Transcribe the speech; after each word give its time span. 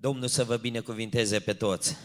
Domnul 0.00 0.28
să 0.28 0.44
vă 0.44 0.56
binecuvinteze 0.56 1.40
pe 1.40 1.52
toți. 1.52 1.96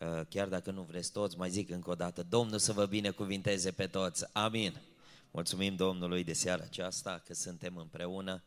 Uh, 0.00 0.20
chiar 0.28 0.48
dacă 0.48 0.70
nu 0.70 0.82
vreți 0.82 1.12
toți, 1.12 1.38
mai 1.38 1.50
zic 1.50 1.70
încă 1.70 1.90
o 1.90 1.94
dată, 1.94 2.22
Domnul 2.22 2.58
să 2.58 2.72
vă 2.72 2.86
binecuvinteze 2.86 3.70
pe 3.70 3.86
toți. 3.86 4.24
Amin. 4.32 4.80
Mulțumim 5.30 5.76
Domnului 5.76 6.24
de 6.24 6.32
seara 6.32 6.62
aceasta 6.62 7.22
că 7.26 7.34
suntem 7.34 7.76
împreună. 7.76 8.42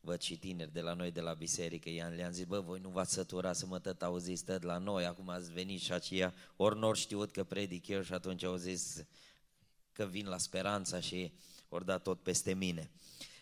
Văd 0.00 0.20
și 0.20 0.36
tineri 0.36 0.72
de 0.72 0.80
la 0.80 0.92
noi 0.92 1.10
de 1.10 1.20
la 1.20 1.32
biserică, 1.32 1.90
i-am, 1.90 2.12
le-am 2.12 2.32
zis, 2.32 2.44
bă, 2.44 2.60
voi 2.60 2.80
nu 2.82 2.88
v-ați 2.88 3.12
sătura 3.12 3.52
să 3.52 3.66
mă 3.66 3.78
tot 3.78 4.02
auziți 4.02 4.44
tot 4.44 4.62
la 4.62 4.78
noi, 4.78 5.04
acum 5.04 5.28
ați 5.28 5.52
venit 5.52 5.80
și 5.80 5.92
aceia, 5.92 6.34
ori 6.56 6.78
nori 6.78 6.98
știut 6.98 7.30
că 7.30 7.44
predic 7.44 7.88
eu 7.88 8.02
și 8.02 8.12
atunci 8.12 8.42
au 8.42 8.56
zis 8.56 9.04
că 9.92 10.04
vin 10.04 10.26
la 10.26 10.38
speranța 10.38 11.00
și 11.00 11.32
ori 11.68 11.84
dat 11.84 12.02
tot 12.02 12.22
peste 12.22 12.54
mine. 12.54 12.90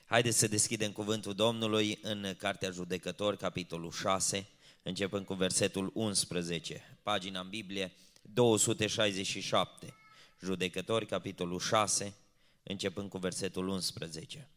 Haideți 0.06 0.38
să 0.38 0.48
deschidem 0.48 0.92
cuvântul 0.92 1.34
Domnului 1.34 1.98
în 2.02 2.34
Cartea 2.38 2.70
Judecători, 2.70 3.36
capitolul 3.36 3.90
6, 3.90 4.46
începând 4.82 5.26
cu 5.26 5.34
versetul 5.34 5.90
11, 5.94 6.98
pagina 7.02 7.40
în 7.40 7.48
Biblie 7.48 7.92
267. 8.22 9.94
Judecători, 10.42 11.06
capitolul 11.06 11.60
6, 11.60 12.14
începând 12.62 13.08
cu 13.08 13.18
versetul 13.18 13.68
11. 13.68 14.48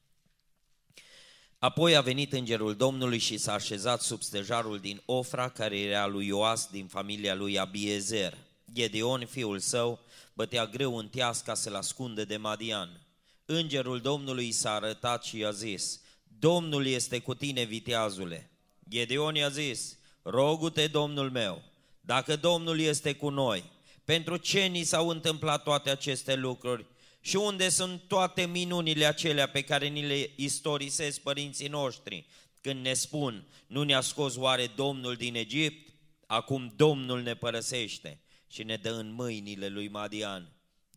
Apoi 1.59 1.95
a 1.95 2.02
venit 2.02 2.33
îngerul 2.33 2.75
Domnului 2.75 3.17
și 3.17 3.38
s-a 3.38 3.53
așezat 3.53 4.02
sub 4.02 4.21
stejarul 4.21 4.79
din 4.79 5.02
Ofra, 5.05 5.49
care 5.49 5.79
era 5.79 6.07
lui 6.07 6.25
Ioas 6.25 6.69
din 6.71 6.88
familia 6.88 7.35
lui 7.35 7.59
Abiezer. 7.59 8.38
Gedeon, 8.73 9.25
fiul 9.25 9.59
său, 9.59 9.99
bătea 10.33 10.66
greu 10.66 10.97
în 10.97 11.07
teas 11.07 11.41
ca 11.41 11.53
să-l 11.53 11.75
ascunde 11.75 12.23
de 12.23 12.38
Madian. 12.38 13.06
Îngerul 13.49 13.99
Domnului 13.99 14.51
s-a 14.51 14.73
arătat 14.73 15.23
și 15.23 15.37
i-a 15.37 15.51
zis, 15.51 16.01
Domnul 16.39 16.85
este 16.85 17.19
cu 17.19 17.33
tine, 17.33 17.63
viteazule. 17.63 18.51
Gedeon 18.89 19.35
i-a 19.35 19.49
zis, 19.49 19.97
rogu-te, 20.21 20.88
Domnul 20.88 21.31
meu, 21.31 21.61
dacă 22.02 22.35
Domnul 22.35 22.80
este 22.80 23.13
cu 23.13 23.30
noi, 23.30 23.63
pentru 24.03 24.38
ce 24.38 24.66
ni 24.66 24.83
s-au 24.83 25.09
întâmplat 25.09 25.63
toate 25.63 25.89
aceste 25.89 26.35
lucruri 26.35 26.85
și 27.19 27.35
unde 27.35 27.69
sunt 27.69 28.02
toate 28.07 28.45
minunile 28.45 29.05
acelea 29.05 29.47
pe 29.47 29.61
care 29.61 29.88
ni 29.88 30.07
le 30.07 30.29
istorisesc 30.35 31.19
părinții 31.19 31.67
noștri 31.67 32.25
când 32.61 32.81
ne 32.81 32.94
spun, 32.94 33.47
nu 33.67 33.83
ne-a 33.83 34.02
scos 34.02 34.35
oare 34.35 34.72
Domnul 34.75 35.16
din 35.16 35.35
Egipt? 35.35 35.94
Acum 36.25 36.73
Domnul 36.75 37.22
ne 37.22 37.35
părăsește 37.35 38.19
și 38.47 38.63
ne 38.63 38.75
dă 38.75 38.91
în 38.91 39.11
mâinile 39.11 39.67
lui 39.67 39.88
Madian. 39.88 40.52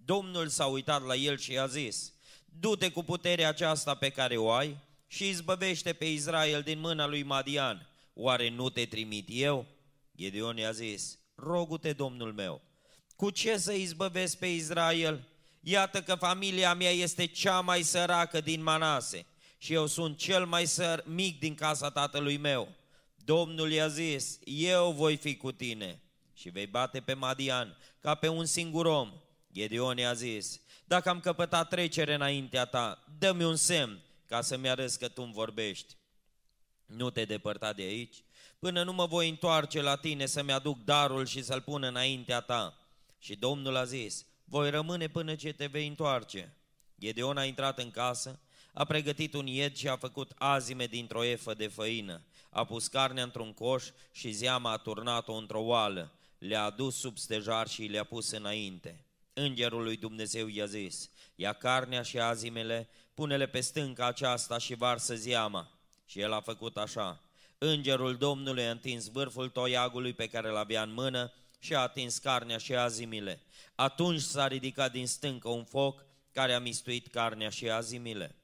Domnul 0.05 0.48
s-a 0.48 0.66
uitat 0.66 1.06
la 1.06 1.14
el 1.14 1.38
și 1.38 1.53
i-a 1.53 1.66
zis, 1.66 2.12
du-te 2.59 2.91
cu 2.91 3.03
puterea 3.03 3.48
aceasta 3.48 3.95
pe 3.95 4.11
care 4.11 4.37
o 4.37 4.51
ai 4.51 4.77
și 5.06 5.29
izbăvește 5.29 5.93
pe 5.93 6.05
Israel 6.05 6.62
din 6.62 6.81
mâna 6.81 7.06
lui 7.06 7.23
Madian. 7.23 7.89
Oare 8.15 8.48
nu 8.48 8.69
te 8.69 8.84
trimit 8.84 9.29
eu? 9.31 9.67
Gedeon 10.17 10.56
i-a 10.56 10.71
zis, 10.71 11.19
rogu-te, 11.34 11.93
Domnul 11.93 12.33
meu, 12.33 12.61
cu 13.17 13.31
ce 13.31 13.59
să 13.59 13.73
izbăvesc 13.73 14.39
pe 14.39 14.47
Israel? 14.47 15.28
Iată 15.61 16.03
că 16.03 16.15
familia 16.15 16.75
mea 16.75 16.91
este 16.91 17.27
cea 17.27 17.61
mai 17.61 17.83
săracă 17.83 18.41
din 18.41 18.62
Manase 18.62 19.27
și 19.59 19.73
eu 19.73 19.87
sunt 19.87 20.19
cel 20.19 20.47
mai 20.47 20.67
săr, 20.67 21.05
mic 21.06 21.39
din 21.39 21.55
casa 21.55 21.91
tatălui 21.91 22.37
meu. 22.37 22.69
Domnul 23.17 23.73
i-a 23.73 23.89
zis, 23.89 24.39
eu 24.45 24.93
voi 24.93 25.17
fi 25.17 25.37
cu 25.37 25.53
tine 25.53 26.01
și 26.34 26.48
vei 26.48 26.67
bate 26.67 27.01
pe 27.01 27.15
Madian 27.15 27.77
ca 28.01 28.15
pe 28.15 28.28
un 28.28 28.45
singur 28.45 28.87
om. 28.87 29.12
Gedeon 29.53 29.98
i-a 29.98 30.12
zis, 30.12 30.61
dacă 30.91 31.08
am 31.08 31.20
căpătat 31.20 31.69
trecere 31.69 32.14
înaintea 32.14 32.64
ta, 32.64 33.05
dă-mi 33.19 33.44
un 33.44 33.56
semn 33.56 34.00
ca 34.27 34.41
să-mi 34.41 34.69
arăți 34.69 34.98
că 34.98 35.08
tu 35.08 35.22
îmi 35.22 35.32
vorbești. 35.32 35.94
Nu 36.86 37.10
te 37.10 37.24
depărta 37.24 37.72
de 37.72 37.82
aici, 37.82 38.16
până 38.58 38.82
nu 38.82 38.92
mă 38.92 39.06
voi 39.06 39.28
întoarce 39.28 39.80
la 39.80 39.97
tine 39.97 40.27
să-mi 40.27 40.52
aduc 40.52 40.84
darul 40.84 41.27
și 41.27 41.42
să-l 41.42 41.60
pun 41.60 41.82
înaintea 41.82 42.41
ta. 42.41 42.78
Și 43.19 43.36
Domnul 43.36 43.77
a 43.77 43.84
zis, 43.84 44.27
voi 44.44 44.70
rămâne 44.70 45.08
până 45.08 45.34
ce 45.34 45.52
te 45.52 45.66
vei 45.66 45.87
întoarce. 45.87 46.56
Gedeon 47.00 47.36
a 47.36 47.44
intrat 47.44 47.78
în 47.78 47.91
casă, 47.91 48.41
a 48.72 48.84
pregătit 48.84 49.34
un 49.34 49.47
ied 49.47 49.76
și 49.76 49.88
a 49.88 49.97
făcut 49.97 50.32
azime 50.38 50.86
dintr-o 50.86 51.25
efă 51.25 51.54
de 51.54 51.66
făină. 51.66 52.22
A 52.50 52.65
pus 52.65 52.86
carnea 52.86 53.22
într-un 53.22 53.53
coș 53.53 53.84
și 54.12 54.31
zeama 54.31 54.72
a 54.72 54.76
turnat-o 54.76 55.32
într-o 55.32 55.60
oală. 55.60 56.12
Le-a 56.38 56.65
adus 56.65 56.97
sub 56.98 57.19
stejar 57.19 57.69
și 57.69 57.82
le-a 57.82 58.04
pus 58.04 58.31
înainte. 58.31 59.04
Îngerul 59.41 59.83
lui 59.83 59.97
Dumnezeu 59.97 60.47
i-a 60.47 60.67
zis, 60.67 61.11
ia 61.34 61.53
carnea 61.53 62.03
și 62.03 62.19
azimele, 62.19 62.89
pune-le 63.15 63.47
pe 63.47 63.61
stânca 63.61 64.06
aceasta 64.06 64.59
și 64.59 64.75
varsă 64.75 65.15
zeama. 65.15 65.71
Și 66.06 66.21
el 66.21 66.33
a 66.33 66.41
făcut 66.41 66.77
așa. 66.77 67.23
Îngerul 67.59 68.17
Domnului 68.17 68.67
a 68.67 68.71
întins 68.71 69.09
vârful 69.09 69.49
toiagului 69.49 70.12
pe 70.12 70.27
care 70.27 70.49
l-avea 70.49 70.83
în 70.83 70.93
mână 70.93 71.33
și 71.59 71.75
a 71.75 71.81
atins 71.81 72.19
carnea 72.19 72.59
și 72.59 72.75
azimile. 72.75 73.43
Atunci 73.75 74.21
s-a 74.21 74.47
ridicat 74.47 74.93
din 74.93 75.06
stâncă 75.06 75.49
un 75.49 75.65
foc 75.65 76.05
care 76.33 76.53
a 76.53 76.61
mistuit 76.61 77.07
carnea 77.07 77.49
și 77.49 77.71
azimile. 77.71 78.34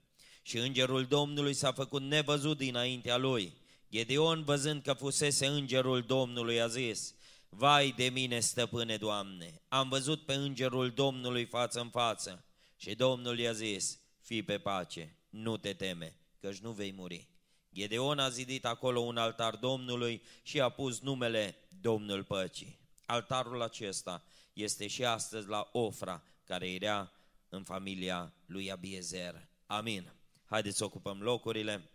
Și 0.42 0.58
îngerul 0.58 1.04
Domnului 1.04 1.54
s-a 1.54 1.72
făcut 1.72 2.02
nevăzut 2.02 2.56
dinaintea 2.56 3.16
lui. 3.16 3.52
Gedeon, 3.90 4.44
văzând 4.44 4.82
că 4.82 4.92
fusese 4.92 5.46
îngerul 5.46 6.02
Domnului, 6.02 6.60
a 6.60 6.66
zis, 6.66 7.14
Vai 7.58 7.92
de 7.96 8.08
mine, 8.08 8.40
stăpâne 8.40 8.96
Doamne, 8.96 9.60
am 9.68 9.88
văzut 9.88 10.24
pe 10.24 10.34
îngerul 10.34 10.90
Domnului 10.90 11.44
față 11.44 11.80
în 11.80 11.88
față. 11.88 12.44
Și 12.76 12.94
Domnul 12.94 13.38
i-a 13.38 13.52
zis, 13.52 14.00
fii 14.20 14.42
pe 14.42 14.58
pace, 14.58 15.16
nu 15.28 15.56
te 15.56 15.72
teme, 15.72 16.16
căci 16.40 16.56
nu 16.56 16.70
vei 16.70 16.92
muri. 16.92 17.28
Gedeon 17.74 18.18
a 18.18 18.28
zidit 18.28 18.64
acolo 18.64 19.00
un 19.00 19.16
altar 19.16 19.56
Domnului 19.56 20.22
și 20.42 20.60
a 20.60 20.68
pus 20.68 21.00
numele 21.00 21.56
Domnul 21.80 22.24
Păcii. 22.24 22.78
Altarul 23.06 23.62
acesta 23.62 24.24
este 24.52 24.86
și 24.86 25.04
astăzi 25.04 25.48
la 25.48 25.68
Ofra, 25.72 26.22
care 26.44 26.70
era 26.72 27.12
în 27.48 27.62
familia 27.62 28.32
lui 28.46 28.72
Abiezer. 28.72 29.48
Amin. 29.66 30.12
Haideți 30.44 30.76
să 30.76 30.84
ocupăm 30.84 31.22
locurile. 31.22 31.90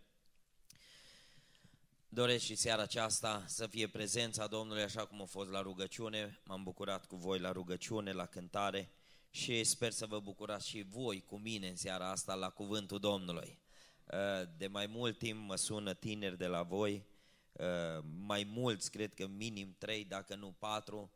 Doresc 2.14 2.44
și 2.44 2.54
seara 2.54 2.82
aceasta 2.82 3.44
să 3.46 3.66
fie 3.66 3.86
prezența 3.86 4.46
Domnului 4.46 4.82
așa 4.82 5.06
cum 5.06 5.22
a 5.22 5.24
fost 5.24 5.50
la 5.50 5.60
rugăciune. 5.60 6.40
M-am 6.44 6.62
bucurat 6.62 7.06
cu 7.06 7.16
voi 7.16 7.38
la 7.38 7.52
rugăciune, 7.52 8.12
la 8.12 8.26
cântare 8.26 8.90
și 9.30 9.64
sper 9.64 9.90
să 9.90 10.06
vă 10.06 10.20
bucurați 10.20 10.68
și 10.68 10.86
voi 10.88 11.24
cu 11.26 11.38
mine 11.38 11.68
în 11.68 11.76
seara 11.76 12.10
asta 12.10 12.34
la 12.34 12.48
cuvântul 12.48 12.98
Domnului. 12.98 13.58
Uh, 14.04 14.48
de 14.56 14.66
mai 14.66 14.86
mult 14.86 15.18
timp 15.18 15.48
mă 15.48 15.56
sună 15.56 15.94
tineri 15.94 16.38
de 16.38 16.46
la 16.46 16.62
voi, 16.62 17.06
uh, 17.52 18.04
mai 18.26 18.44
mulți, 18.44 18.90
cred 18.90 19.14
că 19.14 19.26
minim 19.26 19.74
trei, 19.78 20.04
dacă 20.04 20.34
nu 20.34 20.54
patru, 20.58 21.12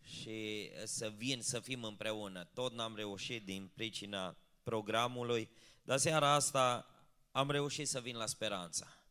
și 0.00 0.70
să 0.84 1.12
vin 1.16 1.42
să 1.42 1.60
fim 1.60 1.84
împreună. 1.84 2.44
Tot 2.44 2.72
n-am 2.72 2.96
reușit 2.96 3.44
din 3.44 3.70
pricina 3.74 4.36
programului, 4.62 5.50
dar 5.82 5.98
seara 5.98 6.32
asta 6.32 6.86
am 7.30 7.50
reușit 7.50 7.88
să 7.88 8.00
vin 8.00 8.16
la 8.16 8.26
speranța. 8.26 9.01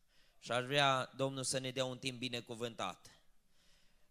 Și 0.44 0.52
aș 0.52 0.66
vrea 0.66 1.12
Domnul 1.16 1.44
să 1.44 1.60
ne 1.60 1.72
dea 1.72 1.86
un 1.86 1.98
timp 1.98 2.20
binecuvântat. 2.20 3.12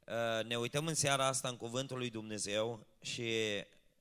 Uh, 0.07 0.45
ne 0.45 0.59
uităm 0.59 0.87
în 0.87 0.95
seara 0.95 1.27
asta 1.27 1.49
în 1.49 1.57
Cuvântul 1.57 1.99
lui 1.99 2.11
Dumnezeu 2.11 2.87
și 3.01 3.23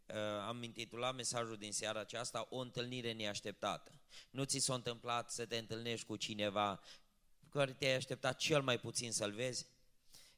uh, 0.05 0.15
am 0.47 0.63
intitulat 0.63 1.15
mesajul 1.15 1.57
din 1.57 1.71
seara 1.71 1.99
aceasta 1.99 2.47
O 2.49 2.57
întâlnire 2.57 3.11
neașteptată. 3.11 3.91
Nu 4.31 4.43
ți 4.43 4.57
s-a 4.57 4.73
întâmplat 4.73 5.31
să 5.31 5.45
te 5.45 5.57
întâlnești 5.57 6.05
cu 6.05 6.15
cineva 6.15 6.81
care 7.49 7.73
te-ai 7.73 7.95
așteptat 7.95 8.37
cel 8.37 8.61
mai 8.61 8.79
puțin 8.79 9.11
să-l 9.11 9.31
vezi? 9.31 9.67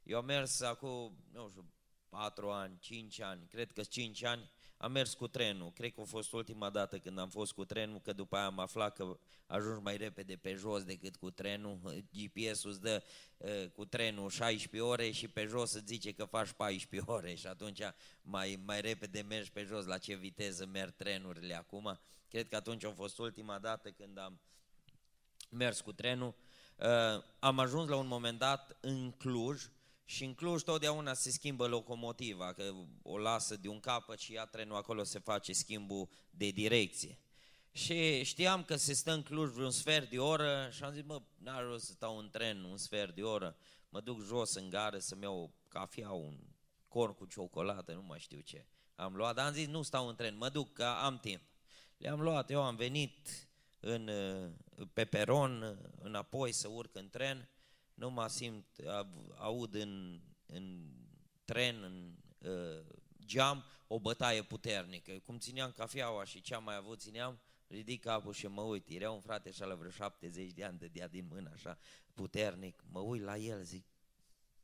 Eu 0.04 0.18
am 0.18 0.26
mers 0.26 0.62
acum, 0.62 1.24
nu 1.32 1.50
știu, 1.50 1.74
patru 2.10 2.52
ani, 2.52 2.78
cinci 2.80 3.20
ani, 3.20 3.48
cred 3.48 3.72
că 3.72 3.84
cinci 3.84 4.24
ani, 4.24 4.52
am 4.82 4.92
mers 4.92 5.14
cu 5.14 5.28
trenul. 5.28 5.72
Cred 5.72 5.94
că 5.94 6.02
a 6.02 6.04
fost 6.04 6.34
ultima 6.34 6.70
dată 6.70 6.98
când 6.98 7.20
am 7.20 7.30
fost 7.30 7.52
cu 7.52 7.66
trenul, 7.66 8.00
că 8.00 8.14
după 8.14 8.36
aia 8.36 8.46
am 8.46 8.60
aflat 8.60 8.96
că 8.96 9.18
ajungi 9.48 9.82
mai 9.82 9.98
repede 9.98 10.36
pe 10.36 10.54
jos 10.54 10.84
decât 10.84 11.16
cu 11.16 11.32
trenul. 11.32 11.80
GPS-ul 12.18 12.70
îți 12.70 12.82
dă 12.82 13.04
uh, 13.38 13.70
cu 13.70 13.86
trenul 13.86 14.30
16 14.30 14.90
ore 14.90 15.12
și 15.12 15.28
pe 15.28 15.46
jos 15.46 15.74
îți 15.74 15.86
zice 15.86 16.12
că 16.12 16.26
faci 16.26 16.52
14 16.52 17.12
ore 17.18 17.36
și 17.36 17.48
atunci 17.48 17.82
mai, 18.22 18.60
mai 18.66 18.82
repede 18.82 19.22
mergi 19.22 19.52
pe 19.52 19.64
jos. 19.64 19.86
La 19.86 19.98
ce 19.98 20.16
viteză 20.16 20.66
merg 20.66 20.94
trenurile 20.96 21.56
acum? 21.56 22.00
Cred 22.28 22.48
că 22.48 22.56
atunci 22.56 22.84
a 22.84 22.92
fost 22.92 23.18
ultima 23.18 23.60
dată 23.60 23.90
când 23.90 24.18
am 24.18 24.40
mers 25.50 25.82
cu 25.82 25.92
trenul. 25.92 26.36
Uh, 26.76 27.24
am 27.40 27.60
ajuns 27.60 27.90
la 27.90 27.96
un 27.96 28.08
moment 28.08 28.40
dat 28.40 28.78
în 28.80 29.12
Cluj, 29.12 29.64
și 30.12 30.24
în 30.24 30.34
Cluj 30.34 30.62
totdeauna 30.62 31.14
se 31.14 31.32
schimbă 31.32 31.68
locomotiva, 31.68 32.54
că 32.54 32.74
o 33.02 33.18
lasă 33.18 33.56
de 33.56 33.68
un 33.68 33.80
capăt 33.80 34.20
și 34.20 34.34
ia 34.34 34.46
trenul 34.46 34.76
acolo 34.76 35.04
se 35.04 35.20
face 35.20 35.54
schimbul 35.54 36.10
de 36.30 36.50
direcție. 36.50 37.20
Și 37.72 38.24
știam 38.24 38.64
că 38.64 38.76
se 38.76 38.94
stă 38.94 39.12
în 39.12 39.24
Cluj 39.24 39.50
vreun 39.50 39.72
sfert 39.72 40.10
de 40.10 40.20
oră 40.20 40.70
și 40.72 40.84
am 40.84 40.94
zis, 40.94 41.04
mă, 41.04 41.22
n-ar 41.38 41.64
rost 41.64 41.86
să 41.86 41.92
stau 41.92 42.18
în 42.18 42.30
tren 42.30 42.64
un 42.64 42.78
sfert 42.78 43.16
de 43.16 43.24
oră, 43.24 43.56
mă 43.90 44.02
duc 44.02 44.22
jos 44.24 44.54
în 44.54 44.70
gară 44.70 45.00
să-mi 45.00 45.22
iau 45.22 45.42
o 45.42 45.50
cafea, 45.68 46.12
un 46.12 46.40
corn 46.88 47.14
cu 47.14 47.26
ciocolată, 47.26 47.94
nu 47.94 48.02
mai 48.02 48.20
știu 48.20 48.40
ce. 48.40 48.68
Am 48.96 49.16
luat, 49.16 49.36
dar 49.36 49.46
am 49.46 49.54
zis, 49.54 49.68
nu 49.68 49.82
stau 49.82 50.08
în 50.08 50.16
tren, 50.16 50.38
mă 50.38 50.50
duc, 50.50 50.74
că 50.74 50.86
am 50.86 51.20
timp. 51.20 51.42
Le-am 51.98 52.22
luat, 52.22 52.50
eu 52.50 52.64
am 52.64 52.76
venit 52.76 53.50
în, 53.80 54.10
pe 54.94 55.06
peron, 55.06 55.80
înapoi 56.02 56.52
să 56.52 56.68
urc 56.68 56.96
în 56.96 57.10
tren 57.10 57.50
nu 58.02 58.10
mă 58.10 58.28
simt, 58.28 58.66
aud 59.36 59.74
în, 59.74 60.22
în 60.46 60.90
tren, 61.46 61.84
în 61.84 62.16
uh, 62.52 62.86
geam, 63.26 63.64
o 63.88 64.00
bătaie 64.00 64.44
puternică. 64.44 65.20
Cum 65.20 65.38
țineam 65.38 65.72
cafeaua 65.72 66.24
și 66.26 66.42
ce 66.42 66.56
am 66.56 66.64
mai 66.64 66.76
avut, 66.76 67.00
țineam, 67.00 67.40
ridic 67.68 68.02
capul 68.02 68.34
și 68.34 68.48
mă 68.48 68.62
uit. 68.62 68.90
Era 68.90 69.12
un 69.12 69.22
frate 69.22 69.52
și 69.52 69.62
la 69.62 69.76
vreo 69.76 69.90
70 69.90 70.52
de 70.52 70.64
ani, 70.64 70.78
dădea 70.78 71.08
din 71.08 71.28
mână 71.30 71.52
așa, 71.54 71.78
puternic. 72.14 72.84
Mă 72.92 73.00
uit 73.00 73.22
la 73.22 73.38
el, 73.38 73.64
zic, 73.64 73.86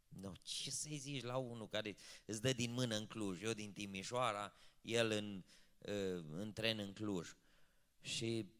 no, 0.10 0.31
ce 0.42 0.72
să-i 0.72 0.98
zici 0.98 1.24
la 1.24 1.38
unul 1.38 1.68
care 1.68 1.95
îți 2.25 2.42
dă 2.42 2.54
din 2.54 2.72
mână 2.74 2.95
în 2.95 3.06
Cluj? 3.06 3.42
Eu 3.42 3.54
din 3.54 3.74
Timișoara, 3.74 4.54
el 4.81 5.12
în, 5.12 5.44
uh, 5.78 6.24
în 6.31 6.54
tren 6.54 6.80
în 6.80 6.94
Cluj. 6.94 7.36
Și 8.01 8.51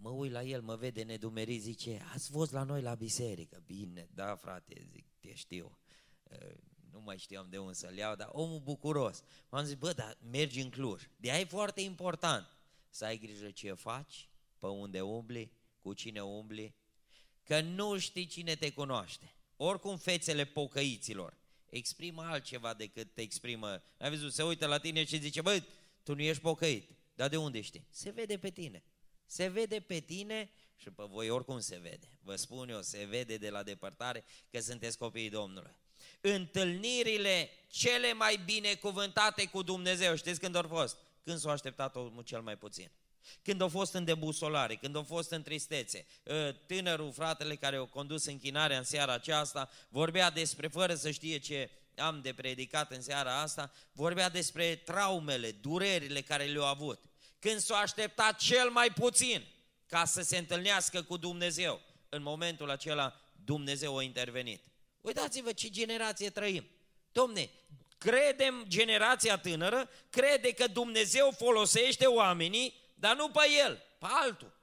mă 0.00 0.10
uit 0.10 0.32
la 0.32 0.42
el, 0.42 0.62
mă 0.62 0.76
vede 0.76 1.02
nedumerit, 1.02 1.62
zice, 1.62 2.06
ați 2.12 2.30
fost 2.30 2.52
la 2.52 2.62
noi 2.62 2.82
la 2.82 2.94
biserică. 2.94 3.62
Bine, 3.66 4.08
da 4.14 4.36
frate, 4.36 4.86
zic, 4.92 5.06
te 5.20 5.34
știu. 5.34 5.78
Uh, 6.22 6.56
nu 6.90 7.00
mai 7.00 7.18
știam 7.18 7.46
de 7.50 7.58
unde 7.58 7.72
să-l 7.72 7.96
iau, 7.96 8.14
dar 8.14 8.28
omul 8.32 8.60
bucuros. 8.60 9.22
M-am 9.48 9.64
zis, 9.64 9.74
bă, 9.74 9.92
dar 9.92 10.18
mergi 10.30 10.60
în 10.60 10.70
Cluj. 10.70 11.02
De 11.16 11.30
aia 11.30 11.40
e 11.40 11.44
foarte 11.44 11.80
important 11.80 12.56
să 12.90 13.04
ai 13.04 13.18
grijă 13.18 13.50
ce 13.50 13.72
faci, 13.72 14.28
pe 14.58 14.66
unde 14.66 15.00
umbli, 15.00 15.52
cu 15.78 15.92
cine 15.92 16.22
umbli, 16.22 16.74
că 17.42 17.60
nu 17.60 17.98
știi 17.98 18.26
cine 18.26 18.54
te 18.54 18.72
cunoaște. 18.72 19.34
Oricum 19.56 19.96
fețele 19.96 20.44
pocăiților 20.44 21.38
exprimă 21.70 22.22
altceva 22.22 22.74
decât 22.74 23.14
te 23.14 23.20
exprimă. 23.20 23.82
Ai 23.98 24.10
văzut, 24.10 24.32
se 24.32 24.42
uită 24.42 24.66
la 24.66 24.78
tine 24.78 25.04
și 25.04 25.18
zice, 25.18 25.40
băi, 25.40 25.64
tu 26.02 26.14
nu 26.14 26.22
ești 26.22 26.42
pocăit. 26.42 26.90
Dar 27.14 27.28
de 27.28 27.36
unde 27.36 27.60
știi? 27.60 27.86
Se 27.90 28.10
vede 28.10 28.38
pe 28.38 28.50
tine. 28.50 28.82
Se 29.30 29.46
vede 29.46 29.80
pe 29.80 30.00
tine 30.00 30.50
și 30.76 30.90
pe 30.90 31.02
voi 31.06 31.30
oricum 31.30 31.60
se 31.60 31.78
vede. 31.82 32.08
Vă 32.22 32.36
spun 32.36 32.68
eu, 32.68 32.82
se 32.82 33.04
vede 33.04 33.36
de 33.36 33.50
la 33.50 33.62
depărtare 33.62 34.24
că 34.50 34.60
sunteți 34.60 34.98
copiii 34.98 35.30
Domnului. 35.30 35.76
Întâlnirile 36.20 37.50
cele 37.68 38.12
mai 38.12 38.40
binecuvântate 38.44 39.46
cu 39.46 39.62
Dumnezeu, 39.62 40.16
știți 40.16 40.40
când 40.40 40.54
au 40.54 40.62
fost? 40.62 40.96
Când 41.24 41.38
s-a 41.38 41.50
așteptat 41.50 41.96
omul 41.96 42.22
cel 42.22 42.40
mai 42.40 42.56
puțin. 42.56 42.90
Când 43.42 43.60
au 43.60 43.68
fost 43.68 43.94
în 43.94 44.04
debusolare, 44.04 44.74
când 44.74 44.96
au 44.96 45.02
fost 45.02 45.30
în 45.30 45.42
tristețe. 45.42 46.06
Ă, 46.26 46.52
tânărul, 46.52 47.12
fratele 47.12 47.56
care 47.56 47.76
a 47.76 47.84
condus 47.84 48.24
închinarea 48.24 48.78
în 48.78 48.84
seara 48.84 49.12
aceasta, 49.12 49.70
vorbea 49.88 50.30
despre, 50.30 50.68
fără 50.68 50.94
să 50.94 51.10
știe 51.10 51.38
ce 51.38 51.70
am 51.96 52.20
de 52.20 52.32
predicat 52.32 52.92
în 52.92 53.02
seara 53.02 53.40
asta, 53.40 53.72
vorbea 53.92 54.28
despre 54.28 54.76
traumele, 54.76 55.50
durerile 55.50 56.20
care 56.20 56.44
le-au 56.44 56.66
avut. 56.66 57.07
Când 57.38 57.60
s-a 57.60 57.76
așteptat 57.76 58.38
cel 58.38 58.70
mai 58.70 58.90
puțin 58.90 59.46
ca 59.86 60.04
să 60.04 60.22
se 60.22 60.36
întâlnească 60.36 61.02
cu 61.02 61.16
Dumnezeu, 61.16 61.80
în 62.08 62.22
momentul 62.22 62.70
acela 62.70 63.20
Dumnezeu 63.44 63.96
a 63.96 64.02
intervenit. 64.02 64.62
Uitați-vă 65.00 65.52
ce 65.52 65.68
generație 65.68 66.30
trăim. 66.30 66.68
Domne, 67.12 67.50
credem 67.98 68.64
generația 68.68 69.38
tânără, 69.38 69.90
crede 70.10 70.52
că 70.52 70.66
Dumnezeu 70.66 71.34
folosește 71.38 72.06
oamenii, 72.06 72.74
dar 72.94 73.16
nu 73.16 73.30
pe 73.30 73.40
el, 73.64 73.82
pe 73.98 74.06
altul. 74.08 74.56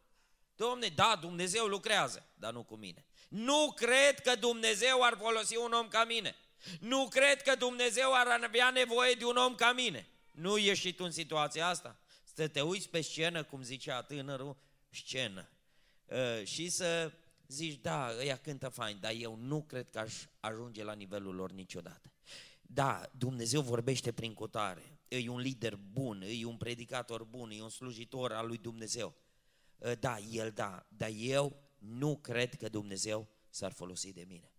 Domne, 0.55 0.87
da, 0.87 1.17
Dumnezeu 1.21 1.65
lucrează, 1.65 2.25
dar 2.33 2.53
nu 2.53 2.63
cu 2.63 2.75
mine. 2.75 3.05
Nu 3.27 3.71
cred 3.75 4.19
că 4.19 4.35
Dumnezeu 4.35 5.03
ar 5.03 5.17
folosi 5.21 5.57
un 5.57 5.71
om 5.71 5.87
ca 5.87 6.03
mine. 6.03 6.35
Nu 6.79 7.07
cred 7.07 7.41
că 7.41 7.55
Dumnezeu 7.55 8.13
ar 8.13 8.27
avea 8.27 8.69
nevoie 8.69 9.13
de 9.13 9.25
un 9.25 9.35
om 9.35 9.55
ca 9.55 9.71
mine. 9.71 10.07
Nu 10.31 10.57
ești 10.57 10.87
și 10.87 10.93
tu 10.93 11.03
în 11.03 11.11
situația 11.11 11.67
asta? 11.67 11.99
Să 12.35 12.47
te 12.47 12.61
uiți 12.61 12.89
pe 12.89 13.01
scenă, 13.01 13.43
cum 13.43 13.61
zicea 13.61 14.01
tânărul, 14.01 14.57
scenă. 14.89 15.49
Uh, 16.05 16.43
și 16.43 16.69
să 16.69 17.11
zici, 17.47 17.81
da, 17.81 18.15
ăia 18.17 18.37
cântă 18.37 18.69
fain, 18.69 18.97
dar 18.99 19.13
eu 19.17 19.35
nu 19.35 19.61
cred 19.61 19.89
că 19.89 19.99
aș 19.99 20.13
ajunge 20.39 20.83
la 20.83 20.93
nivelul 20.93 21.35
lor 21.35 21.51
niciodată. 21.51 22.11
Da, 22.61 23.09
Dumnezeu 23.17 23.61
vorbește 23.61 24.11
prin 24.11 24.33
cutare, 24.33 24.99
e 25.07 25.29
un 25.29 25.39
lider 25.39 25.75
bun, 25.75 26.23
e 26.27 26.45
un 26.45 26.57
predicator 26.57 27.23
bun, 27.23 27.51
e 27.51 27.61
un 27.61 27.69
slujitor 27.69 28.31
al 28.31 28.47
lui 28.47 28.57
Dumnezeu. 28.57 29.13
Ă, 29.81 29.95
da, 29.95 30.17
el 30.17 30.51
da, 30.51 30.85
dar 30.89 31.09
eu 31.15 31.55
nu 31.77 32.17
cred 32.17 32.55
că 32.55 32.69
Dumnezeu 32.69 33.27
s-ar 33.49 33.71
folosi 33.71 34.13
de 34.13 34.25
mine. 34.27 34.51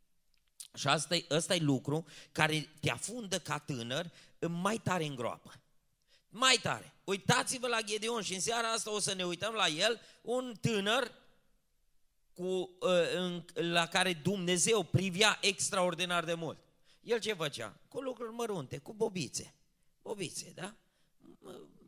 Și 0.75 0.89
asta 0.89 1.15
e, 1.15 1.27
ăsta 1.31 1.55
e 1.55 1.59
lucru 1.59 2.05
care 2.33 2.69
te 2.81 2.91
afundă 2.91 3.39
ca 3.39 3.59
tânăr 3.59 4.11
mai 4.49 4.79
tare 4.79 5.05
în 5.05 5.15
groapă. 5.15 5.61
Mai 6.39 6.59
tare. 6.63 6.95
Uitați-vă 7.05 7.67
la 7.67 7.81
Gedeon 7.81 8.23
și 8.23 8.35
în 8.35 8.41
seara 8.41 8.73
asta 8.73 8.93
o 8.93 8.99
să 8.99 9.15
ne 9.15 9.25
uităm 9.25 9.55
la 9.55 9.67
el, 9.67 10.01
un 10.23 10.55
tânăr 10.61 11.13
cu, 12.33 12.77
ă, 12.83 13.45
la 13.55 13.87
care 13.87 14.13
Dumnezeu 14.13 14.83
privea 14.83 15.39
extraordinar 15.41 16.25
de 16.25 16.35
mult. 16.35 16.59
El 17.01 17.21
ce 17.21 17.33
făcea? 17.33 17.81
Cu 17.89 18.01
lucruri 18.01 18.33
mărunte, 18.33 18.79
cu 18.79 18.93
bobițe. 18.93 19.55
Bobițe, 20.03 20.53
da? 20.55 20.75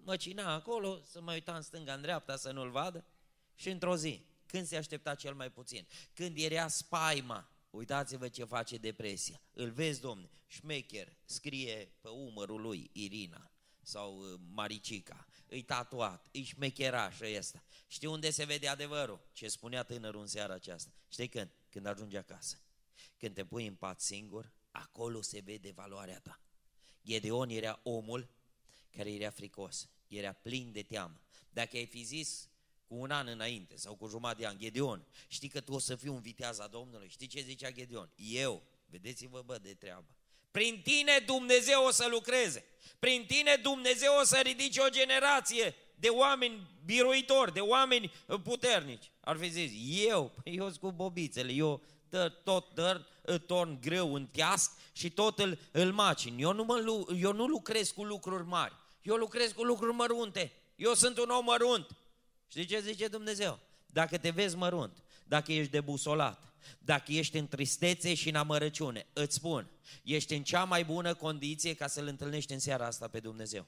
Măcina 0.04 0.54
acolo, 0.54 1.00
să 1.04 1.20
mă 1.20 1.32
uita 1.32 1.54
în 1.54 1.62
stânga, 1.62 1.92
în 1.92 2.00
dreapta, 2.00 2.36
să 2.36 2.50
nu-l 2.50 2.70
vadă. 2.70 3.04
Și 3.54 3.68
într-o 3.68 3.96
zi, 3.96 4.26
când 4.46 4.66
se 4.66 4.76
aștepta 4.76 5.14
cel 5.14 5.34
mai 5.34 5.50
puțin, 5.50 5.86
când 6.14 6.38
era 6.38 6.68
spaima, 6.68 7.50
uitați-vă 7.70 8.28
ce 8.28 8.44
face 8.44 8.76
depresia. 8.76 9.40
Îl 9.52 9.70
vezi, 9.70 10.00
domne, 10.00 10.30
șmecher, 10.46 11.12
scrie 11.24 11.92
pe 12.00 12.08
umărul 12.08 12.60
lui 12.60 12.90
Irina 12.92 13.50
sau 13.88 14.18
uh, 14.18 14.40
Maricica, 14.50 15.26
îi 15.46 15.62
tatuat, 15.62 16.26
îi 16.32 16.42
șmecheraș 16.42 17.20
ăsta. 17.38 17.62
Știi 17.86 18.08
unde 18.08 18.30
se 18.30 18.44
vede 18.44 18.68
adevărul? 18.68 19.20
Ce 19.32 19.48
spunea 19.48 19.82
tânărul 19.82 20.20
în 20.20 20.26
seara 20.26 20.54
aceasta. 20.54 20.90
Știi 21.08 21.28
când? 21.28 21.50
Când 21.70 21.86
ajunge 21.86 22.18
acasă. 22.18 22.60
Când 23.18 23.34
te 23.34 23.44
pui 23.44 23.66
în 23.66 23.74
pat 23.74 24.00
singur, 24.00 24.52
acolo 24.70 25.22
se 25.22 25.40
vede 25.40 25.70
valoarea 25.70 26.20
ta. 26.20 26.40
Gedeon 27.04 27.48
era 27.48 27.80
omul 27.82 28.28
care 28.90 29.12
era 29.12 29.30
fricos, 29.30 29.88
era 30.08 30.32
plin 30.32 30.72
de 30.72 30.82
teamă. 30.82 31.20
Dacă 31.50 31.76
ai 31.76 31.86
fi 31.86 32.02
zis 32.02 32.48
cu 32.86 32.94
un 32.94 33.10
an 33.10 33.26
înainte 33.26 33.76
sau 33.76 33.96
cu 33.96 34.08
jumătate 34.08 34.40
de 34.40 34.46
an, 34.46 34.58
Gedeon, 34.58 35.06
știi 35.28 35.48
că 35.48 35.60
tu 35.60 35.72
o 35.72 35.78
să 35.78 35.96
fii 35.96 36.08
un 36.08 36.20
viteaz 36.20 36.58
a 36.58 36.66
Domnului? 36.66 37.08
Știi 37.08 37.26
ce 37.26 37.40
zicea 37.40 37.70
Gedeon? 37.70 38.10
Eu, 38.16 38.62
vedeți-vă 38.86 39.42
bă 39.42 39.58
de 39.58 39.74
treabă. 39.74 40.17
Prin 40.50 40.80
tine 40.82 41.22
Dumnezeu 41.26 41.84
o 41.84 41.90
să 41.90 42.06
lucreze. 42.10 42.64
Prin 42.98 43.24
tine 43.26 43.58
Dumnezeu 43.62 44.12
o 44.20 44.24
să 44.24 44.36
ridice 44.36 44.80
o 44.80 44.88
generație 44.88 45.74
de 45.94 46.08
oameni 46.08 46.66
biruitori, 46.84 47.52
de 47.52 47.60
oameni 47.60 48.12
puternici. 48.42 49.10
Ar 49.20 49.36
fi 49.36 49.48
zis, 49.48 49.70
eu, 50.08 50.32
păi 50.42 50.56
eu 50.56 50.64
sunt 50.64 50.80
cu 50.80 50.92
bobițele, 50.92 51.52
eu 51.52 51.82
tot 52.44 52.74
dă, 52.74 53.04
torn 53.46 53.80
greu 53.80 54.14
în 54.14 54.26
teasc 54.26 54.72
și 54.92 55.10
tot 55.10 55.38
îl, 55.38 55.58
îl 55.72 55.92
macin. 55.92 56.34
Eu 56.38 56.52
nu, 56.52 56.64
mă, 56.64 57.04
eu 57.20 57.32
nu 57.32 57.46
lucrez 57.46 57.90
cu 57.90 58.04
lucruri 58.04 58.44
mari, 58.44 58.74
eu 59.02 59.16
lucrez 59.16 59.52
cu 59.52 59.64
lucruri 59.64 59.94
mărunte. 59.94 60.52
Eu 60.76 60.94
sunt 60.94 61.18
un 61.18 61.28
om 61.28 61.44
mărunt. 61.44 61.96
Știi 62.48 62.66
ce 62.66 62.80
zice 62.80 63.08
Dumnezeu? 63.08 63.58
Dacă 63.86 64.18
te 64.18 64.30
vezi 64.30 64.56
mărunt, 64.56 65.02
dacă 65.24 65.52
ești 65.52 65.70
debusolat, 65.70 66.47
dacă 66.78 67.12
ești 67.12 67.36
în 67.36 67.48
tristețe 67.48 68.14
și 68.14 68.28
în 68.28 68.34
amărăciune, 68.34 69.06
îți 69.12 69.34
spun, 69.34 69.70
ești 70.02 70.34
în 70.34 70.42
cea 70.42 70.64
mai 70.64 70.84
bună 70.84 71.14
condiție 71.14 71.74
ca 71.74 71.86
să-L 71.86 72.06
întâlnești 72.06 72.52
în 72.52 72.58
seara 72.58 72.86
asta 72.86 73.08
pe 73.08 73.20
Dumnezeu. 73.20 73.66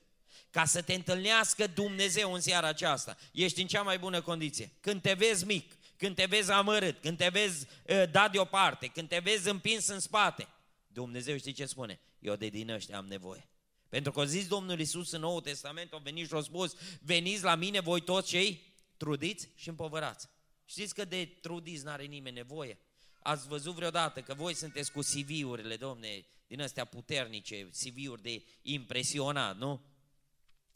Ca 0.51 0.65
să 0.65 0.83
te 0.83 0.95
întâlnească 0.95 1.67
Dumnezeu 1.67 2.33
în 2.33 2.41
seara 2.41 2.67
aceasta, 2.67 3.17
ești 3.33 3.61
în 3.61 3.67
cea 3.67 3.83
mai 3.83 3.99
bună 3.99 4.21
condiție. 4.21 4.73
Când 4.81 5.03
te 5.03 5.13
vezi 5.13 5.47
mic, 5.47 5.77
când 5.97 6.15
te 6.15 6.25
vezi 6.25 6.51
amărât, 6.51 7.01
când 7.01 7.17
te 7.17 7.29
vezi 7.29 7.67
uh, 7.89 8.11
dat 8.11 8.33
deoparte, 8.33 8.87
când 8.87 9.09
te 9.09 9.19
vezi 9.19 9.49
împins 9.49 9.87
în 9.87 10.01
spate, 10.01 10.49
Dumnezeu 10.87 11.37
știi 11.37 11.53
ce 11.53 11.67
spune? 11.67 12.01
Eu 12.19 12.37
de 12.37 12.49
din 12.49 12.71
ăștia 12.71 12.97
am 12.97 13.07
nevoie. 13.07 13.49
Pentru 13.89 14.13
că 14.13 14.21
a 14.21 14.25
zis 14.25 14.47
Domnul 14.47 14.79
Iisus 14.79 15.11
în 15.11 15.21
Noul 15.21 15.41
Testament, 15.41 15.93
au 15.93 16.01
venit 16.03 16.27
și 16.27 16.35
au 16.35 16.43
spus, 16.43 16.75
veniți 17.01 17.43
la 17.43 17.55
mine 17.55 17.81
voi 17.81 18.01
toți 18.01 18.29
cei 18.29 18.75
trudiți 18.97 19.49
și 19.55 19.69
împovărați. 19.69 20.29
Știți 20.71 20.95
că 20.95 21.05
de 21.05 21.25
trudiți 21.41 21.85
n-are 21.85 22.05
nimeni 22.05 22.37
nevoie? 22.37 22.79
Ați 23.23 23.49
văzut 23.49 23.75
vreodată 23.75 24.21
că 24.21 24.35
voi 24.35 24.55
sunteți 24.55 24.93
cu 24.93 25.01
CV-urile, 25.01 25.77
domne, 25.77 26.25
din 26.47 26.61
astea 26.63 26.85
puternice, 26.85 27.69
CV-uri 27.71 28.23
de 28.23 28.43
impresionat, 28.63 29.57
nu? 29.57 29.81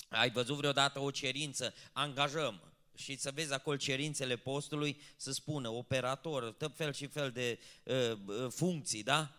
Ai 0.09 0.31
văzut 0.31 0.57
vreodată 0.57 1.01
o 1.01 1.11
cerință, 1.11 1.75
angajăm, 1.93 2.73
și 2.95 3.17
să 3.17 3.31
vezi 3.35 3.53
acolo 3.53 3.77
cerințele 3.77 4.37
postului, 4.37 5.01
să 5.17 5.33
spună 5.33 5.69
operator, 5.69 6.53
tot 6.53 6.77
fel 6.77 6.93
și 6.93 7.07
fel 7.07 7.31
de 7.31 7.59
uh, 7.83 8.19
uh, 8.27 8.51
funcții, 8.51 9.03
da? 9.03 9.35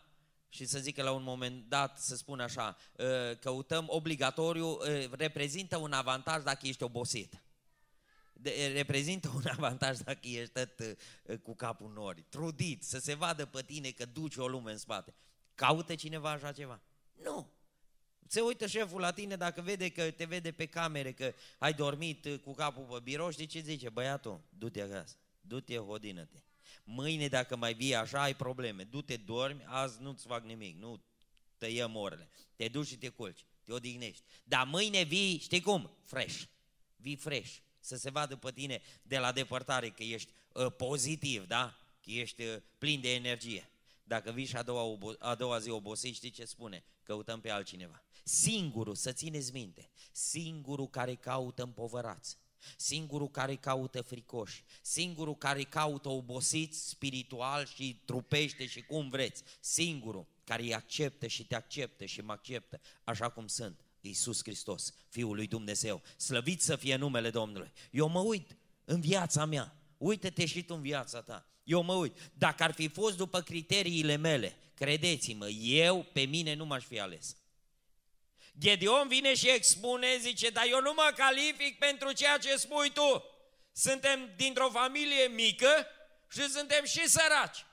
Și 0.50 0.66
să 0.66 0.80
zică 0.80 1.04
la 1.04 1.12
un 1.12 1.24
moment 1.24 1.70
dat, 1.70 2.00
să 2.00 2.16
spună 2.16 2.44
așa, 2.44 2.78
uh, 2.98 3.38
căutăm 3.40 3.86
obligatoriu, 3.88 4.68
uh, 4.68 5.10
reprezintă 5.12 5.78
un 5.78 5.92
avantaj 5.92 6.44
dacă 6.44 6.68
ești 6.68 6.84
obosit. 6.84 7.45
De, 8.38 8.72
reprezintă 8.74 9.32
un 9.36 9.44
avantaj 9.58 9.98
dacă 9.98 10.20
ești 10.22 10.54
tot 10.54 10.80
uh, 10.80 11.38
cu 11.38 11.56
capul 11.56 11.92
nori, 11.94 12.26
trudit, 12.30 12.84
să 12.84 13.00
se 13.00 13.14
vadă 13.14 13.46
pe 13.46 13.62
tine 13.62 13.90
că 13.92 14.06
duci 14.06 14.36
o 14.36 14.48
lume 14.48 14.72
în 14.72 14.78
spate. 14.78 15.14
Caută 15.56 15.96
cineva 15.96 16.32
așa 16.32 16.52
ceva? 16.52 16.82
Nu. 17.22 17.50
Se 18.28 18.42
uită 18.42 18.68
șeful 18.68 19.00
la 19.00 19.12
tine 19.12 19.36
dacă 19.36 19.62
vede 19.62 19.90
că 19.90 20.12
te 20.12 20.26
vede 20.26 20.52
pe 20.52 20.66
camere 20.66 21.12
că 21.12 21.34
ai 21.58 21.74
dormit 21.74 22.40
cu 22.44 22.54
capul 22.54 22.84
pe 22.84 23.00
birou, 23.04 23.32
știi 23.32 23.46
ce 23.46 23.60
zice? 23.60 23.90
Băiatul, 23.90 24.42
du-te 24.50 24.82
acasă, 24.82 25.16
du-te, 25.42 25.76
hodină-te. 25.76 26.38
Mâine 26.84 27.28
dacă 27.28 27.56
mai 27.56 27.74
vii 27.74 27.96
așa, 27.96 28.22
ai 28.22 28.36
probleme. 28.36 28.84
Du-te, 28.84 29.18
dormi, 29.18 29.64
azi 29.66 30.02
nu-ți 30.02 30.26
fac 30.26 30.44
nimic, 30.44 30.80
nu 30.80 31.04
tăiem 31.58 31.96
orele. 31.96 32.30
Te 32.56 32.68
duci 32.68 32.88
și 32.88 32.98
te 32.98 33.10
culci, 33.10 33.46
te 33.64 33.74
odihnești. 33.74 34.24
Dar 34.44 34.68
mâine 34.68 35.04
vii, 35.04 35.40
știi 35.40 35.62
cum? 35.62 35.92
Fresh. 36.04 36.42
Vii 36.96 37.16
fresh. 37.16 37.56
Să 37.86 37.96
se 37.98 38.10
vadă 38.10 38.36
pe 38.36 38.52
tine 38.52 38.82
de 39.02 39.18
la 39.18 39.32
depărtare 39.32 39.90
că 39.90 40.04
ești 40.04 40.32
uh, 40.54 40.72
pozitiv, 40.78 41.48
da? 41.48 41.78
Că 42.02 42.12
ești 42.12 42.44
uh, 42.44 42.62
plin 42.78 43.02
de 43.02 43.14
energie. 43.14 43.70
Dacă 44.04 44.32
vii 44.32 44.46
și 44.46 44.56
a 44.56 44.64
doua, 44.64 44.98
a 45.20 45.36
doua 45.36 45.60
zi 45.60 45.70
obosit, 45.70 46.16
știi 46.16 46.30
ce 46.30 46.46
spune? 46.46 46.84
Căutăm 47.04 47.42
pe 47.42 47.50
altcineva. 47.50 48.04
Singurul, 48.24 48.96
să 48.96 49.12
țineți 49.12 49.54
minte, 49.54 49.90
singurul 50.12 50.90
care 50.90 51.16
caută 51.16 51.64
împovărați, 51.64 52.38
singurul 52.78 53.30
care 53.30 53.56
caută 53.56 54.02
fricoși, 54.02 54.64
singurul 54.82 55.36
care 55.36 55.64
caută 55.64 56.10
obosiți 56.10 56.90
spiritual 56.90 57.66
și 57.66 58.02
trupește 58.06 58.66
și 58.66 58.82
cum 58.82 59.10
vreți, 59.10 59.44
singurul 59.60 60.26
care 60.44 60.62
îi 60.62 60.74
acceptă 60.74 61.28
și 61.28 61.46
te 61.46 61.56
acceptă 61.56 62.06
și 62.06 62.22
mă 62.22 62.32
acceptă 62.32 62.82
așa 63.04 63.30
cum 63.30 63.48
sunt, 63.48 63.85
Iisus 64.08 64.40
Hristos, 64.44 64.94
Fiul 65.10 65.36
lui 65.36 65.48
Dumnezeu. 65.48 66.02
Slăvit 66.18 66.62
să 66.62 66.76
fie 66.76 66.96
numele 66.96 67.30
Domnului. 67.30 67.72
Eu 67.92 68.08
mă 68.08 68.20
uit 68.20 68.56
în 68.86 69.02
viața 69.02 69.46
mea, 69.46 69.76
uită-te 69.98 70.46
și 70.46 70.64
tu 70.64 70.74
în 70.74 70.82
viața 70.82 71.22
ta. 71.22 71.46
Eu 71.64 71.82
mă 71.82 71.94
uit, 71.94 72.18
dacă 72.34 72.64
ar 72.64 72.72
fi 72.72 72.88
fost 72.88 73.18
după 73.18 73.42
criteriile 73.42 74.16
mele, 74.16 74.58
credeți-mă, 74.74 75.48
eu 75.50 76.06
pe 76.14 76.22
mine 76.22 76.54
nu 76.54 76.66
m-aș 76.66 76.84
fi 76.84 77.00
ales. 77.00 77.36
Gedeon 78.60 79.08
vine 79.08 79.36
și 79.36 79.50
expune, 79.50 80.18
zice, 80.18 80.50
dar 80.50 80.66
eu 80.70 80.82
nu 80.82 80.94
mă 80.94 81.14
calific 81.16 81.78
pentru 81.78 82.12
ceea 82.12 82.38
ce 82.38 82.56
spui 82.56 82.92
tu. 82.92 83.24
Suntem 83.72 84.34
dintr-o 84.36 84.70
familie 84.70 85.28
mică 85.28 85.88
și 86.32 86.50
suntem 86.50 86.86
și 86.86 87.10
săraci. 87.10 87.66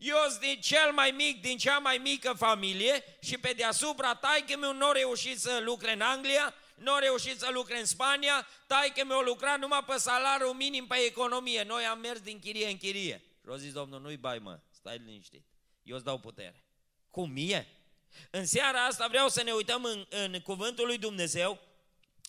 Eu 0.00 0.16
sunt 0.28 0.40
din 0.40 0.60
cel 0.60 0.92
mai 0.92 1.10
mic, 1.10 1.40
din 1.40 1.58
cea 1.58 1.78
mai 1.78 1.98
mică 1.98 2.32
familie 2.32 3.04
și 3.22 3.38
pe 3.38 3.52
deasupra 3.52 4.14
taică 4.14 4.56
meu 4.56 4.72
nu 4.72 4.88
a 4.88 4.92
reușit 4.92 5.40
să 5.40 5.60
lucre 5.64 5.92
în 5.92 6.00
Anglia, 6.00 6.54
nu 6.74 6.92
a 6.94 6.98
reușit 6.98 7.38
să 7.38 7.48
lucre 7.52 7.78
în 7.78 7.84
Spania, 7.84 8.46
taică 8.66 9.04
meu 9.04 9.18
a 9.18 9.22
lucrat 9.22 9.58
numai 9.58 9.84
pe 9.86 9.96
salariul 9.96 10.54
minim 10.54 10.86
pe 10.86 10.96
economie. 10.96 11.62
Noi 11.62 11.84
am 11.84 11.98
mers 11.98 12.20
din 12.20 12.38
chirie 12.38 12.68
în 12.68 12.76
chirie. 12.76 13.22
Și 13.42 13.48
au 13.48 13.56
zis, 13.56 13.72
domnul, 13.72 14.00
nu-i 14.00 14.16
bai 14.16 14.38
mă, 14.38 14.60
stai 14.70 14.98
liniștit, 15.04 15.44
eu 15.82 15.96
îți 15.96 16.04
dau 16.04 16.18
putere. 16.18 16.64
Cum 17.10 17.30
mie? 17.30 17.68
În 18.30 18.46
seara 18.46 18.84
asta 18.84 19.06
vreau 19.06 19.28
să 19.28 19.42
ne 19.42 19.52
uităm 19.52 19.84
în, 19.84 20.06
în 20.08 20.40
cuvântul 20.40 20.86
lui 20.86 20.98
Dumnezeu, 20.98 21.58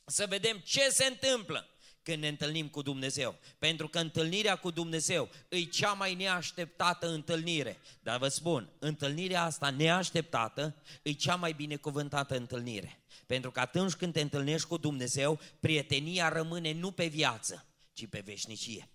să 0.05 0.25
vedem 0.25 0.57
ce 0.57 0.89
se 0.89 1.05
întâmplă 1.05 1.69
când 2.03 2.21
ne 2.21 2.27
întâlnim 2.27 2.67
cu 2.67 2.81
Dumnezeu. 2.81 3.35
Pentru 3.59 3.87
că 3.87 3.99
întâlnirea 3.99 4.55
cu 4.55 4.71
Dumnezeu 4.71 5.29
e 5.49 5.63
cea 5.63 5.91
mai 5.91 6.15
neașteptată 6.15 7.07
întâlnire. 7.07 7.79
Dar 8.03 8.17
vă 8.17 8.27
spun, 8.27 8.69
întâlnirea 8.79 9.43
asta 9.43 9.69
neașteptată 9.69 10.75
e 11.01 11.11
cea 11.11 11.35
mai 11.35 11.53
binecuvântată 11.53 12.35
întâlnire. 12.35 12.99
Pentru 13.25 13.51
că 13.51 13.59
atunci 13.59 13.93
când 13.93 14.13
te 14.13 14.21
întâlnești 14.21 14.67
cu 14.67 14.77
Dumnezeu, 14.77 15.39
prietenia 15.59 16.29
rămâne 16.29 16.73
nu 16.73 16.91
pe 16.91 17.05
viață, 17.05 17.65
ci 17.93 18.07
pe 18.07 18.21
veșnicie. 18.25 18.89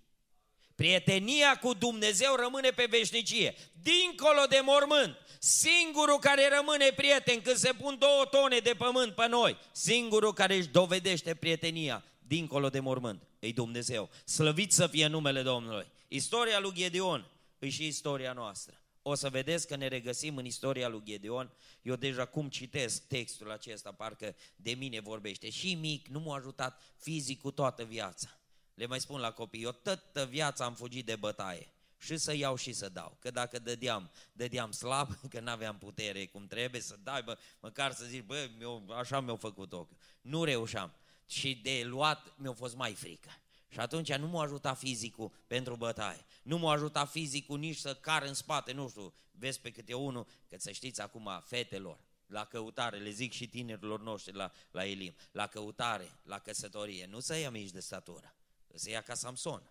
Prietenia 0.74 1.58
cu 1.58 1.74
Dumnezeu 1.74 2.34
rămâne 2.34 2.70
pe 2.70 2.86
veșnicie, 2.90 3.54
dincolo 3.82 4.44
de 4.48 4.60
mormânt. 4.62 5.16
Singurul 5.38 6.18
care 6.18 6.48
rămâne 6.56 6.90
prieten 6.96 7.40
când 7.40 7.56
se 7.56 7.72
pun 7.72 7.96
două 7.98 8.24
tone 8.30 8.58
de 8.58 8.74
pământ 8.78 9.14
pe 9.14 9.26
noi, 9.28 9.58
singurul 9.72 10.32
care 10.32 10.56
își 10.56 10.68
dovedește 10.68 11.34
prietenia 11.34 12.04
dincolo 12.26 12.68
de 12.68 12.80
mormânt, 12.80 13.22
e 13.38 13.52
Dumnezeu. 13.52 14.10
Slăvit 14.24 14.72
să 14.72 14.86
fie 14.86 15.06
numele 15.06 15.42
Domnului. 15.42 15.86
Istoria 16.08 16.58
lui 16.58 16.72
Gedeon 16.74 17.26
e 17.58 17.68
și 17.68 17.86
istoria 17.86 18.32
noastră. 18.32 18.80
O 19.02 19.14
să 19.14 19.28
vedeți 19.28 19.66
că 19.66 19.76
ne 19.76 19.86
regăsim 19.86 20.36
în 20.36 20.44
istoria 20.44 20.88
lui 20.88 21.02
Gedeon. 21.04 21.50
Eu 21.82 21.96
deja 21.96 22.24
cum 22.24 22.48
citesc 22.48 23.06
textul 23.06 23.50
acesta, 23.50 23.92
parcă 23.92 24.34
de 24.56 24.70
mine 24.70 25.00
vorbește. 25.00 25.50
Și 25.50 25.74
mic, 25.74 26.06
nu 26.06 26.20
m-a 26.20 26.36
ajutat 26.36 26.82
fizic 26.96 27.40
cu 27.40 27.50
toată 27.50 27.84
viața. 27.84 28.38
Le 28.74 28.86
mai 28.86 29.00
spun 29.00 29.20
la 29.20 29.32
copii, 29.32 29.62
eu 29.62 29.72
toată 29.72 30.24
viața 30.24 30.64
am 30.64 30.74
fugit 30.74 31.06
de 31.06 31.16
bătaie. 31.16 31.68
Și 31.98 32.16
să 32.16 32.34
iau 32.34 32.56
și 32.56 32.72
să 32.72 32.88
dau. 32.88 33.16
Că 33.20 33.30
dacă 33.30 33.58
dădeam, 33.58 34.10
dădeam 34.32 34.70
slab, 34.70 35.08
că 35.32 35.40
n-aveam 35.40 35.78
putere 35.78 36.26
cum 36.26 36.46
trebuie 36.46 36.80
să 36.80 36.96
dai, 37.02 37.22
bă, 37.22 37.38
măcar 37.60 37.92
să 37.92 38.04
zici, 38.04 38.24
bă, 38.24 38.48
eu, 38.60 38.88
așa 38.98 39.20
mi-au 39.20 39.36
făcut-o. 39.36 39.88
Nu 40.20 40.44
reușeam. 40.44 40.92
Și 41.26 41.54
de 41.54 41.82
luat 41.84 42.34
mi-a 42.36 42.52
fost 42.52 42.76
mai 42.76 42.94
frică. 42.94 43.30
Și 43.68 43.78
atunci 43.78 44.12
nu 44.12 44.26
m-a 44.26 44.42
ajutat 44.42 44.78
fizicul 44.78 45.32
pentru 45.46 45.76
bătaie. 45.76 46.26
Nu 46.42 46.58
m-a 46.58 46.72
ajutat 46.72 47.10
fizicul 47.10 47.58
nici 47.58 47.76
să 47.76 47.94
car 47.94 48.22
în 48.22 48.34
spate, 48.34 48.72
nu 48.72 48.88
știu, 48.88 49.14
vezi 49.30 49.60
pe 49.60 49.70
câte 49.70 49.94
unul, 49.94 50.26
că 50.48 50.56
să 50.58 50.70
știți 50.70 51.00
acum, 51.00 51.42
fetelor, 51.44 51.98
la 52.26 52.44
căutare, 52.44 52.98
le 52.98 53.10
zic 53.10 53.32
și 53.32 53.48
tinerilor 53.48 54.00
noștri 54.00 54.34
la, 54.34 54.52
la 54.70 54.84
Elim, 54.84 55.14
la 55.32 55.46
căutare, 55.46 56.10
la 56.22 56.38
căsătorie, 56.38 57.06
nu 57.06 57.20
să 57.20 57.36
ia 57.36 57.50
mici 57.50 57.70
de 57.70 57.80
statură, 57.80 58.34
să 58.74 58.90
ia 58.90 59.00
ca 59.00 59.14
Samson. 59.14 59.70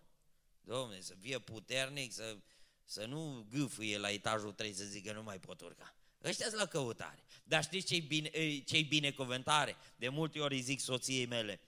Domne, 0.60 1.00
să 1.00 1.14
fie 1.14 1.38
puternic, 1.38 2.12
să, 2.12 2.36
să 2.84 3.04
nu 3.04 3.46
gâfâie 3.50 3.98
la 3.98 4.10
etajul 4.10 4.52
3 4.52 4.72
să 4.72 4.84
zică 4.84 5.12
nu 5.12 5.22
mai 5.22 5.38
pot 5.38 5.60
urca. 5.60 5.94
Ăștia 6.26 6.46
la 6.52 6.66
căutare. 6.66 7.24
Dar 7.44 7.62
știți 7.62 7.86
ce-i, 7.86 8.00
bine, 8.00 8.30
ce 8.58 8.82
binecuvântare? 8.82 9.76
De 9.96 10.08
multe 10.08 10.40
ori 10.40 10.54
îi 10.54 10.60
zic 10.60 10.80
soției 10.80 11.26
mele, 11.26 11.60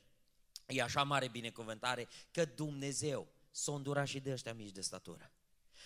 e 0.67 0.83
așa 0.83 1.03
mare 1.03 1.29
binecuvântare 1.29 2.09
că 2.31 2.45
Dumnezeu 2.45 3.29
s-a 3.50 3.73
îndurat 3.73 4.07
și 4.07 4.21
de 4.21 4.33
ăștia 4.33 4.55
mici 4.55 4.73
de 4.73 4.81
statură. 4.81 5.33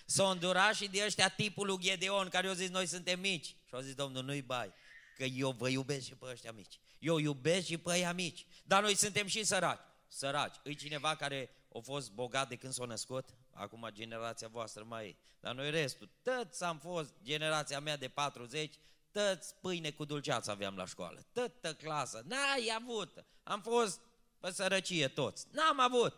S-a 0.05 0.31
îndurat 0.31 0.75
și 0.75 0.89
de 0.89 1.03
ăștia 1.05 1.29
tipul 1.29 1.67
lui 1.67 1.79
Gedeon, 1.79 2.29
care 2.29 2.49
au 2.49 2.55
zis, 2.55 2.69
noi 2.69 2.87
suntem 2.87 3.21
mici. 3.21 3.47
Și 3.47 3.75
au 3.75 3.81
zis, 3.81 3.95
Domnul, 3.95 4.25
nu-i 4.25 4.43
bai, 4.43 4.73
că 5.17 5.25
eu 5.25 5.51
vă 5.51 5.69
iubesc 5.69 6.07
și 6.07 6.15
pe 6.15 6.27
ăștia 6.31 6.53
mici. 6.53 6.81
Eu 6.99 7.19
iubesc 7.19 7.67
și 7.67 7.79
pe 7.79 7.91
ăia 7.91 8.13
mici. 8.13 8.47
Dar 8.65 8.83
noi 8.83 8.97
suntem 8.97 9.27
și 9.27 9.45
săraci. 9.45 9.81
Săraci. 10.09 10.57
E 10.65 10.73
cineva 10.73 11.17
care 11.17 11.51
a 11.75 11.79
fost 11.79 12.11
bogat 12.11 12.49
de 12.49 12.57
când 12.57 12.73
s-a 12.73 12.85
născut? 12.85 13.29
Acum 13.53 13.89
generația 13.93 14.49
voastră 14.49 14.85
mai 14.85 15.09
e. 15.09 15.17
Dar 15.41 15.55
noi 15.55 15.71
restul, 15.71 16.09
toți 16.23 16.65
am 16.65 16.79
fost, 16.79 17.15
generația 17.23 17.81
mea 17.81 17.97
de 17.97 18.09
40, 18.09 18.75
toți 19.11 19.55
pâine 19.61 19.91
cu 19.91 20.05
dulceață 20.05 20.51
aveam 20.51 20.77
la 20.77 20.87
școală. 20.87 21.27
Toată 21.33 21.75
clasă. 21.75 22.23
N-ai 22.27 22.77
avut. 22.81 23.25
Am 23.43 23.63
fost 23.63 24.01
pe 24.39 24.51
sărăcie 24.51 25.09
toți. 25.09 25.47
N-am 25.51 25.81
avut. 25.81 26.15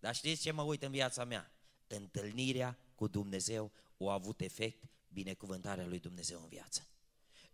Dar 0.00 0.14
știți 0.14 0.42
ce 0.42 0.52
mă 0.52 0.62
uit 0.62 0.82
în 0.82 0.90
viața 0.90 1.24
mea? 1.24 1.52
Întâlnirea 1.86 2.78
cu 2.94 3.06
Dumnezeu 3.06 3.72
o 3.96 4.10
a 4.10 4.12
avut 4.12 4.40
efect 4.40 4.84
binecuvântarea 5.08 5.86
lui 5.86 5.98
Dumnezeu 5.98 6.40
în 6.42 6.48
viață. 6.48 6.86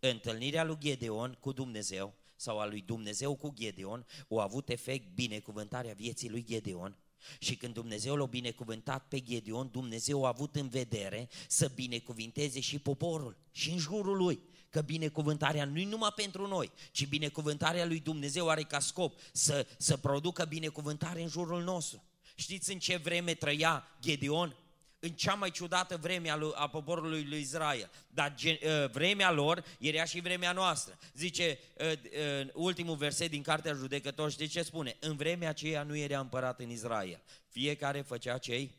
Întâlnirea 0.00 0.64
lui 0.64 0.78
Gedeon 0.78 1.36
cu 1.40 1.52
Dumnezeu 1.52 2.14
sau 2.36 2.60
a 2.60 2.66
lui 2.66 2.80
Dumnezeu 2.80 3.36
cu 3.36 3.52
Gedeon 3.54 4.06
o 4.28 4.40
a 4.40 4.42
avut 4.42 4.68
efect 4.68 5.14
binecuvântarea 5.14 5.94
vieții 5.94 6.30
lui 6.30 6.44
Gedeon 6.44 6.96
și 7.38 7.56
când 7.56 7.74
Dumnezeu 7.74 8.16
l-a 8.16 8.26
binecuvântat 8.26 9.08
pe 9.08 9.20
Gedeon, 9.20 9.68
Dumnezeu 9.72 10.24
a 10.24 10.28
avut 10.28 10.56
în 10.56 10.68
vedere 10.68 11.28
să 11.48 11.70
binecuvinteze 11.74 12.60
și 12.60 12.78
poporul 12.78 13.36
și 13.50 13.70
în 13.70 13.78
jurul 13.78 14.16
lui. 14.16 14.40
Că 14.70 14.80
binecuvântarea 14.80 15.64
nu 15.64 15.78
e 15.78 15.84
numai 15.84 16.12
pentru 16.16 16.46
noi, 16.46 16.70
ci 16.92 17.06
binecuvântarea 17.06 17.86
lui 17.86 18.00
Dumnezeu 18.00 18.48
are 18.48 18.62
ca 18.62 18.78
scop 18.78 19.20
să, 19.32 19.66
să 19.78 19.96
producă 19.96 20.44
binecuvântare 20.44 21.22
în 21.22 21.28
jurul 21.28 21.62
nostru. 21.62 22.02
Știți 22.34 22.72
în 22.72 22.78
ce 22.78 22.96
vreme 22.96 23.34
trăia 23.34 23.84
Gedeon? 24.00 24.56
În 25.04 25.10
cea 25.10 25.34
mai 25.34 25.50
ciudată 25.50 25.96
vreme 25.96 26.30
a, 26.30 26.36
lui, 26.36 26.52
a 26.54 26.68
poporului 26.68 27.26
lui 27.28 27.40
Israel. 27.40 27.90
Dar 28.08 28.34
gen, 28.34 28.58
uh, 28.62 28.90
vremea 28.90 29.30
lor 29.30 29.64
era 29.78 30.04
și 30.04 30.20
vremea 30.20 30.52
noastră. 30.52 30.98
Zice 31.14 31.58
uh, 31.78 31.92
uh, 31.92 32.48
ultimul 32.52 32.96
verset 32.96 33.30
din 33.30 33.42
Cartea 33.42 33.72
Judecător, 33.72 34.30
știți 34.30 34.52
ce 34.52 34.62
spune? 34.62 34.96
În 35.00 35.16
vremea 35.16 35.48
aceea 35.48 35.82
nu 35.82 35.96
era 35.96 36.18
împărat 36.18 36.60
în 36.60 36.70
Israel. 36.70 37.22
Fiecare 37.48 38.00
făcea 38.00 38.38
cei? 38.38 38.74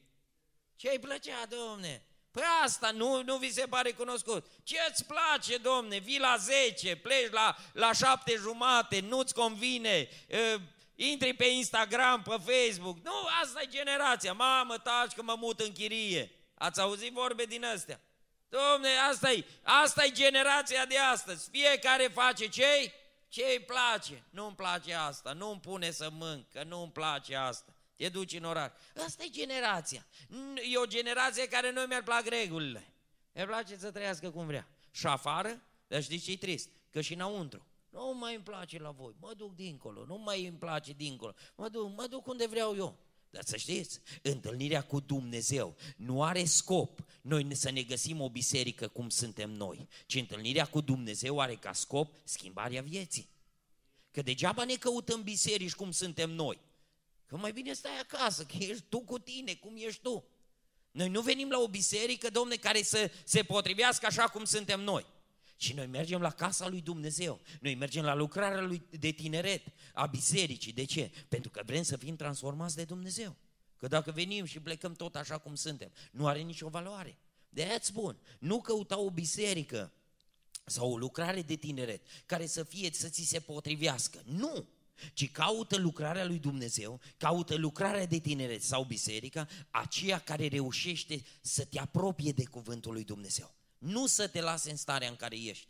Ce 0.75 0.89
îi 0.91 0.99
plăcea, 0.99 1.45
domne? 1.49 2.03
Păi 2.31 2.43
asta 2.63 2.91
nu, 2.91 3.23
nu 3.23 3.37
vi 3.37 3.51
se 3.51 3.65
pare 3.69 3.91
cunoscut. 3.91 4.45
Ce 4.63 4.77
îți 4.89 5.05
place, 5.05 5.57
domne? 5.57 5.97
Vii 5.97 6.19
la 6.19 6.35
10, 6.39 6.95
pleci 6.95 7.31
la, 7.31 7.55
la 7.73 7.93
7 7.93 8.35
jumate, 8.41 8.99
nu-ți 8.99 9.33
convine, 9.33 10.07
uh, 10.29 10.61
intri 10.95 11.33
pe 11.33 11.45
Instagram, 11.45 12.21
pe 12.21 12.37
Facebook. 12.45 12.97
Nu, 13.03 13.27
asta 13.41 13.61
e 13.61 13.67
generația. 13.69 14.33
Mamă, 14.33 14.77
taci 14.77 15.11
că 15.11 15.23
mă 15.23 15.35
mut 15.37 15.59
în 15.59 15.71
chirie. 15.71 16.31
Ați 16.53 16.79
auzit 16.79 17.13
vorbe 17.13 17.43
din 17.43 17.65
astea? 17.65 18.01
Domne, 18.49 18.89
asta 19.09 19.31
e, 19.31 19.45
asta 19.61 20.03
e 20.05 20.11
generația 20.11 20.85
de 20.85 20.97
astăzi. 20.97 21.49
Fiecare 21.49 22.07
face 22.13 22.47
ce 22.47 22.93
ce 23.35 23.45
îi 23.49 23.59
place. 23.59 24.23
Nu-mi 24.29 24.55
place 24.55 24.93
asta, 24.93 25.33
nu-mi 25.33 25.59
pune 25.59 25.91
să 25.91 26.09
mânc, 26.11 26.49
că 26.49 26.63
nu-mi 26.63 26.91
place 26.91 27.35
asta. 27.35 27.75
Te 27.95 28.09
duci 28.09 28.33
în 28.33 28.43
oraș. 28.43 28.71
Asta 29.05 29.23
e 29.23 29.29
generația. 29.29 30.05
E 30.71 30.77
o 30.77 30.85
generație 30.85 31.47
care 31.47 31.71
nu 31.71 31.81
mi-ar 31.81 32.03
plac 32.03 32.25
regulile. 32.25 32.93
Mi 33.31 33.43
place 33.43 33.77
să 33.77 33.91
trăiască 33.91 34.31
cum 34.31 34.45
vrea. 34.45 34.67
Și 34.91 35.07
afară, 35.07 35.61
dar 35.87 36.03
știți 36.03 36.23
ce 36.23 36.31
e 36.31 36.37
trist? 36.37 36.69
Că 36.91 37.01
și 37.01 37.13
înăuntru. 37.13 37.67
Nu 37.95 38.17
mai 38.19 38.35
îmi 38.35 38.43
place 38.43 38.79
la 38.79 38.91
voi, 38.91 39.13
mă 39.19 39.33
duc 39.37 39.55
dincolo, 39.55 40.05
nu 40.05 40.17
mai 40.17 40.45
îmi 40.45 40.57
place 40.57 40.93
dincolo, 40.93 41.33
mă 41.55 41.69
duc, 41.69 41.95
mă 41.95 42.07
duc 42.07 42.27
unde 42.27 42.47
vreau 42.47 42.75
eu. 42.75 42.97
Dar 43.29 43.43
să 43.43 43.57
știți, 43.57 43.99
întâlnirea 44.21 44.81
cu 44.81 44.99
Dumnezeu 44.99 45.75
nu 45.97 46.23
are 46.23 46.45
scop 46.45 46.99
noi 47.21 47.55
să 47.55 47.71
ne 47.71 47.83
găsim 47.83 48.21
o 48.21 48.29
biserică 48.29 48.87
cum 48.87 49.09
suntem 49.09 49.51
noi, 49.51 49.87
ci 50.05 50.15
întâlnirea 50.15 50.65
cu 50.65 50.81
Dumnezeu 50.81 51.39
are 51.39 51.55
ca 51.55 51.73
scop 51.73 52.15
schimbarea 52.23 52.81
vieții. 52.81 53.29
Că 54.11 54.21
degeaba 54.21 54.63
ne 54.63 54.75
căutăm 54.75 55.23
biserici 55.23 55.75
cum 55.75 55.91
suntem 55.91 56.29
noi. 56.29 56.59
Că 57.25 57.37
mai 57.37 57.51
bine 57.51 57.73
stai 57.73 57.99
acasă, 57.99 58.43
că 58.43 58.55
ești 58.59 58.83
tu 58.89 58.99
cu 58.99 59.19
tine, 59.19 59.53
cum 59.53 59.73
ești 59.77 60.01
tu. 60.01 60.23
Noi 60.91 61.09
nu 61.09 61.21
venim 61.21 61.49
la 61.49 61.59
o 61.59 61.67
biserică, 61.67 62.29
domne, 62.29 62.55
care 62.55 62.81
să 62.81 63.11
se 63.23 63.43
potrivească 63.43 64.05
așa 64.05 64.27
cum 64.27 64.43
suntem 64.43 64.81
noi. 64.81 65.05
Și 65.57 65.73
noi 65.73 65.85
mergem 65.85 66.21
la 66.21 66.31
casa 66.31 66.67
lui 66.67 66.81
Dumnezeu. 66.81 67.39
Noi 67.59 67.75
mergem 67.75 68.03
la 68.03 68.13
lucrarea 68.13 68.61
lui 68.61 68.81
de 68.99 69.11
tineret, 69.11 69.61
a 69.93 70.05
bisericii. 70.05 70.73
De 70.73 70.83
ce? 70.83 71.11
Pentru 71.27 71.49
că 71.49 71.61
vrem 71.65 71.83
să 71.83 71.97
fim 71.97 72.15
transformați 72.15 72.75
de 72.75 72.83
Dumnezeu. 72.83 73.35
Că 73.77 73.87
dacă 73.87 74.11
venim 74.11 74.45
și 74.45 74.59
plecăm 74.59 74.93
tot 74.93 75.15
așa 75.15 75.37
cum 75.37 75.55
suntem, 75.55 75.91
nu 76.11 76.27
are 76.27 76.39
nicio 76.39 76.69
valoare. 76.69 77.17
De 77.49 77.63
aia 77.63 77.77
spun, 77.81 78.17
nu 78.39 78.61
căuta 78.61 78.99
o 78.99 79.09
biserică 79.09 79.91
sau 80.65 80.91
o 80.91 80.97
lucrare 80.97 81.41
de 81.41 81.55
tineret 81.55 82.01
care 82.25 82.45
să 82.45 82.63
fie, 82.63 82.89
să 82.91 83.07
ți 83.07 83.23
se 83.23 83.39
potrivească. 83.39 84.21
Nu! 84.25 84.67
Ci 85.13 85.31
caută 85.31 85.77
lucrarea 85.77 86.25
lui 86.25 86.39
Dumnezeu, 86.39 86.99
caută 87.17 87.55
lucrarea 87.55 88.05
de 88.05 88.17
tineret 88.17 88.63
sau 88.63 88.83
biserica, 88.83 89.47
aceea 89.69 90.19
care 90.19 90.47
reușește 90.47 91.23
să 91.41 91.65
te 91.65 91.79
apropie 91.79 92.31
de 92.31 92.45
cuvântul 92.45 92.93
lui 92.93 93.03
Dumnezeu. 93.03 93.53
Nu 93.77 94.07
să 94.07 94.27
te 94.27 94.41
lase 94.41 94.69
în 94.69 94.77
starea 94.77 95.07
în 95.07 95.15
care 95.15 95.35
ești. 95.35 95.67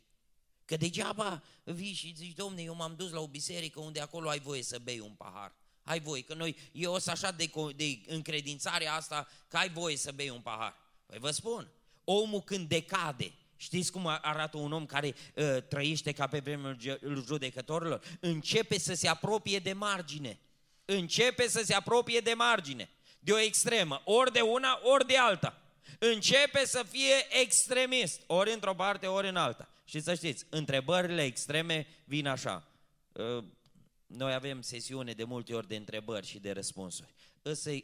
Că 0.65 0.77
degeaba 0.77 1.43
vii 1.63 1.93
și 1.93 2.13
zici, 2.15 2.35
domne, 2.35 2.61
eu 2.61 2.75
m-am 2.75 2.95
dus 2.95 3.11
la 3.11 3.19
o 3.19 3.27
biserică 3.27 3.79
unde 3.79 3.99
acolo 3.99 4.29
ai 4.29 4.39
voie 4.39 4.63
să 4.63 4.79
bei 4.79 4.99
un 4.99 5.13
pahar. 5.13 5.55
Ai 5.83 5.99
voie, 5.99 6.21
că 6.21 6.33
noi, 6.33 6.57
eu 6.71 6.91
sunt 6.91 7.07
așa 7.07 7.31
de, 7.31 7.51
de 7.75 7.99
încredințarea 8.07 8.93
asta 8.93 9.27
că 9.47 9.57
ai 9.57 9.69
voie 9.69 9.97
să 9.97 10.11
bei 10.11 10.29
un 10.29 10.41
pahar. 10.41 10.75
Păi 11.05 11.17
vă 11.19 11.31
spun, 11.31 11.71
omul 12.03 12.41
când 12.41 12.67
decade, 12.67 13.33
știți 13.55 13.91
cum 13.91 14.07
arată 14.07 14.57
un 14.57 14.71
om 14.71 14.85
care 14.85 15.15
uh, 15.35 15.57
trăiește 15.67 16.11
ca 16.11 16.27
pe 16.27 16.39
vremea 16.39 16.77
judecătorilor? 17.25 18.17
Începe 18.19 18.79
să 18.79 18.93
se 18.93 19.07
apropie 19.07 19.59
de 19.59 19.73
margine. 19.73 20.39
Începe 20.85 21.47
să 21.47 21.61
se 21.63 21.73
apropie 21.73 22.19
de 22.19 22.33
margine. 22.33 22.89
De 23.19 23.31
o 23.31 23.39
extremă, 23.39 24.01
ori 24.05 24.31
de 24.31 24.41
una, 24.41 24.79
ori 24.83 25.07
de 25.07 25.17
alta 25.17 25.64
începe 26.13 26.65
să 26.65 26.83
fie 26.89 27.41
extremist, 27.41 28.21
ori 28.27 28.53
într-o 28.53 28.75
parte, 28.75 29.07
ori 29.07 29.27
în 29.27 29.35
alta. 29.35 29.69
Și 29.85 29.99
să 29.99 30.13
știți, 30.13 30.45
întrebările 30.49 31.23
extreme 31.23 31.87
vin 32.05 32.27
așa. 32.27 32.67
Uh, 33.11 33.43
noi 34.05 34.33
avem 34.33 34.61
sesiune 34.61 35.11
de 35.11 35.23
multe 35.23 35.53
ori 35.53 35.67
de 35.67 35.75
întrebări 35.75 36.25
și 36.25 36.39
de 36.39 36.51
răspunsuri. 36.51 37.13
Însă 37.41 37.69
uh, 37.71 37.79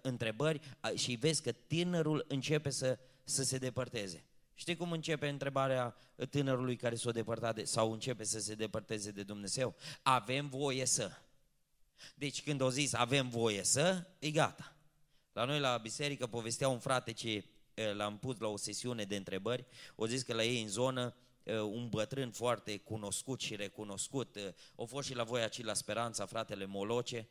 întrebări 0.00 0.60
și 0.94 1.14
vezi 1.14 1.42
că 1.42 1.52
tânărul 1.52 2.24
începe 2.28 2.70
să, 2.70 2.98
să 3.24 3.42
se 3.42 3.58
depărteze. 3.58 4.24
Știi 4.54 4.76
cum 4.76 4.92
începe 4.92 5.28
întrebarea 5.28 5.96
tânărului 6.30 6.76
care 6.76 6.94
s-a 6.94 7.10
depărtat 7.10 7.54
de, 7.54 7.64
sau 7.64 7.92
începe 7.92 8.24
să 8.24 8.40
se 8.40 8.54
depărteze 8.54 9.10
de 9.10 9.22
Dumnezeu? 9.22 9.74
Avem 10.02 10.48
voie 10.48 10.84
să. 10.84 11.10
Deci 12.14 12.42
când 12.42 12.60
o 12.60 12.70
zis 12.70 12.92
avem 12.92 13.28
voie 13.28 13.62
să, 13.62 14.06
e 14.18 14.30
gata. 14.30 14.76
La 15.32 15.44
noi 15.44 15.60
la 15.60 15.76
biserică 15.76 16.26
povestea 16.26 16.68
un 16.68 16.78
frate 16.78 17.12
ce 17.12 17.44
l-am 17.92 18.18
pus 18.18 18.38
la 18.38 18.48
o 18.48 18.56
sesiune 18.56 19.04
de 19.04 19.16
întrebări, 19.16 19.66
o 19.94 20.06
zis 20.06 20.22
că 20.22 20.34
la 20.34 20.44
ei 20.44 20.62
în 20.62 20.68
zonă 20.68 21.14
un 21.70 21.88
bătrân 21.88 22.30
foarte 22.30 22.76
cunoscut 22.76 23.40
și 23.40 23.56
recunoscut, 23.56 24.54
o 24.74 24.86
fost 24.86 25.08
și 25.08 25.14
la 25.14 25.24
voi 25.24 25.40
aici 25.40 25.62
la 25.62 25.74
Speranța, 25.74 26.26
fratele 26.26 26.64
Moloce, 26.64 27.28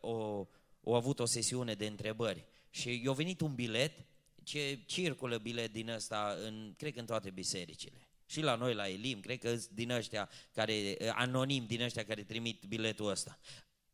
o, 0.00 0.46
o 0.80 0.94
avut 0.94 1.18
o 1.18 1.24
sesiune 1.24 1.74
de 1.74 1.86
întrebări 1.86 2.44
și 2.70 3.02
i-a 3.04 3.12
venit 3.12 3.40
un 3.40 3.54
bilet, 3.54 4.06
ce 4.42 4.78
circulă 4.86 5.38
bilet 5.38 5.72
din 5.72 5.88
ăsta, 5.88 6.36
în, 6.42 6.74
cred 6.76 6.92
că 6.92 7.00
în 7.00 7.06
toate 7.06 7.30
bisericile. 7.30 8.08
Și 8.26 8.40
la 8.40 8.54
noi, 8.54 8.74
la 8.74 8.88
Elim, 8.88 9.20
cred 9.20 9.38
că 9.38 9.56
din 9.70 9.90
ăștia 9.90 10.28
care, 10.52 10.96
anonim 11.12 11.66
din 11.66 11.82
ăștia 11.82 12.04
care 12.04 12.22
trimit 12.22 12.64
biletul 12.64 13.10
ăsta. 13.10 13.38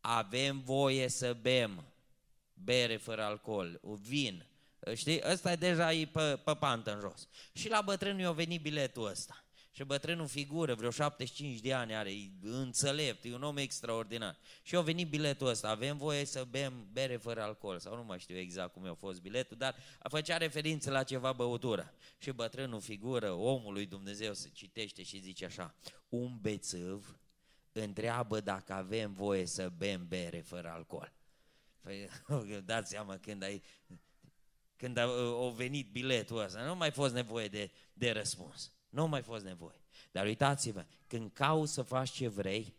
Avem 0.01 0.61
voie 0.61 1.09
să 1.09 1.33
bem 1.33 1.85
bere 2.55 2.97
fără 2.97 3.23
alcool, 3.23 3.81
vin, 4.01 4.47
Știi? 4.95 5.21
Ăsta 5.31 5.57
deja 5.57 5.93
e 5.93 6.07
pe, 6.07 6.41
pe 6.45 6.55
pantă 6.55 6.95
în 6.95 7.01
jos. 7.01 7.29
Și 7.53 7.69
la 7.69 7.81
bătrânul 7.81 8.21
i-a 8.21 8.33
venit 8.33 8.63
biletul 8.63 9.07
ăsta. 9.07 9.45
Și 9.75 9.85
bătrânul 9.85 10.27
figură, 10.27 10.75
vreo 10.75 10.91
75 10.91 11.61
de 11.61 11.73
ani 11.73 11.95
are, 11.95 12.11
e 12.11 12.31
înțelept, 12.41 13.25
e 13.25 13.35
un 13.35 13.43
om 13.43 13.57
extraordinar. 13.57 14.39
Și 14.63 14.77
a 14.77 14.81
venit 14.81 15.09
biletul 15.09 15.47
ăsta, 15.47 15.69
avem 15.69 15.97
voie 15.97 16.25
să 16.25 16.47
bem 16.51 16.89
bere 16.93 17.17
fără 17.17 17.43
alcool, 17.43 17.79
sau 17.79 17.97
nu 17.97 18.05
mai 18.05 18.19
știu 18.19 18.37
exact 18.37 18.73
cum 18.73 18.87
a 18.87 18.95
fost 18.95 19.21
biletul, 19.21 19.57
dar 19.57 19.77
făcea 20.03 20.37
referință 20.37 20.91
la 20.91 21.03
ceva 21.03 21.33
băutură. 21.33 21.95
Și 22.19 22.31
bătrânul 22.31 22.81
figură, 22.81 23.31
omul 23.31 23.73
lui 23.73 23.87
Dumnezeu 23.87 24.35
se 24.35 24.51
citește 24.53 25.03
și 25.03 25.19
zice 25.19 25.45
așa, 25.45 25.75
un 26.09 26.39
bețăv 26.41 27.19
întreabă 27.73 28.41
dacă 28.41 28.73
avem 28.73 29.13
voie 29.13 29.47
să 29.47 29.69
bem 29.77 30.07
bere 30.09 30.41
fără 30.41 30.69
alcool. 30.69 31.13
Păi, 31.81 32.09
dați 32.65 32.91
seama 32.91 33.19
când 33.19 33.43
ai 33.43 33.63
când 34.83 34.97
a, 34.97 35.03
a 35.47 35.51
venit 35.51 35.93
biletul 35.93 36.39
ăsta. 36.39 36.63
Nu 36.65 36.75
mai 36.75 36.91
fost 36.91 37.15
nevoie 37.15 37.49
de, 37.49 37.71
de 37.93 38.11
răspuns. 38.11 38.73
Nu 38.89 39.07
mai 39.07 39.23
fost 39.23 39.45
nevoie. 39.45 39.81
Dar 40.13 40.27
uitați-vă, 40.27 40.87
când 41.07 41.31
cauți 41.33 41.73
să 41.73 41.83
faci 41.83 42.11
ce 42.11 42.29
vrei, 42.29 42.75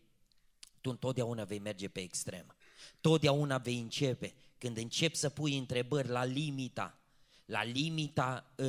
tu 0.81 0.89
întotdeauna 0.89 1.43
vei 1.43 1.59
merge 1.59 1.87
pe 1.87 1.99
extrem. 1.99 2.55
Totdeauna 3.01 3.57
vei 3.57 3.79
începe. 3.79 4.33
Când 4.57 4.77
începi 4.77 5.15
să 5.15 5.29
pui 5.29 5.57
întrebări 5.57 6.07
la 6.07 6.23
limita, 6.23 6.99
la 7.45 7.63
limita 7.63 8.53
uh, 8.57 8.67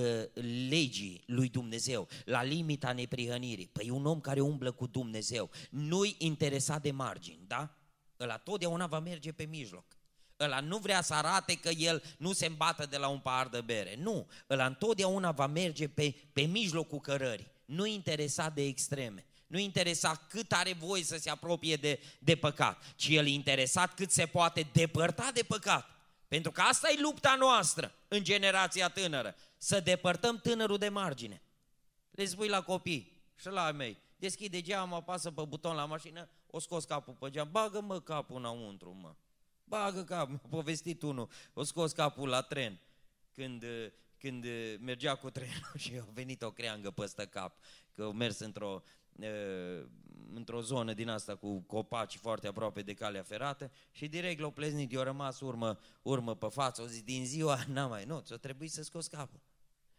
legii 0.69 1.23
lui 1.27 1.49
Dumnezeu, 1.49 2.09
la 2.25 2.43
limita 2.43 2.93
neprihănirii. 2.93 3.67
Păi 3.67 3.91
un 3.91 4.07
om 4.07 4.21
care 4.21 4.41
umblă 4.41 4.73
cu 4.73 4.87
Dumnezeu, 4.87 5.51
nu-i 5.71 6.15
interesat 6.19 6.83
de 6.83 6.91
margini, 6.91 7.45
da? 7.47 7.77
Ăla 8.21 8.37
totdeauna 8.37 8.87
va 8.87 8.99
merge 8.99 9.33
pe 9.33 9.45
mijloc. 9.45 9.94
Ăla 10.41 10.61
nu 10.61 10.79
vrea 10.79 11.03
să 11.03 11.15
arate 11.15 11.55
că 11.55 11.69
el 11.69 12.03
nu 12.19 12.33
se 12.33 12.47
îmbată 12.47 12.87
de 12.87 12.97
la 12.97 13.09
un 13.09 13.19
pahar 13.19 13.49
de 13.49 13.61
bere. 13.61 13.97
Nu, 13.97 14.29
ăla 14.51 14.67
întotdeauna 14.67 15.31
va 15.31 15.47
merge 15.47 15.89
pe, 15.89 16.15
pe 16.33 16.41
mijlocul 16.41 17.01
cărării. 17.01 17.53
Nu 17.65 17.87
interesat 17.87 18.55
de 18.55 18.63
extreme. 18.63 19.27
Nu 19.47 19.59
interesat 19.59 20.29
cât 20.29 20.53
are 20.53 20.73
voie 20.73 21.03
să 21.03 21.17
se 21.17 21.31
apropie 21.31 21.77
de, 21.77 22.01
de 22.19 22.37
păcat, 22.37 22.83
ci 22.97 23.09
el 23.09 23.27
e 23.27 23.31
interesat 23.31 23.95
cât 23.95 24.11
se 24.11 24.27
poate 24.27 24.67
depărta 24.73 25.31
de 25.35 25.43
păcat. 25.43 25.89
Pentru 26.29 26.51
că 26.51 26.61
asta 26.61 26.89
e 26.91 27.01
lupta 27.01 27.37
noastră 27.39 27.93
în 28.09 28.25
generația 28.25 28.89
tânără. 28.89 29.35
Să 29.57 29.81
depărtăm 29.81 30.39
tânărul 30.39 30.79
de 30.79 30.89
margine. 30.89 31.43
Le 32.11 32.25
spui 32.25 32.49
la 32.49 32.63
copii 32.63 33.23
și 33.41 33.49
la 33.49 33.73
mei, 33.73 33.99
deschide 34.17 34.61
geamul, 34.61 34.97
apasă 34.97 35.31
pe 35.31 35.43
buton 35.43 35.75
la 35.75 35.85
mașină, 35.85 36.29
o 36.47 36.59
scos 36.59 36.85
capul 36.85 37.15
pe 37.15 37.31
geam, 37.31 37.49
bagă 37.51 37.81
mă 37.81 38.01
capul 38.01 38.37
înăuntru, 38.37 38.97
mă. 39.01 39.15
Bagă 39.65 40.05
cap, 40.05 40.29
mi-a 40.29 40.41
povestit 40.51 41.03
unul, 41.03 41.29
o 41.53 41.63
scos 41.63 41.93
capul 41.93 42.29
la 42.29 42.43
tren 42.43 42.81
când, 43.33 43.65
când 44.19 44.45
mergea 44.81 45.15
cu 45.15 45.31
trenul 45.31 45.73
și 45.85 45.93
a 46.01 46.07
venit 46.13 46.43
o 46.43 46.51
creangă 46.51 46.91
peste 46.91 47.27
cap, 47.27 47.59
că 47.95 48.03
a 48.03 48.13
mers 48.13 48.39
într-o, 48.39 48.83
într-o 50.35 50.61
zonă 50.61 50.93
din 50.93 51.09
asta 51.09 51.37
cu 51.37 51.61
copaci 51.61 52.17
foarte 52.17 52.47
aproape 52.47 52.83
de 52.83 52.95
calea 52.95 53.23
ferată 53.23 53.71
și 53.91 54.09
direct 54.09 54.41
l-a 54.41 54.51
pleznit, 54.51 54.93
i-a 54.93 55.03
rămas 55.03 55.41
urmă, 55.41 55.79
urmă 56.03 56.37
pe 56.37 56.49
față, 56.49 56.83
o 56.83 56.87
zis, 56.87 57.03
din 57.03 57.27
ziua, 57.27 57.65
n-am 57.73 57.91
mai, 57.91 58.05
nu, 58.05 58.21
ți-a 58.21 58.37
trebuit 58.37 58.73
să 58.73 58.83
scos 58.83 59.07
capul. 59.07 59.41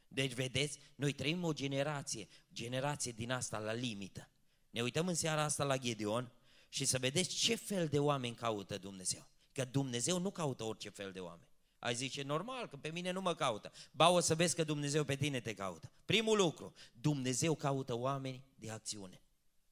Deci, 0.08 0.34
vedeți, 0.34 0.80
noi 0.95 1.13
trăim 1.13 1.43
o 1.43 1.54
generație, 1.54 2.28
generație 2.54 3.12
din 3.12 3.32
asta 3.32 3.60
la 3.60 3.73
limită. 3.73 4.30
Ne 4.69 4.82
uităm 4.82 5.08
în 5.08 5.13
seara 5.13 5.43
asta 5.43 5.63
la 5.63 5.78
Gedeon 5.78 6.32
și 6.69 6.86
să 6.86 6.97
vedeți 6.97 7.36
ce 7.36 7.56
fel 7.56 7.88
de 7.88 7.99
oameni 7.99 8.36
caută 8.36 8.78
Dumnezeu. 8.78 9.28
Că 9.56 9.65
Dumnezeu 9.65 10.20
nu 10.20 10.32
caută 10.32 10.63
orice 10.63 10.89
fel 10.89 11.12
de 11.12 11.20
oameni. 11.20 11.48
Ai 11.80 11.96
zice, 11.96 12.22
normal, 12.22 12.68
că 12.68 12.78
pe 12.78 12.89
mine 12.89 13.12
nu 13.12 13.22
mă 13.22 13.36
caută. 13.36 13.72
Ba, 13.91 14.10
o 14.10 14.20
să 14.20 14.36
vezi 14.36 14.56
că 14.56 14.63
Dumnezeu 14.63 15.04
pe 15.04 15.15
tine 15.15 15.39
te 15.39 15.54
caută. 15.54 15.91
Primul 16.06 16.38
lucru, 16.38 16.74
Dumnezeu 16.94 17.56
caută 17.56 17.94
oameni 17.94 18.44
de 18.56 18.72
acțiune. 18.72 19.22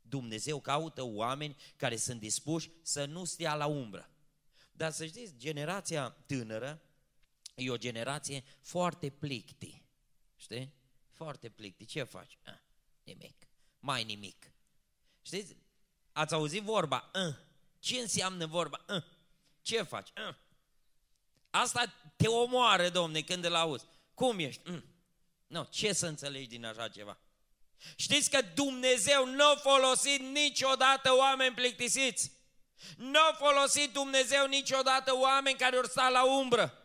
Dumnezeu 0.02 0.60
caută 0.60 1.04
oameni 1.04 1.56
care 1.76 1.96
sunt 1.96 2.20
dispuși 2.20 2.70
să 2.82 3.06
nu 3.06 3.24
stea 3.24 3.56
la 3.56 3.66
umbră. 3.66 4.10
Dar 4.72 4.92
să 4.92 5.06
știți, 5.06 5.34
generația 5.38 6.10
tânără 6.26 6.82
e 7.56 7.70
o 7.70 7.78
generație 7.78 8.44
foarte 8.62 9.10
plicti. 9.10 9.84
Știi? 10.36 10.74
Foarte 11.10 11.50
plicti. 11.50 11.86
Ce 11.86 12.04
faci? 12.04 12.38
Ah, 12.44 12.60
nimic. 13.04 13.48
Mai 13.80 14.04
nimic. 14.04 14.52
Știți? 15.22 15.56
Ați 16.12 16.34
auzit 16.34 16.64
vorba? 16.64 17.10
Ah. 17.14 17.36
Ce 17.80 17.98
înseamnă 17.98 18.46
vorba? 18.46 18.84
Ah. 18.88 19.04
Ce 19.64 19.82
faci? 19.82 20.10
Ah. 20.14 20.36
Asta 21.50 21.84
te 22.16 22.28
omoară, 22.28 22.90
domne, 22.90 23.22
când 23.22 23.46
îl 23.46 23.56
auzi. 23.56 23.86
Cum 24.14 24.40
ești? 24.40 24.62
Mm. 24.66 24.84
Nu, 25.48 25.68
ce 25.70 25.94
să 25.94 26.06
înțelegi 26.08 26.48
din 26.48 26.66
așa 26.66 26.88
ceva? 26.88 27.18
Știți 27.96 28.30
că 28.30 28.42
Dumnezeu 28.54 29.26
nu 29.26 29.46
a 29.46 29.56
folosit 29.56 30.22
niciodată 30.22 31.16
oameni 31.16 31.56
plictisiți. 31.56 32.32
Nu 32.98 33.20
a 33.20 33.34
folosit 33.34 33.94
Dumnezeu 33.94 34.46
niciodată 34.46 35.16
oameni 35.16 35.58
care 35.58 35.78
ori 35.78 35.90
sta 35.90 36.10
la 36.10 36.24
umbră, 36.24 36.78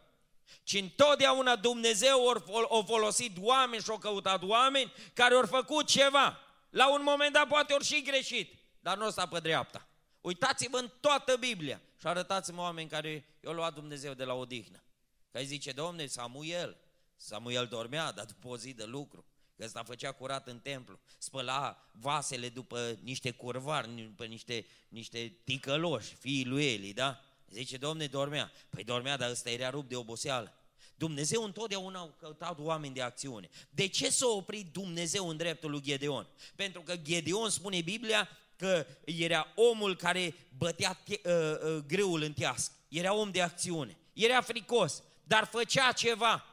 ci 0.63 0.73
întotdeauna 0.73 1.57
Dumnezeu 1.57 2.29
a 2.71 2.83
folosit 2.87 3.37
oameni 3.41 3.83
și 3.83 3.91
a 3.91 3.99
căutat 3.99 4.43
oameni 4.43 4.93
care 5.15 5.35
au 5.35 5.47
făcut 5.47 5.87
ceva. 5.87 6.41
La 6.71 6.93
un 6.93 7.03
moment 7.03 7.33
dat 7.33 7.49
poate 7.49 7.73
ori 7.73 7.85
și 7.85 8.03
greșit, 8.03 8.55
dar 8.81 8.97
nu 8.97 9.11
sta 9.11 9.27
pe 9.27 9.39
dreapta. 9.39 9.89
Uitați-vă 10.21 10.79
în 10.79 10.91
toată 11.01 11.37
Biblia 11.37 11.81
și 12.01 12.07
arătați-mă 12.07 12.61
oameni 12.61 12.89
care 12.89 13.25
i-au 13.45 13.53
luat 13.53 13.75
Dumnezeu 13.75 14.15
de 14.15 14.25
la 14.25 14.35
odihnă. 14.35 14.83
Că 15.31 15.41
zice, 15.41 15.73
domne, 15.73 16.07
Samuel, 16.07 16.77
Samuel 17.17 17.67
dormea, 17.67 18.13
dar 18.13 18.25
după 18.25 18.49
o 18.49 18.57
zi 18.57 18.73
de 18.73 18.85
lucru. 18.85 19.25
Că 19.57 19.65
ăsta 19.65 19.83
făcea 19.83 20.13
curat 20.13 20.47
în 20.47 20.59
templu, 20.59 21.01
spăla 21.19 21.91
vasele 21.93 22.49
după 22.49 22.99
niște 23.03 23.31
curvari, 23.31 23.89
după 23.89 24.25
niște, 24.25 24.67
niște 24.89 25.39
ticăloși, 25.45 26.15
fiii 26.15 26.45
lui 26.45 26.73
Eli, 26.73 26.93
da? 26.93 27.21
Zice, 27.51 27.77
domne, 27.77 28.07
dormea. 28.07 28.53
Păi 28.71 28.85
dormea, 28.85 29.17
dar 29.17 29.31
ăsta 29.31 29.51
era 29.51 29.71
rupt 29.71 29.89
de 29.89 29.97
oboseală. 29.97 30.53
Dumnezeu 30.95 31.45
întotdeauna 31.45 32.01
a 32.01 32.15
căutat 32.19 32.59
oameni 32.59 32.95
de 32.95 33.03
acțiune. 33.03 33.49
De 33.71 33.89
ce 33.89 34.11
s-a 34.11 34.27
oprit 34.27 34.73
Dumnezeu 34.73 35.29
în 35.29 35.37
dreptul 35.37 35.71
lui 35.71 35.81
Gedeon? 35.81 36.27
Pentru 36.57 36.83
că 36.83 36.97
Gedeon 36.97 37.51
spune 37.51 37.81
Biblia 37.81 38.29
că 38.59 38.87
era 39.05 39.47
omul 39.55 39.97
care 39.97 40.35
bătea 40.59 41.01
te, 41.05 41.21
uh, 41.25 41.75
uh, 41.75 41.85
greul 41.87 42.23
în 42.23 42.33
teasc. 42.33 42.73
Era 42.89 43.15
om 43.15 43.31
de 43.31 43.43
acțiune. 43.43 43.97
Era 44.13 44.41
fricos, 44.41 45.03
dar 45.25 45.45
făcea 45.45 45.93
ceva. 45.93 46.45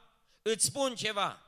Îți 0.42 0.66
spun 0.66 0.96
ceva. 0.96 1.42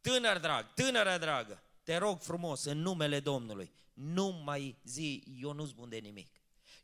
Tânăr 0.00 0.38
drag, 0.38 0.74
tânără 0.74 1.18
dragă, 1.18 1.62
te 1.82 1.96
rog 1.96 2.20
frumos, 2.20 2.64
în 2.64 2.78
numele 2.78 3.20
Domnului, 3.20 3.72
nu 3.92 4.42
mai 4.44 4.76
zi, 4.84 5.24
eu 5.40 5.52
nu-s 5.52 5.70
bun 5.70 5.88
de 5.88 5.96
nimic. 5.96 6.33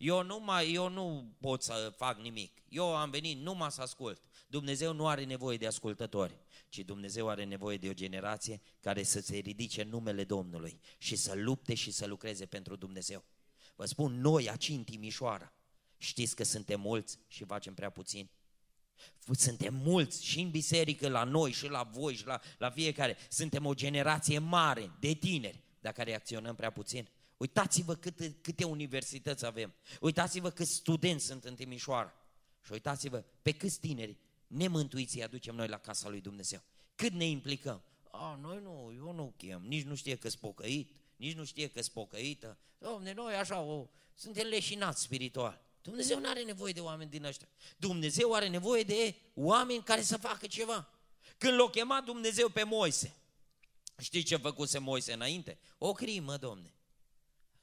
Eu 0.00 0.22
nu, 0.22 0.38
mai, 0.38 0.72
eu 0.72 0.88
nu 0.88 1.34
pot 1.40 1.62
să 1.62 1.92
fac 1.96 2.18
nimic. 2.18 2.62
Eu 2.68 2.96
am 2.96 3.10
venit 3.10 3.38
numai 3.38 3.70
să 3.70 3.80
ascult. 3.80 4.20
Dumnezeu 4.46 4.92
nu 4.92 5.08
are 5.08 5.24
nevoie 5.24 5.56
de 5.56 5.66
ascultători, 5.66 6.38
ci 6.68 6.78
Dumnezeu 6.78 7.28
are 7.28 7.44
nevoie 7.44 7.76
de 7.76 7.88
o 7.88 7.92
generație 7.92 8.60
care 8.80 9.02
să 9.02 9.20
se 9.20 9.36
ridice 9.36 9.82
în 9.82 9.88
numele 9.88 10.24
Domnului 10.24 10.80
și 10.98 11.16
să 11.16 11.34
lupte 11.34 11.74
și 11.74 11.90
să 11.90 12.06
lucreze 12.06 12.46
pentru 12.46 12.76
Dumnezeu. 12.76 13.24
Vă 13.76 13.84
spun, 13.84 14.20
noi 14.20 14.48
aici 14.48 14.68
în 14.68 14.84
Timișoara, 14.84 15.52
știți 15.96 16.36
că 16.36 16.44
suntem 16.44 16.80
mulți 16.80 17.18
și 17.26 17.44
facem 17.44 17.74
prea 17.74 17.90
puțin? 17.90 18.30
Suntem 19.32 19.74
mulți 19.74 20.24
și 20.24 20.40
în 20.40 20.50
biserică, 20.50 21.08
la 21.08 21.24
noi 21.24 21.52
și 21.52 21.68
la 21.68 21.82
voi 21.82 22.14
și 22.14 22.26
la, 22.26 22.40
la 22.58 22.70
fiecare. 22.70 23.16
Suntem 23.28 23.66
o 23.66 23.74
generație 23.74 24.38
mare 24.38 24.90
de 25.00 25.12
tineri, 25.12 25.62
dar 25.80 25.92
care 25.92 26.14
acționăm 26.14 26.54
prea 26.54 26.70
puțin. 26.70 27.08
Uitați-vă 27.40 27.94
câte, 27.94 28.36
câte 28.40 28.64
universități 28.64 29.46
avem. 29.46 29.74
Uitați-vă 30.00 30.50
câți 30.50 30.74
studenți 30.74 31.24
sunt 31.24 31.44
în 31.44 31.54
Timișoara. 31.54 32.14
Și 32.64 32.72
uitați-vă 32.72 33.24
pe 33.42 33.52
câți 33.52 33.80
tineri 33.80 34.16
nemântuiți 34.46 35.16
îi 35.16 35.22
aducem 35.22 35.54
noi 35.54 35.68
la 35.68 35.78
casa 35.78 36.08
lui 36.08 36.20
Dumnezeu. 36.20 36.62
Cât 36.94 37.12
ne 37.12 37.24
implicăm. 37.24 37.82
A, 38.10 38.38
noi 38.40 38.60
nu, 38.62 38.92
eu 38.96 39.12
nu 39.12 39.34
chem, 39.36 39.62
nici 39.66 39.84
nu 39.84 39.94
știe 39.94 40.16
că 40.16 40.28
spocăit, 40.28 40.90
nici 41.16 41.34
nu 41.34 41.44
știe 41.44 41.68
că 41.68 41.82
spocăită. 41.82 42.58
Domne, 42.78 43.12
noi 43.12 43.34
așa 43.34 43.60
o, 43.60 43.88
suntem 44.14 44.46
leșinați 44.46 45.02
spiritual. 45.02 45.62
Dumnezeu 45.82 46.20
nu 46.20 46.28
are 46.28 46.42
nevoie 46.42 46.72
de 46.72 46.80
oameni 46.80 47.10
din 47.10 47.24
ăștia. 47.24 47.48
Dumnezeu 47.76 48.34
are 48.34 48.48
nevoie 48.48 48.82
de 48.82 49.14
oameni 49.34 49.82
care 49.82 50.02
să 50.02 50.16
facă 50.16 50.46
ceva. 50.46 50.88
Când 51.38 51.58
l-a 51.58 51.70
chemat 51.70 52.04
Dumnezeu 52.04 52.48
pe 52.48 52.62
Moise, 52.62 53.14
știți 53.98 54.26
ce 54.26 54.36
făcuse 54.36 54.78
Moise 54.78 55.12
înainte? 55.12 55.58
O 55.78 55.92
crimă, 55.92 56.36
domne. 56.36 56.74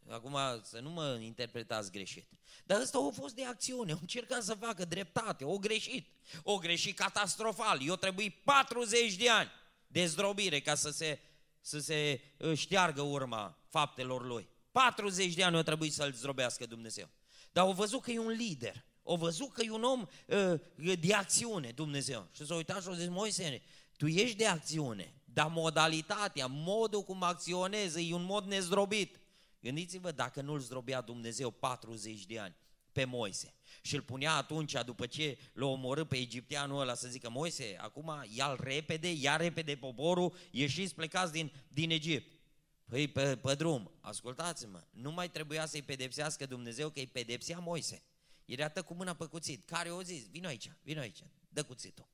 Acum 0.09 0.37
să 0.63 0.79
nu 0.79 0.89
mă 0.89 1.17
interpretați 1.21 1.91
greșit. 1.91 2.27
Dar 2.65 2.81
ăsta 2.81 2.97
a 2.97 3.11
fost 3.13 3.35
de 3.35 3.45
acțiune, 3.45 3.91
au 3.91 3.97
încercat 4.01 4.43
să 4.43 4.53
facă 4.53 4.85
dreptate, 4.85 5.45
o 5.45 5.57
greșit. 5.57 6.07
O 6.43 6.57
greșit 6.57 6.97
catastrofal. 6.97 7.79
Eu 7.87 7.95
trebuie 7.95 8.41
40 8.43 9.15
de 9.15 9.29
ani 9.29 9.49
de 9.87 10.05
zdrobire 10.05 10.59
ca 10.59 10.75
să 10.75 10.89
se, 10.89 11.19
să 11.61 11.79
se 11.79 12.21
uh, 12.37 12.57
șteargă 12.57 13.01
urma 13.01 13.57
faptelor 13.69 14.25
lui. 14.25 14.47
40 14.71 15.33
de 15.33 15.43
ani 15.43 15.57
o 15.57 15.61
trebuie 15.61 15.89
să-l 15.89 16.13
zdrobească 16.13 16.65
Dumnezeu. 16.65 17.09
Dar 17.51 17.65
au 17.65 17.71
văzut 17.71 18.01
că 18.01 18.11
e 18.11 18.19
un 18.19 18.31
lider. 18.31 18.85
Au 19.03 19.15
văzut 19.15 19.53
că 19.53 19.63
e 19.63 19.71
un 19.71 19.83
om 19.83 20.07
uh, 20.27 20.97
de 20.99 21.13
acțiune, 21.13 21.71
Dumnezeu. 21.71 22.27
Și 22.31 22.45
s-a 22.45 22.55
uitat 22.55 22.81
și 22.81 22.87
a 22.87 22.93
zis, 22.93 23.07
Moise, 23.07 23.61
tu 23.97 24.07
ești 24.07 24.35
de 24.35 24.45
acțiune, 24.45 25.13
dar 25.25 25.47
modalitatea, 25.47 26.47
modul 26.47 27.03
cum 27.03 27.23
acționezi, 27.23 28.09
e 28.09 28.13
un 28.13 28.23
mod 28.23 28.45
nezdrobit. 28.45 29.19
Gândiți-vă 29.59 30.11
dacă 30.11 30.41
nu-l 30.41 30.59
zdrobea 30.59 31.01
Dumnezeu 31.01 31.51
40 31.51 32.25
de 32.25 32.39
ani 32.39 32.55
pe 32.91 33.05
Moise 33.05 33.53
și 33.81 33.95
îl 33.95 34.01
punea 34.01 34.33
atunci, 34.33 34.73
după 34.85 35.05
ce 35.05 35.37
l-a 35.53 35.65
omorât 35.65 36.07
pe 36.07 36.17
egipteanul 36.17 36.79
ăla, 36.79 36.93
să 36.93 37.07
zică, 37.07 37.29
Moise, 37.29 37.75
acum 37.79 38.23
ia-l 38.29 38.57
repede, 38.61 39.11
ia 39.11 39.35
repede 39.35 39.75
poporul, 39.75 40.35
ieșiți, 40.51 40.95
plecați 40.95 41.31
din, 41.31 41.51
din 41.67 41.89
Egipt. 41.89 42.37
Păi 42.85 43.07
pe, 43.07 43.35
pe 43.35 43.55
drum, 43.55 43.91
ascultați-mă, 43.99 44.83
nu 44.89 45.11
mai 45.11 45.29
trebuia 45.29 45.65
să-i 45.65 45.81
pedepsească 45.81 46.45
Dumnezeu 46.45 46.89
că 46.89 46.99
îi 46.99 47.07
pedepsea 47.07 47.59
Moise. 47.59 48.03
Era 48.45 48.69
tă 48.69 48.83
cu 48.83 48.93
mâna 48.93 49.13
pe 49.13 49.25
cuțit. 49.25 49.65
Care 49.65 49.89
o 49.89 50.01
zis, 50.01 50.27
vino 50.27 50.47
aici, 50.47 50.71
vino 50.81 50.99
aici, 50.99 51.23
dă 51.49 51.63
cuțitul. 51.63 52.07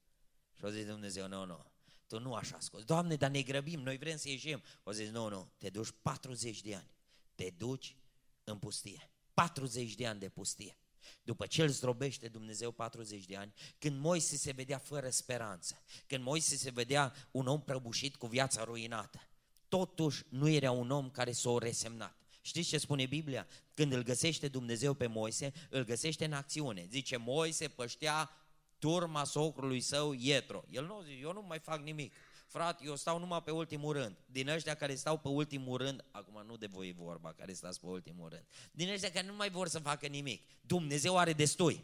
Și 0.57 0.63
o 0.65 0.69
zis 0.69 0.85
Dumnezeu, 0.85 1.27
nu, 1.27 1.45
nu, 1.45 1.65
tu 2.07 2.19
nu 2.19 2.33
așa 2.33 2.59
scoți. 2.59 2.85
Doamne, 2.85 3.15
dar 3.15 3.29
ne 3.29 3.41
grăbim, 3.41 3.79
noi 3.79 3.97
vrem 3.97 4.17
să 4.17 4.29
ieșim. 4.29 4.61
O 4.83 4.91
zis, 4.91 5.09
nu, 5.09 5.29
nu, 5.29 5.51
te 5.57 5.69
duci 5.69 5.89
40 6.01 6.61
de 6.61 6.75
ani, 6.75 6.89
te 7.35 7.49
duci 7.57 7.95
în 8.43 8.57
pustie. 8.57 9.11
40 9.33 9.95
de 9.95 10.07
ani 10.07 10.19
de 10.19 10.29
pustie. 10.29 10.77
După 11.23 11.45
ce 11.45 11.61
îl 11.61 11.69
zdrobește 11.69 12.27
Dumnezeu 12.27 12.71
40 12.71 13.25
de 13.25 13.35
ani, 13.35 13.53
când 13.77 13.99
Moise 13.99 14.35
se 14.37 14.51
vedea 14.51 14.77
fără 14.77 15.09
speranță, 15.09 15.81
când 16.07 16.23
Moise 16.23 16.55
se 16.55 16.71
vedea 16.71 17.13
un 17.31 17.47
om 17.47 17.61
prăbușit 17.61 18.15
cu 18.15 18.27
viața 18.27 18.63
ruinată, 18.63 19.27
totuși 19.67 20.23
nu 20.29 20.47
era 20.47 20.71
un 20.71 20.91
om 20.91 21.09
care 21.09 21.31
s 21.31 21.43
o 21.43 21.57
resemnat. 21.57 22.17
Știți 22.41 22.69
ce 22.69 22.77
spune 22.77 23.05
Biblia? 23.05 23.47
Când 23.73 23.91
îl 23.91 24.03
găsește 24.03 24.47
Dumnezeu 24.47 24.93
pe 24.93 25.07
Moise, 25.07 25.53
îl 25.69 25.83
găsește 25.83 26.25
în 26.25 26.33
acțiune. 26.33 26.87
Zice, 26.89 27.17
Moise 27.17 27.67
păștea 27.67 28.29
turma 28.77 29.23
socrului 29.23 29.81
său 29.81 30.13
Ietro. 30.13 30.63
El 30.69 30.85
nu 30.85 31.01
zice, 31.01 31.17
eu 31.17 31.33
nu 31.33 31.41
mai 31.41 31.59
fac 31.59 31.81
nimic. 31.81 32.13
Frate, 32.53 32.83
eu 32.85 32.95
stau 32.95 33.19
numai 33.19 33.41
pe 33.43 33.51
ultimul 33.51 33.93
rând. 33.93 34.15
Din 34.25 34.49
ăștia 34.49 34.75
care 34.75 34.95
stau 34.95 35.17
pe 35.17 35.27
ultimul 35.27 35.77
rând, 35.77 36.03
acum 36.11 36.43
nu 36.45 36.57
de 36.57 36.65
voi 36.65 36.93
vorba 36.97 37.33
care 37.33 37.53
stați 37.53 37.79
pe 37.79 37.85
ultimul 37.85 38.29
rând, 38.29 38.43
din 38.71 38.89
ăștia 38.89 39.11
care 39.11 39.25
nu 39.25 39.35
mai 39.35 39.49
vor 39.49 39.67
să 39.67 39.79
facă 39.79 40.07
nimic. 40.07 40.41
Dumnezeu 40.61 41.17
are 41.17 41.33
destui 41.33 41.83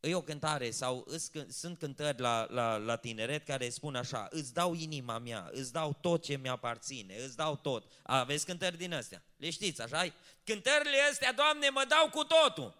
e 0.00 0.14
o 0.14 0.22
cântare 0.22 0.70
sau 0.70 1.04
îs, 1.06 1.30
sunt 1.48 1.78
cântări 1.78 2.20
la, 2.20 2.46
la, 2.50 2.76
la 2.76 2.96
tineret 2.96 3.44
care 3.44 3.68
spun 3.68 3.94
așa, 3.94 4.28
îți 4.30 4.54
dau 4.54 4.74
inima 4.74 5.18
mea, 5.18 5.50
îți 5.52 5.72
dau 5.72 5.98
tot 6.00 6.22
ce 6.22 6.36
mi-aparține, 6.36 7.16
îți 7.16 7.36
dau 7.36 7.56
tot. 7.56 7.92
Aveți 8.02 8.44
cântări 8.44 8.76
din 8.76 8.94
astea, 8.94 9.22
le 9.36 9.50
știți, 9.50 9.82
așa 9.82 10.04
-i? 10.06 10.12
Cântările 10.44 10.96
astea, 11.10 11.32
Doamne, 11.32 11.68
mă 11.68 11.84
dau 11.88 12.08
cu 12.10 12.24
totul. 12.24 12.74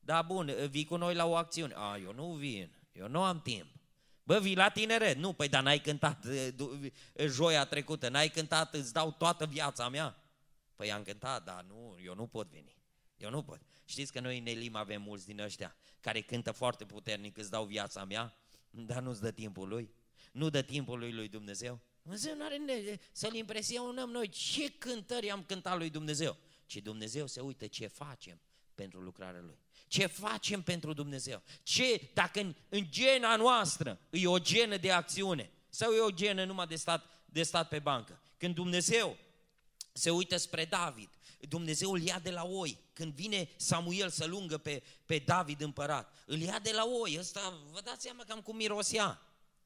Da, 0.00 0.22
bun, 0.22 0.54
vii 0.70 0.84
cu 0.84 0.96
noi 0.96 1.14
la 1.14 1.26
o 1.26 1.36
acțiune. 1.36 1.74
A, 1.76 1.96
eu 1.96 2.12
nu 2.12 2.32
vin, 2.32 2.70
eu 2.92 3.08
nu 3.08 3.22
am 3.22 3.40
timp. 3.42 3.77
Bă, 4.28 4.38
vii 4.38 4.56
la 4.56 4.68
tineret. 4.68 5.16
Nu, 5.16 5.32
păi, 5.32 5.48
dar 5.48 5.62
n-ai 5.62 5.80
cântat 5.80 6.26
joia 7.26 7.64
trecută, 7.64 8.08
n-ai 8.08 8.28
cântat, 8.28 8.74
îți 8.74 8.92
dau 8.92 9.10
toată 9.10 9.46
viața 9.46 9.88
mea. 9.88 10.22
Păi 10.76 10.92
am 10.92 11.02
cântat, 11.02 11.44
dar 11.44 11.64
nu, 11.68 11.98
eu 12.04 12.14
nu 12.14 12.26
pot 12.26 12.50
veni. 12.50 12.76
Eu 13.16 13.30
nu 13.30 13.42
pot. 13.42 13.60
Știți 13.84 14.12
că 14.12 14.20
noi 14.20 14.38
în 14.38 14.46
Elim 14.46 14.76
avem 14.76 15.02
mulți 15.02 15.26
din 15.26 15.40
ăștia 15.40 15.76
care 16.00 16.20
cântă 16.20 16.52
foarte 16.52 16.84
puternic, 16.84 17.36
îți 17.36 17.50
dau 17.50 17.64
viața 17.64 18.04
mea, 18.04 18.36
dar 18.70 19.02
nu-ți 19.02 19.20
dă 19.20 19.30
timpul 19.30 19.68
lui. 19.68 19.94
Nu 20.32 20.50
dă 20.50 20.62
timpul 20.62 20.98
lui 20.98 21.12
lui 21.12 21.28
Dumnezeu. 21.28 21.80
Dumnezeu 22.02 22.36
nu 22.36 22.44
are 22.44 23.00
să-L 23.12 23.34
impresionăm 23.34 24.10
noi. 24.10 24.28
Ce 24.28 24.72
cântări 24.78 25.30
am 25.30 25.42
cântat 25.42 25.76
lui 25.78 25.90
Dumnezeu? 25.90 26.36
Ci 26.66 26.76
Dumnezeu 26.76 27.26
se 27.26 27.40
uită 27.40 27.66
ce 27.66 27.86
facem 27.86 28.40
pentru 28.78 29.00
lucrarea 29.00 29.40
Lui. 29.40 29.58
Ce 29.86 30.06
facem 30.06 30.62
pentru 30.62 30.92
Dumnezeu? 30.92 31.42
Ce, 31.62 32.10
dacă 32.14 32.40
în, 32.40 32.54
în 32.68 32.86
gena 32.90 33.36
noastră 33.36 33.98
e 34.10 34.26
o 34.26 34.38
genă 34.38 34.76
de 34.76 34.92
acțiune 34.92 35.50
sau 35.68 35.92
e 35.92 36.00
o 36.00 36.10
genă 36.10 36.44
numai 36.44 36.66
de 36.66 36.76
stat, 36.76 37.04
de 37.24 37.42
stat 37.42 37.68
pe 37.68 37.78
bancă? 37.78 38.20
Când 38.36 38.54
Dumnezeu 38.54 39.16
se 39.92 40.10
uită 40.10 40.36
spre 40.36 40.64
David 40.64 41.08
Dumnezeu 41.40 41.90
îl 41.90 42.00
ia 42.00 42.18
de 42.18 42.30
la 42.30 42.44
oi. 42.44 42.78
Când 42.92 43.14
vine 43.14 43.48
Samuel 43.56 44.10
să 44.10 44.26
lungă 44.26 44.58
pe, 44.58 44.82
pe 45.06 45.18
David 45.18 45.60
împărat, 45.60 46.12
îl 46.26 46.38
ia 46.38 46.58
de 46.58 46.72
la 46.72 46.84
oi. 47.02 47.16
Ăsta, 47.18 47.58
vă 47.72 47.80
dați 47.80 48.02
seama 48.02 48.24
cam 48.24 48.40
cum 48.40 48.56
mirosea. 48.56 49.22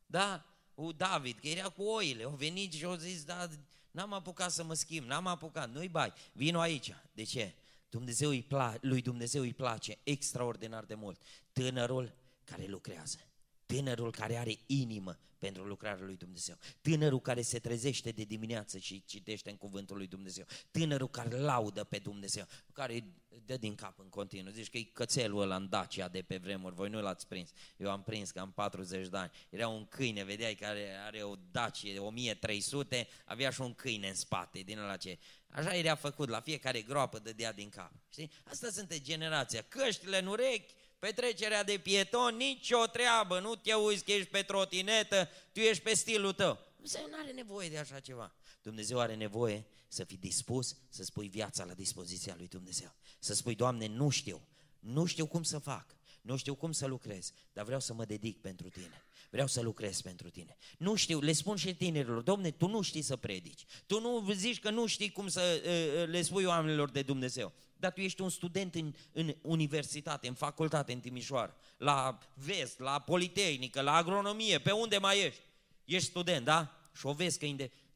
Da? 0.07 0.45
U 0.75 0.93
David, 0.93 1.39
că 1.39 1.49
era 1.49 1.69
cu 1.69 1.83
oile. 1.83 2.23
Au 2.23 2.35
venit 2.35 2.73
și 2.73 2.85
au 2.85 2.95
zis, 2.95 3.25
da, 3.25 3.49
n-am 3.91 4.13
apucat 4.13 4.53
să 4.53 4.65
mă 4.65 4.75
schimb, 4.75 5.07
n-am 5.07 5.27
apucat. 5.27 5.71
Nu-i 5.71 5.89
bai, 5.89 6.13
vino 6.33 6.61
aici. 6.61 6.95
De 7.13 7.23
ce? 7.23 7.55
Dumnezeu 7.93 8.29
îi 8.29 8.43
pla- 8.43 8.79
lui 8.81 9.03
Dumnezeu 9.03 9.43
îi 9.43 9.53
place 9.53 9.99
extraordinar 10.03 10.85
de 10.85 10.95
mult. 10.95 11.21
Tânărul 11.53 12.15
care 12.45 12.67
lucrează. 12.67 13.19
Tânărul 13.67 14.11
care 14.11 14.37
are 14.37 14.59
inimă 14.67 15.19
pentru 15.39 15.65
lucrarea 15.65 16.05
lui 16.05 16.17
Dumnezeu. 16.17 16.57
Tânărul 16.81 17.21
care 17.21 17.43
se 17.43 17.59
trezește 17.59 18.11
de 18.11 18.25
dimineață 18.25 18.79
și 18.79 19.05
citește 19.05 19.51
în 19.51 19.57
cuvântul 19.57 19.97
lui 19.97 20.07
Dumnezeu. 20.07 20.45
Tânărul 20.71 21.09
care 21.09 21.37
laudă 21.37 21.85
pe 21.85 21.99
Dumnezeu, 21.99 22.47
care 22.73 23.05
dă 23.47 23.57
din 23.57 23.75
cap 23.75 23.99
în 23.99 24.09
continuu. 24.09 24.53
Zici 24.53 24.71
că 24.71 24.79
e 24.79 24.83
cățelul 24.83 25.41
ăla 25.41 25.57
în 25.57 25.69
Dacia 25.69 26.09
de 26.09 26.23
pe 26.23 26.37
vremuri, 26.37 26.75
voi 26.75 26.89
nu 26.89 27.01
l-ați 27.01 27.27
prins. 27.27 27.51
Eu 27.77 27.91
am 27.91 28.03
prins 28.03 28.31
că 28.31 28.41
am 28.41 28.53
40 28.53 29.09
de 29.09 29.17
ani. 29.17 29.31
Era 29.51 29.69
un 29.69 29.87
câine, 29.87 30.25
vedeai, 30.25 30.55
care 30.55 30.97
are 31.07 31.23
o 31.23 31.35
Dacia 31.51 32.03
1300, 32.03 33.09
avea 33.25 33.51
și 33.51 33.61
un 33.61 33.75
câine 33.75 34.09
în 34.09 34.15
spate, 34.15 34.59
din 34.59 34.79
ăla 34.79 34.97
ce... 34.97 35.19
Așa 35.51 35.75
era 35.75 35.95
făcut, 35.95 36.29
la 36.29 36.41
fiecare 36.41 36.83
groapă 36.83 37.19
dădea 37.19 37.53
din 37.53 37.69
cap. 37.69 37.93
Știi? 38.13 38.31
Asta 38.45 38.69
sunt 38.71 39.01
generația. 39.01 39.65
Căștile 39.69 40.19
în 40.19 40.27
urechi, 40.27 40.75
petrecerea 40.99 41.65
de 41.65 41.79
pieton, 41.79 42.37
nicio 42.37 42.87
treabă, 42.87 43.41
nu 43.41 43.55
te 43.55 43.75
uiți 43.75 44.05
că 44.05 44.13
ești 44.13 44.29
pe 44.29 44.43
trotinetă, 44.43 45.29
tu 45.53 45.61
ești 45.61 45.83
pe 45.83 45.95
stilul 45.95 46.33
tău. 46.33 46.59
Dumnezeu 46.75 47.07
nu 47.11 47.17
are 47.23 47.31
nevoie 47.31 47.69
de 47.69 47.79
așa 47.79 48.01
ceva. 48.01 48.33
Dumnezeu 48.63 48.99
are 48.99 49.15
nevoie 49.15 49.67
să 49.89 50.05
fii 50.05 50.17
dispus 50.17 50.77
să 50.89 51.05
spui 51.05 51.29
viața 51.29 51.65
la 51.65 51.73
dispoziția 51.73 52.35
lui 52.37 52.49
Dumnezeu. 52.49 52.95
Să 53.19 53.35
spui, 53.35 53.55
Doamne, 53.55 53.87
nu 53.87 54.09
știu, 54.09 54.41
nu 54.79 55.05
știu 55.05 55.27
cum 55.27 55.43
să 55.43 55.59
fac, 55.59 55.97
nu 56.23 56.37
știu 56.37 56.55
cum 56.55 56.73
să 56.73 56.87
lucrez, 56.87 57.33
dar 57.53 57.65
vreau 57.65 57.81
să 57.81 57.95
mă 57.95 58.05
dedic 58.05 58.41
pentru 58.41 58.69
Tine. 58.69 59.05
Vreau 59.31 59.47
să 59.47 59.61
lucrez 59.61 60.01
pentru 60.01 60.31
Tine. 60.31 60.57
Nu 60.79 60.95
știu, 60.95 61.21
le 61.21 61.33
spun 61.33 61.57
și 61.57 61.75
tinerilor, 61.75 62.23
Domne, 62.23 62.51
Tu 62.51 62.67
nu 62.69 62.81
știi 62.81 63.03
să 63.03 63.17
predici. 63.17 63.65
Tu 63.87 64.01
nu 64.01 64.33
zici 64.33 64.61
că 64.61 64.71
nu 64.71 64.87
știi 64.87 65.11
cum 65.11 65.29
să 65.29 65.63
uh, 65.65 66.09
le 66.09 66.23
spui 66.23 66.45
oamenilor 66.45 66.91
de 66.91 67.03
Dumnezeu. 67.03 67.53
Dar 67.77 67.93
tu 67.93 68.01
ești 68.01 68.21
un 68.21 68.31
student 68.31 68.75
în, 68.75 68.95
în 69.13 69.35
universitate, 69.43 70.29
în 70.29 70.35
facultate, 70.35 70.93
în 70.93 71.01
Timișoara, 71.01 71.55
la 71.77 72.19
vest, 72.35 72.79
la 72.79 73.01
politehnică, 73.01 73.81
la 73.81 73.95
agronomie, 73.95 74.59
pe 74.59 74.71
unde 74.71 74.99
mai 74.99 75.21
ești? 75.21 75.41
Ești 75.85 76.09
student, 76.09 76.45
da? 76.45 76.77
Și 76.95 77.07
o 77.07 77.13
vezi 77.13 77.39
că 77.39 77.47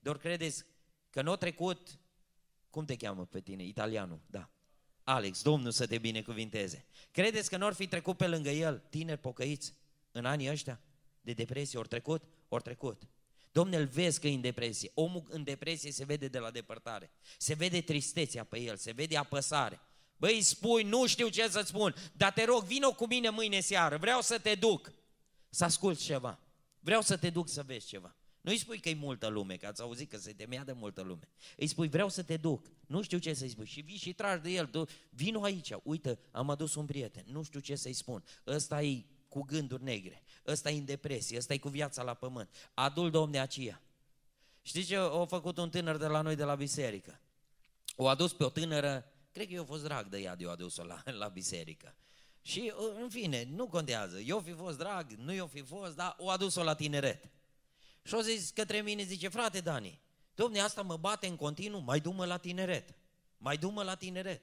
inde... 0.06 0.18
Doar 0.18 0.18
credeți 0.18 0.64
că 1.10 1.22
nu 1.22 1.30
a 1.30 1.36
trecut, 1.36 1.98
cum 2.70 2.84
te 2.84 2.96
cheamă 2.96 3.26
pe 3.26 3.40
tine? 3.40 3.62
Italianul, 3.62 4.20
da. 4.26 4.50
Alex, 5.04 5.42
Domnul 5.42 5.70
să 5.70 5.86
te 5.86 5.98
binecuvinteze. 5.98 6.84
Credeți 7.10 7.48
că 7.48 7.56
nu 7.56 7.66
ar 7.66 7.72
fi 7.72 7.86
trecut 7.86 8.16
pe 8.16 8.26
lângă 8.26 8.50
el 8.50 8.82
tineri 8.90 9.20
pocăiți 9.20 9.74
în 10.12 10.24
anii 10.24 10.50
ăștia 10.50 10.80
de 11.20 11.32
depresie? 11.32 11.78
Ori 11.78 11.88
trecut? 11.88 12.22
Ori 12.48 12.62
trecut. 12.62 13.02
Domnul 13.52 13.86
vezi 13.86 14.20
că 14.20 14.26
e 14.26 14.34
în 14.34 14.40
depresie. 14.40 14.90
Omul 14.94 15.22
în 15.28 15.42
depresie 15.42 15.92
se 15.92 16.04
vede 16.04 16.28
de 16.28 16.38
la 16.38 16.50
depărtare. 16.50 17.10
Se 17.38 17.54
vede 17.54 17.80
tristețea 17.80 18.44
pe 18.44 18.60
el, 18.60 18.76
se 18.76 18.92
vede 18.92 19.16
apăsare. 19.16 19.80
Băi, 20.16 20.42
spui, 20.42 20.82
nu 20.82 21.06
știu 21.06 21.28
ce 21.28 21.48
să 21.48 21.60
spun, 21.64 21.94
dar 22.12 22.32
te 22.32 22.44
rog, 22.44 22.62
vină 22.62 22.92
cu 22.92 23.06
mine 23.06 23.30
mâine 23.30 23.60
seară, 23.60 23.96
vreau 23.96 24.20
să 24.20 24.38
te 24.38 24.54
duc 24.54 24.92
să 25.50 25.64
asculți 25.64 26.04
ceva. 26.04 26.38
Vreau 26.80 27.00
să 27.00 27.16
te 27.16 27.30
duc 27.30 27.48
să 27.48 27.62
vezi 27.62 27.86
ceva. 27.86 28.15
Nu 28.46 28.52
îi 28.52 28.58
spui 28.58 28.80
că 28.80 28.88
e 28.88 28.94
multă 28.94 29.26
lume, 29.26 29.56
că 29.56 29.66
ați 29.66 29.82
auzit 29.82 30.10
că 30.10 30.16
se 30.16 30.32
temea 30.32 30.64
de 30.64 30.72
multă 30.72 31.02
lume. 31.02 31.28
Îi 31.56 31.66
spui, 31.66 31.88
vreau 31.88 32.08
să 32.08 32.22
te 32.22 32.36
duc, 32.36 32.66
nu 32.86 33.02
știu 33.02 33.18
ce 33.18 33.34
să-i 33.34 33.48
spui. 33.48 33.66
Și 33.66 33.80
vii 33.80 33.96
și 33.96 34.12
tragi 34.12 34.42
de 34.42 34.50
el, 34.50 34.66
tu, 34.66 34.84
vino 35.10 35.42
aici, 35.42 35.72
uite, 35.82 36.18
am 36.30 36.50
adus 36.50 36.74
un 36.74 36.86
prieten, 36.86 37.24
nu 37.30 37.42
știu 37.42 37.60
ce 37.60 37.74
să-i 37.74 37.92
spun. 37.92 38.24
Ăsta 38.46 38.82
e 38.82 39.04
cu 39.28 39.42
gânduri 39.42 39.82
negre, 39.82 40.22
ăsta 40.46 40.70
e 40.70 40.78
în 40.78 40.84
depresie, 40.84 41.36
ăsta 41.36 41.54
e 41.54 41.58
cu 41.58 41.68
viața 41.68 42.02
la 42.02 42.14
pământ. 42.14 42.70
Adul 42.74 43.10
domne 43.10 43.40
aceea. 43.40 43.82
Știți 44.62 44.86
ce 44.86 44.96
a 44.96 45.24
făcut 45.24 45.58
un 45.58 45.70
tânăr 45.70 45.96
de 45.96 46.06
la 46.06 46.20
noi 46.20 46.36
de 46.36 46.44
la 46.44 46.54
biserică? 46.54 47.20
O 47.96 48.08
adus 48.08 48.32
pe 48.32 48.44
o 48.44 48.48
tânără, 48.48 49.12
cred 49.32 49.46
că 49.46 49.52
eu 49.52 49.64
fost 49.64 49.82
drag 49.82 50.08
de 50.08 50.18
ea 50.18 50.36
de 50.36 50.46
o 50.46 50.50
adus-o 50.50 50.84
la, 50.84 51.02
la 51.22 51.28
biserică. 51.28 51.96
Și, 52.42 52.72
în 53.00 53.08
fine, 53.08 53.48
nu 53.54 53.66
contează. 53.66 54.18
Eu 54.18 54.40
fi 54.40 54.52
fost 54.52 54.78
drag, 54.78 55.10
nu 55.10 55.34
eu 55.34 55.46
fi 55.46 55.62
fost, 55.62 55.96
dar 55.96 56.16
o 56.18 56.28
adus-o 56.28 56.62
la 56.62 56.74
tineret. 56.74 57.30
Și 58.06 58.14
o 58.14 58.20
zis 58.20 58.50
către 58.50 58.80
mine, 58.80 59.02
zice, 59.02 59.28
frate 59.28 59.60
Dani, 59.60 60.00
domne, 60.34 60.60
asta 60.60 60.82
mă 60.82 60.96
bate 60.96 61.26
în 61.26 61.36
continuu, 61.36 61.80
mai 61.80 62.00
du-mă 62.00 62.24
la 62.24 62.36
tineret. 62.36 62.94
Mai 63.38 63.56
du-mă 63.56 63.82
la 63.82 63.94
tineret. 63.94 64.42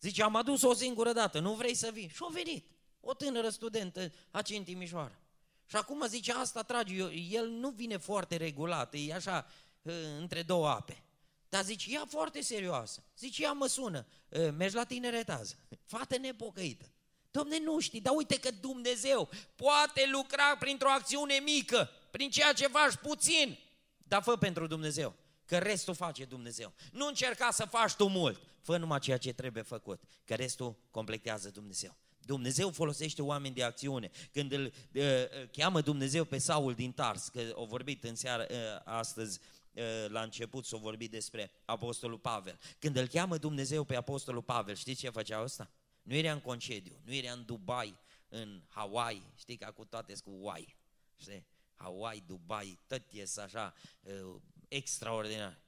Zice, 0.00 0.22
am 0.22 0.36
adus 0.36 0.62
o 0.62 0.74
singură 0.74 1.12
dată, 1.12 1.38
nu 1.40 1.54
vrei 1.54 1.74
să 1.74 1.90
vii? 1.92 2.08
Și-a 2.08 2.26
venit. 2.30 2.66
O 3.00 3.14
tânără 3.14 3.48
studentă, 3.48 4.12
aici 4.30 4.50
în 4.50 4.64
Timișoara. 4.64 5.18
Și 5.66 5.76
acum 5.76 6.06
zice, 6.06 6.32
asta 6.32 6.62
trage, 6.62 6.94
eu, 6.94 7.12
el 7.12 7.48
nu 7.48 7.70
vine 7.70 7.96
foarte 7.96 8.36
regulat, 8.36 8.94
e 8.94 9.14
așa, 9.14 9.46
ă, 9.86 9.92
între 10.18 10.42
două 10.42 10.68
ape. 10.68 11.04
Dar 11.48 11.64
zice, 11.64 11.92
ea 11.92 12.04
foarte 12.08 12.40
serioasă. 12.40 13.04
Zice, 13.18 13.42
ea 13.42 13.52
mă 13.52 13.66
sună, 13.66 14.06
ă, 14.32 14.50
mergi 14.50 14.74
la 14.74 14.84
tineret 14.84 15.30
azi. 15.30 15.56
Fată 15.92 16.16
nepocăită. 16.16 16.92
Domne, 17.30 17.58
nu 17.58 17.78
știi, 17.78 18.00
dar 18.00 18.14
uite 18.16 18.38
că 18.38 18.50
Dumnezeu 18.60 19.28
poate 19.56 20.08
lucra 20.10 20.56
printr-o 20.56 20.90
acțiune 20.90 21.34
mică 21.34 21.90
prin 22.12 22.30
ceea 22.30 22.52
ce 22.52 22.66
faci 22.66 22.94
puțin, 22.94 23.58
dar 23.96 24.22
fă 24.22 24.36
pentru 24.36 24.66
Dumnezeu, 24.66 25.14
că 25.44 25.58
restul 25.58 25.94
face 25.94 26.24
Dumnezeu. 26.24 26.72
Nu 26.92 27.06
încerca 27.06 27.50
să 27.50 27.64
faci 27.64 27.92
tu 27.92 28.06
mult, 28.06 28.40
fă 28.60 28.76
numai 28.76 28.98
ceea 28.98 29.16
ce 29.16 29.32
trebuie 29.32 29.62
făcut, 29.62 30.02
că 30.24 30.34
restul 30.34 30.76
completează 30.90 31.50
Dumnezeu. 31.50 31.96
Dumnezeu 32.24 32.70
folosește 32.70 33.22
oameni 33.22 33.54
de 33.54 33.62
acțiune. 33.62 34.10
Când 34.32 34.52
îl 34.52 34.72
uh, 34.92 35.02
cheamă 35.50 35.80
Dumnezeu 35.80 36.24
pe 36.24 36.38
Saul 36.38 36.74
din 36.74 36.92
Tars, 36.92 37.28
că 37.28 37.52
au 37.54 37.64
vorbit 37.64 38.04
în 38.04 38.14
seara 38.14 38.46
uh, 38.50 38.56
astăzi 38.84 39.40
uh, 39.72 39.82
la 40.08 40.22
început 40.22 40.64
s-a 40.64 40.76
vorbit 40.76 41.10
despre 41.10 41.50
Apostolul 41.64 42.18
Pavel. 42.18 42.58
Când 42.78 42.96
îl 42.96 43.06
cheamă 43.06 43.36
Dumnezeu 43.36 43.84
pe 43.84 43.96
Apostolul 43.96 44.42
Pavel, 44.42 44.74
știți 44.74 45.00
ce 45.00 45.10
făcea 45.10 45.38
asta? 45.38 45.70
Nu 46.02 46.14
era 46.14 46.32
în 46.32 46.40
concediu, 46.40 47.00
nu 47.04 47.12
era 47.12 47.32
în 47.32 47.44
Dubai, 47.44 47.98
în 48.28 48.62
Hawaii, 48.68 49.32
știi 49.34 49.56
că 49.56 49.72
cu 49.76 49.84
toate 49.84 50.14
cu 50.24 50.30
Hawaii, 50.30 50.76
știi? 51.16 51.46
Hawaii, 51.82 52.24
Dubai, 52.26 52.78
tot 52.86 53.12
ies 53.12 53.36
așa 53.36 53.74
uh, 54.02 54.40
extraordinar. 54.68 55.60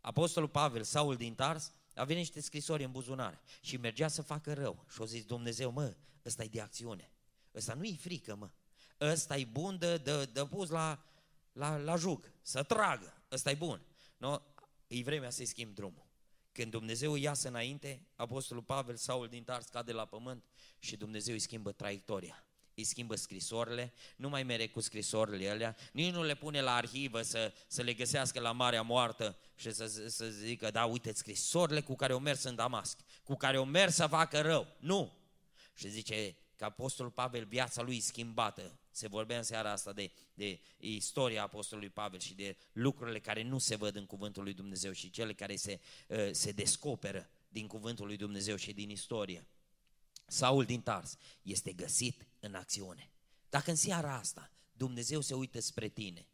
Apostolul 0.00 0.48
Pavel, 0.48 0.82
Saul 0.82 1.16
din 1.16 1.34
Tars, 1.34 1.72
avea 1.94 2.16
niște 2.16 2.40
scrisori 2.40 2.84
în 2.84 2.90
buzunar 2.90 3.42
și 3.60 3.76
mergea 3.76 4.08
să 4.08 4.22
facă 4.22 4.52
rău. 4.52 4.84
Și 4.90 5.00
au 5.00 5.06
zis, 5.06 5.24
Dumnezeu, 5.24 5.70
mă, 5.70 5.96
ăsta 6.24 6.44
e 6.44 6.48
de 6.48 6.60
acțiune. 6.60 7.10
Ăsta 7.54 7.74
nu 7.74 7.84
e 7.84 7.94
frică, 7.94 8.34
mă. 8.34 8.50
Ăsta 9.00 9.36
e 9.36 9.44
bun 9.44 9.78
de, 9.78 9.96
de, 9.96 10.24
de 10.24 10.46
pus 10.46 10.68
la, 10.68 11.04
la, 11.52 11.76
la 11.76 11.96
jug, 11.96 12.32
să 12.42 12.62
tragă. 12.62 13.22
Ăsta 13.30 13.50
e 13.50 13.54
bun. 13.54 13.86
No? 14.16 14.40
E 14.86 15.02
vremea 15.02 15.30
să-i 15.30 15.46
schimb 15.46 15.74
drumul. 15.74 16.06
Când 16.52 16.70
Dumnezeu 16.70 17.14
iasă 17.14 17.48
înainte, 17.48 18.06
Apostolul 18.14 18.62
Pavel, 18.62 18.96
Saul 18.96 19.28
din 19.28 19.44
Tars, 19.44 19.66
cade 19.66 19.92
la 19.92 20.04
pământ 20.04 20.44
și 20.78 20.96
Dumnezeu 20.96 21.34
îi 21.34 21.40
schimbă 21.40 21.72
traiectoria 21.72 22.45
îi 22.76 22.84
schimbă 22.84 23.14
scrisorile, 23.14 23.92
nu 24.16 24.28
mai 24.28 24.42
mere 24.42 24.66
cu 24.68 24.80
scrisorile 24.80 25.48
alea, 25.48 25.76
nici 25.92 26.12
nu 26.12 26.22
le 26.22 26.34
pune 26.34 26.60
la 26.60 26.74
arhivă 26.74 27.22
să, 27.22 27.52
să 27.66 27.82
le 27.82 27.94
găsească 27.94 28.40
la 28.40 28.52
Marea 28.52 28.82
Moartă 28.82 29.38
și 29.54 29.72
să, 29.72 29.86
să 30.08 30.28
zică, 30.28 30.70
da, 30.70 30.84
uite, 30.84 31.12
scrisorile 31.12 31.80
cu 31.80 31.94
care 31.94 32.14
o 32.14 32.18
mers 32.18 32.42
în 32.42 32.54
Damasc, 32.54 32.98
cu 33.22 33.34
care 33.34 33.58
o 33.58 33.64
mers 33.64 33.94
să 33.94 34.06
facă 34.06 34.40
rău. 34.40 34.66
Nu! 34.78 35.12
Și 35.74 35.88
zice 35.88 36.36
că 36.56 36.64
Apostolul 36.64 37.12
Pavel, 37.12 37.44
viața 37.44 37.82
lui 37.82 38.00
schimbată, 38.00 38.78
se 38.90 39.08
vorbea 39.08 39.36
în 39.36 39.42
seara 39.42 39.72
asta 39.72 39.92
de, 39.92 40.10
de 40.34 40.60
istoria 40.78 41.42
Apostolului 41.42 41.90
Pavel 41.90 42.18
și 42.18 42.34
de 42.34 42.56
lucrurile 42.72 43.20
care 43.20 43.42
nu 43.42 43.58
se 43.58 43.76
văd 43.76 43.96
în 43.96 44.06
Cuvântul 44.06 44.42
lui 44.42 44.54
Dumnezeu 44.54 44.92
și 44.92 45.10
cele 45.10 45.32
care 45.32 45.56
se, 45.56 45.80
uh, 46.08 46.28
se 46.30 46.52
descoperă 46.52 47.30
din 47.48 47.66
Cuvântul 47.66 48.06
lui 48.06 48.16
Dumnezeu 48.16 48.56
și 48.56 48.72
din 48.72 48.90
istorie. 48.90 49.46
Saul 50.26 50.64
din 50.64 50.80
Tars 50.80 51.16
este 51.42 51.72
găsit 51.72 52.26
în 52.40 52.54
acțiune. 52.54 53.10
Dacă 53.48 53.70
în 53.70 53.76
seara 53.76 54.14
asta 54.14 54.50
Dumnezeu 54.72 55.20
se 55.20 55.34
uită 55.34 55.60
spre 55.60 55.88
tine 55.88 56.26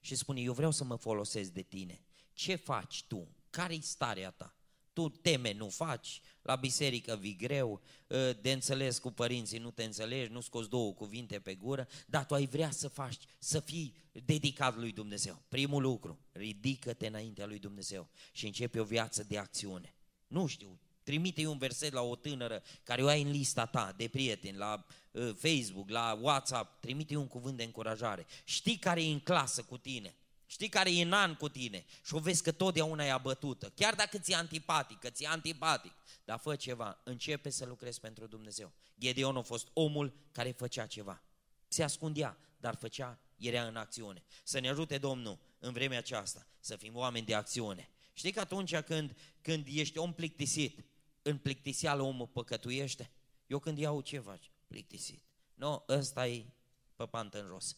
și 0.00 0.14
spune, 0.14 0.40
eu 0.40 0.52
vreau 0.52 0.70
să 0.70 0.84
mă 0.84 0.96
folosesc 0.96 1.50
de 1.50 1.62
tine, 1.62 2.04
ce 2.32 2.54
faci 2.54 3.04
tu? 3.08 3.28
Care-i 3.50 3.80
starea 3.80 4.30
ta? 4.30 4.56
Tu 4.92 5.08
teme, 5.08 5.52
nu 5.52 5.68
faci, 5.68 6.20
la 6.42 6.56
biserică 6.56 7.16
vii 7.16 7.36
greu, 7.36 7.80
ă, 8.10 8.32
de 8.32 8.52
înțeles 8.52 8.98
cu 8.98 9.10
părinții 9.10 9.58
nu 9.58 9.70
te 9.70 9.84
înțelegi, 9.84 10.32
nu 10.32 10.40
scoți 10.40 10.68
două 10.68 10.94
cuvinte 10.94 11.38
pe 11.38 11.54
gură, 11.54 11.88
dar 12.06 12.26
tu 12.26 12.34
ai 12.34 12.46
vrea 12.46 12.70
să 12.70 12.88
faci, 12.88 13.24
să 13.38 13.60
fii 13.60 13.96
dedicat 14.12 14.76
lui 14.76 14.92
Dumnezeu. 14.92 15.42
Primul 15.48 15.82
lucru, 15.82 16.18
ridică-te 16.32 17.06
înaintea 17.06 17.46
lui 17.46 17.58
Dumnezeu 17.58 18.08
și 18.32 18.46
începe 18.46 18.80
o 18.80 18.84
viață 18.84 19.24
de 19.24 19.38
acțiune. 19.38 19.94
Nu 20.26 20.46
știu, 20.46 20.80
Trimite 21.06 21.46
un 21.46 21.58
verset 21.58 21.92
la 21.92 22.00
o 22.02 22.16
tânără 22.16 22.62
care 22.82 23.02
o 23.02 23.06
ai 23.06 23.22
în 23.22 23.30
lista 23.30 23.66
ta 23.66 23.94
de 23.96 24.08
prieteni, 24.08 24.56
la 24.56 24.86
uh, 25.10 25.34
Facebook, 25.38 25.88
la 25.88 26.18
WhatsApp, 26.20 26.80
trimite 26.80 27.16
un 27.16 27.26
cuvânt 27.26 27.56
de 27.56 27.62
încurajare. 27.62 28.26
Știi 28.44 28.76
care 28.76 29.04
e 29.04 29.10
în 29.10 29.20
clasă 29.20 29.62
cu 29.62 29.76
tine, 29.76 30.14
știi 30.46 30.68
care 30.68 30.96
e 30.96 31.02
în 31.02 31.12
an 31.12 31.34
cu 31.34 31.48
tine 31.48 31.84
și 32.04 32.14
o 32.14 32.18
vezi 32.18 32.42
că 32.42 32.52
totdeauna 32.52 33.04
e 33.04 33.10
abătută. 33.10 33.72
Chiar 33.74 33.94
dacă 33.94 34.18
ți-e 34.18 34.34
antipatic, 34.34 34.98
că 34.98 35.10
ți-e 35.10 35.26
antipatic, 35.26 35.92
dar 36.24 36.38
fă 36.38 36.56
ceva, 36.56 37.00
începe 37.04 37.50
să 37.50 37.64
lucrezi 37.64 38.00
pentru 38.00 38.26
Dumnezeu. 38.26 38.72
Gedeon 38.98 39.36
a 39.36 39.42
fost 39.42 39.68
omul 39.72 40.16
care 40.32 40.50
făcea 40.50 40.86
ceva. 40.86 41.22
Se 41.68 41.82
ascundea, 41.82 42.38
dar 42.56 42.74
făcea, 42.74 43.18
era 43.36 43.62
în 43.62 43.76
acțiune. 43.76 44.24
Să 44.44 44.58
ne 44.58 44.68
ajute 44.68 44.98
Domnul 44.98 45.38
în 45.58 45.72
vremea 45.72 45.98
aceasta 45.98 46.46
să 46.60 46.76
fim 46.76 46.96
oameni 46.96 47.26
de 47.26 47.34
acțiune. 47.34 47.90
Știi 48.12 48.32
că 48.32 48.40
atunci 48.40 48.76
când, 48.76 49.16
când 49.42 49.66
ești 49.70 49.98
om 49.98 50.12
plictisit, 50.12 50.84
în 51.26 51.38
plictiseală 51.38 52.02
omul 52.02 52.26
păcătuiește? 52.26 53.10
Eu 53.46 53.58
când 53.58 53.78
iau 53.78 54.00
ce 54.00 54.18
faci? 54.18 54.50
Plictisit. 54.66 55.22
Nu, 55.54 55.68
no, 55.68 55.82
ăsta 55.88 56.26
e 56.26 56.46
pe 56.96 57.06
pantă 57.06 57.40
în 57.40 57.46
jos. 57.46 57.76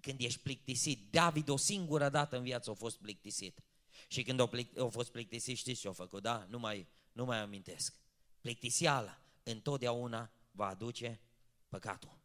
Când 0.00 0.20
ești 0.20 0.40
plictisit, 0.40 1.10
David 1.10 1.48
o 1.48 1.56
singură 1.56 2.08
dată 2.08 2.36
în 2.36 2.42
viață 2.42 2.70
a 2.70 2.74
fost 2.74 2.96
plictisit. 2.96 3.62
Și 4.08 4.22
când 4.22 4.40
a, 4.40 4.46
plic, 4.46 4.78
a 4.78 4.86
fost 4.86 5.10
plictisit, 5.10 5.56
știți 5.56 5.80
ce 5.80 5.88
a 5.88 5.92
făcut, 5.92 6.22
da? 6.22 6.46
Nu 6.48 6.58
mai, 6.58 6.86
nu 7.12 7.24
mai 7.24 7.38
amintesc. 7.38 7.98
Plictisiala 8.40 9.20
întotdeauna 9.42 10.30
va 10.50 10.66
aduce 10.66 11.20
păcatul. 11.68 12.18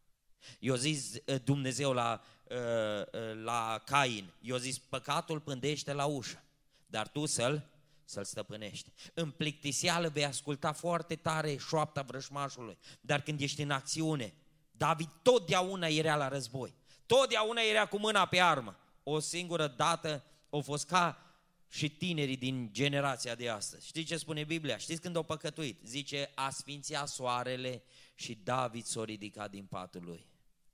Eu 0.58 0.74
zis 0.74 1.14
uh, 1.26 1.42
Dumnezeu 1.44 1.92
la, 1.92 2.22
uh, 2.44 2.56
uh, 2.56 3.42
la 3.42 3.82
Cain, 3.86 4.32
eu 4.40 4.56
zis 4.56 4.78
păcatul 4.78 5.40
pândește 5.40 5.92
la 5.92 6.04
ușă, 6.04 6.44
dar 6.86 7.08
tu 7.08 7.26
să-l 7.26 7.68
să-l 8.10 8.24
stăpânești. 8.24 8.90
În 9.14 9.30
plictisială 9.30 10.08
vei 10.08 10.24
asculta 10.24 10.72
foarte 10.72 11.16
tare 11.16 11.56
șoapta 11.56 12.02
vrășmașului, 12.02 12.78
dar 13.00 13.20
când 13.22 13.40
ești 13.40 13.62
în 13.62 13.70
acțiune, 13.70 14.34
David 14.70 15.08
totdeauna 15.22 15.86
era 15.86 16.16
la 16.16 16.28
război, 16.28 16.74
totdeauna 17.06 17.60
era 17.60 17.86
cu 17.86 17.98
mâna 17.98 18.26
pe 18.26 18.40
armă. 18.40 18.78
O 19.02 19.18
singură 19.18 19.66
dată 19.66 20.24
a 20.50 20.58
fost 20.58 20.86
ca 20.86 21.34
și 21.68 21.90
tinerii 21.90 22.36
din 22.36 22.68
generația 22.72 23.34
de 23.34 23.48
astăzi. 23.48 23.86
Știți 23.86 24.06
ce 24.06 24.16
spune 24.16 24.44
Biblia? 24.44 24.76
Știți 24.76 25.00
când 25.00 25.16
au 25.16 25.22
păcătuit? 25.22 25.80
Zice, 25.84 26.32
a 26.34 26.50
sfinția 26.50 27.06
soarele 27.06 27.82
și 28.14 28.34
David 28.34 28.84
s-a 28.84 29.04
ridicat 29.04 29.50
din 29.50 29.64
patul 29.64 30.04
lui. 30.04 30.26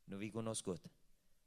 Nu 0.05 0.17
vi 0.17 0.31
cunoscut. 0.31 0.85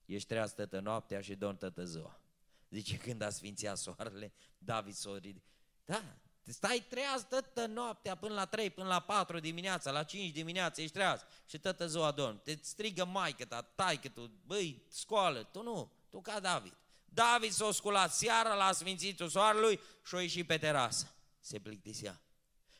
Ești 0.05 0.27
treaz 0.27 0.53
tătă 0.53 0.79
noaptea 0.79 1.21
și 1.21 1.35
dorm 1.35 1.57
tătă 1.57 1.83
ziua. 1.83 2.21
Zice, 2.69 2.97
când 2.97 3.21
a 3.21 3.29
sfinția 3.29 3.75
soarele, 3.75 4.33
David 4.57 4.93
s-a 4.93 5.17
ridicat. 5.21 5.58
Da, 5.89 6.03
stai 6.43 6.85
treaz 6.89 7.25
tătă 7.29 7.65
noaptea 7.65 8.15
până 8.15 8.33
la 8.33 8.45
3, 8.45 8.69
până 8.69 8.87
la 8.87 8.99
4 8.99 9.39
dimineața, 9.39 9.91
la 9.91 10.03
5 10.03 10.31
dimineața 10.31 10.81
ești 10.81 10.93
treaz 10.93 11.21
și 11.45 11.57
tătă 11.57 11.87
ziua 11.87 12.11
dorm. 12.11 12.41
Te 12.43 12.57
strigă 12.61 13.05
maică 13.05 13.45
ta, 13.45 13.61
taică 13.61 14.09
tu, 14.09 14.31
băi, 14.45 14.83
scoală, 14.87 15.43
tu 15.43 15.61
nu, 15.61 15.91
tu 16.09 16.21
ca 16.21 16.39
David. 16.39 16.77
David 17.05 17.51
s-a 17.51 17.71
sculat 17.71 18.13
seara 18.13 18.53
la 18.53 18.71
sfințitul 18.71 19.29
soarelui 19.29 19.79
și 20.05 20.15
a 20.15 20.21
ieșit 20.21 20.47
pe 20.47 20.57
terasă. 20.57 21.15
Se 21.39 21.59
plictisea. 21.59 22.21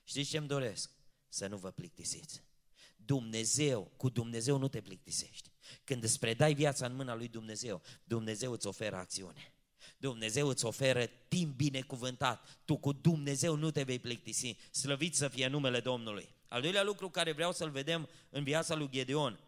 Știți 0.04 0.30
ce-mi 0.30 0.48
doresc? 0.48 0.92
Să 1.30 1.48
nu 1.48 1.58
vă 1.58 1.72
plictisiți. 1.72 2.44
Dumnezeu, 2.96 3.92
cu 3.98 4.10
Dumnezeu 4.10 4.58
nu 4.58 4.68
te 4.68 4.82
plictisești. 4.82 5.52
Când 5.84 6.04
îți 6.04 6.20
predai 6.20 6.54
viața 6.54 6.86
în 6.86 6.96
mâna 6.96 7.16
lui 7.16 7.28
Dumnezeu, 7.28 7.82
Dumnezeu 8.04 8.52
îți 8.52 8.68
oferă 8.68 8.96
acțiune. 8.96 9.54
Dumnezeu 10.00 10.48
îți 10.48 10.66
oferă 10.66 11.06
timp 11.28 11.56
binecuvântat. 11.56 12.60
Tu 12.66 12.78
cu 12.78 12.92
Dumnezeu 12.92 13.56
nu 13.56 13.72
te 13.72 13.84
vei 13.84 14.00
plictisi. 14.00 14.58
Slăvit 14.72 15.16
să 15.16 15.28
fie 15.28 15.48
numele 15.48 15.80
Domnului. 15.80 16.30
Al 16.48 16.62
doilea 16.62 16.84
lucru 16.84 17.10
care 17.10 17.32
vreau 17.32 17.52
să-l 17.52 17.70
vedem 17.70 18.10
în 18.30 18.44
viața 18.44 18.76
lui 18.76 18.90
Gedeon, 18.90 19.40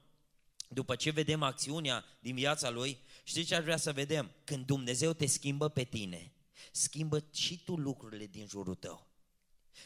după 0.67 0.95
ce 0.95 1.09
vedem 1.09 1.43
acțiunea 1.43 2.05
din 2.19 2.35
viața 2.35 2.69
lui, 2.69 2.97
știți 3.23 3.47
ce 3.47 3.55
aș 3.55 3.63
vrea 3.63 3.77
să 3.77 3.91
vedem? 3.91 4.31
Când 4.43 4.65
Dumnezeu 4.65 5.13
te 5.13 5.25
schimbă 5.25 5.69
pe 5.69 5.83
tine, 5.83 6.31
schimbă 6.71 7.23
și 7.33 7.63
tu 7.63 7.75
lucrurile 7.75 8.25
din 8.25 8.47
jurul 8.47 8.75
tău. 8.75 9.07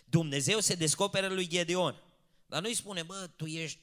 Dumnezeu 0.06 0.60
se 0.60 0.76
descoperă 0.76 1.28
lui 1.28 1.48
Gedeon, 1.48 2.02
dar 2.46 2.62
nu-i 2.62 2.74
spune, 2.74 3.04
bă, 3.04 3.30
tu 3.36 3.46
ești 3.46 3.80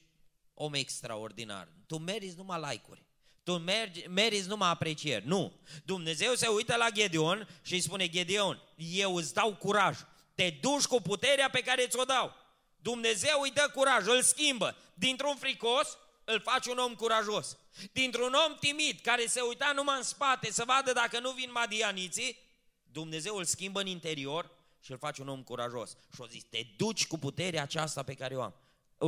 om 0.53 0.73
extraordinar, 0.73 1.67
tu 1.85 1.97
meriți 1.97 2.35
numai 2.35 2.59
like-uri, 2.59 3.03
tu 3.43 3.57
mergi, 3.57 4.07
meriți 4.07 4.47
numai 4.47 4.69
aprecieri. 4.69 5.27
Nu. 5.27 5.53
Dumnezeu 5.85 6.33
se 6.33 6.47
uită 6.47 6.75
la 6.75 6.89
Gedeon 6.89 7.47
și 7.61 7.73
îi 7.73 7.81
spune, 7.81 8.09
Gedeon, 8.09 8.61
eu 8.75 9.15
îți 9.15 9.33
dau 9.33 9.55
curaj, 9.55 9.97
te 10.35 10.57
duci 10.61 10.85
cu 10.85 11.01
puterea 11.01 11.49
pe 11.49 11.61
care 11.61 11.87
ți-o 11.87 12.03
dau. 12.03 12.33
Dumnezeu 12.75 13.41
îi 13.41 13.51
dă 13.51 13.71
curaj, 13.73 14.05
îl 14.05 14.21
schimbă 14.21 14.75
dintr-un 14.93 15.35
fricos 15.35 15.97
îl 16.25 16.39
faci 16.39 16.65
un 16.65 16.77
om 16.77 16.95
curajos. 16.95 17.57
Dintr-un 17.91 18.33
om 18.47 18.55
timid 18.59 18.99
care 18.99 19.25
se 19.25 19.41
uita 19.41 19.71
numai 19.75 19.97
în 19.97 20.03
spate 20.03 20.51
să 20.51 20.63
vadă 20.65 20.93
dacă 20.93 21.19
nu 21.19 21.31
vin 21.31 21.51
madianiții, 21.51 22.37
Dumnezeu 22.83 23.35
îl 23.35 23.43
schimbă 23.43 23.79
în 23.79 23.87
interior 23.87 24.51
și 24.79 24.91
îl 24.91 24.97
face 24.97 25.21
un 25.21 25.27
om 25.27 25.43
curajos. 25.43 25.97
Și 26.13 26.21
o 26.21 26.27
zis, 26.27 26.43
te 26.43 26.65
duci 26.77 27.07
cu 27.07 27.17
puterea 27.17 27.61
aceasta 27.61 28.03
pe 28.03 28.13
care 28.13 28.35
o 28.35 28.41
am, 28.41 28.53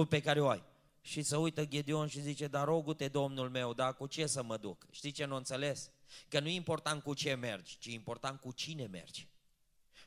pe 0.10 0.22
care 0.22 0.42
o 0.42 0.50
ai. 0.50 0.64
Și 1.06 1.22
să 1.22 1.38
uită 1.38 1.66
Gedeon 1.66 2.08
și 2.08 2.22
zice, 2.22 2.48
dar 2.48 2.66
rogu-te, 2.66 3.08
Domnul 3.08 3.50
meu, 3.50 3.74
dar 3.74 3.96
cu 3.96 4.08
ce 4.08 4.26
să 4.26 4.44
mă 4.44 4.58
duc? 4.58 4.86
Știi 4.92 5.12
ce 5.12 5.26
nu 5.26 5.36
înțeles? 5.36 5.92
Că 6.28 6.40
nu 6.40 6.48
e 6.48 6.54
important 6.54 7.04
cu 7.04 7.14
ce 7.14 7.34
mergi, 7.34 7.78
ci 7.80 7.86
e 7.86 7.92
important 7.92 8.40
cu 8.40 8.52
cine 8.52 8.86
mergi. 8.86 9.28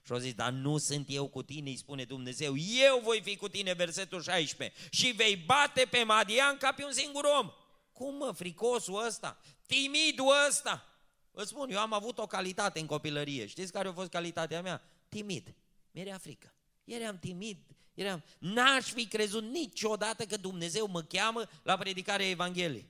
Și 0.03 0.13
au 0.13 0.19
zis, 0.19 0.35
dar 0.35 0.51
nu 0.51 0.79
sunt 0.79 1.07
eu 1.09 1.29
cu 1.29 1.43
tine, 1.43 1.71
îi 1.71 1.77
spune 1.77 2.05
Dumnezeu, 2.05 2.57
eu 2.57 3.01
voi 3.03 3.21
fi 3.23 3.37
cu 3.37 3.49
tine, 3.49 3.73
versetul 3.73 4.23
16, 4.23 4.77
și 4.91 5.11
vei 5.11 5.37
bate 5.37 5.87
pe 5.91 6.03
Madian 6.03 6.57
ca 6.57 6.73
pe 6.73 6.85
un 6.85 6.93
singur 6.93 7.25
om. 7.41 7.51
Cum 7.93 8.15
mă, 8.15 8.33
fricosul 8.33 9.07
ăsta, 9.07 9.41
timidul 9.67 10.35
ăsta? 10.49 10.87
Vă 11.31 11.45
spun, 11.45 11.71
eu 11.71 11.79
am 11.79 11.93
avut 11.93 12.19
o 12.19 12.27
calitate 12.27 12.81
în 12.81 12.87
copilărie. 12.87 13.47
Știți 13.47 13.73
care 13.73 13.89
a 13.89 13.93
fost 13.93 14.11
calitatea 14.11 14.63
mea? 14.63 14.83
Timid. 15.09 15.55
Mi-era 15.91 16.19
frică. 16.19 16.55
Eram 16.85 17.19
timid, 17.19 17.59
eram... 17.99 18.25
N-aș 18.39 18.85
fi 18.85 19.07
crezut 19.07 19.43
niciodată 19.43 20.25
că 20.25 20.37
Dumnezeu 20.37 20.87
mă 20.87 21.03
cheamă 21.03 21.49
la 21.63 21.77
predicarea 21.77 22.29
Evangheliei. 22.29 22.89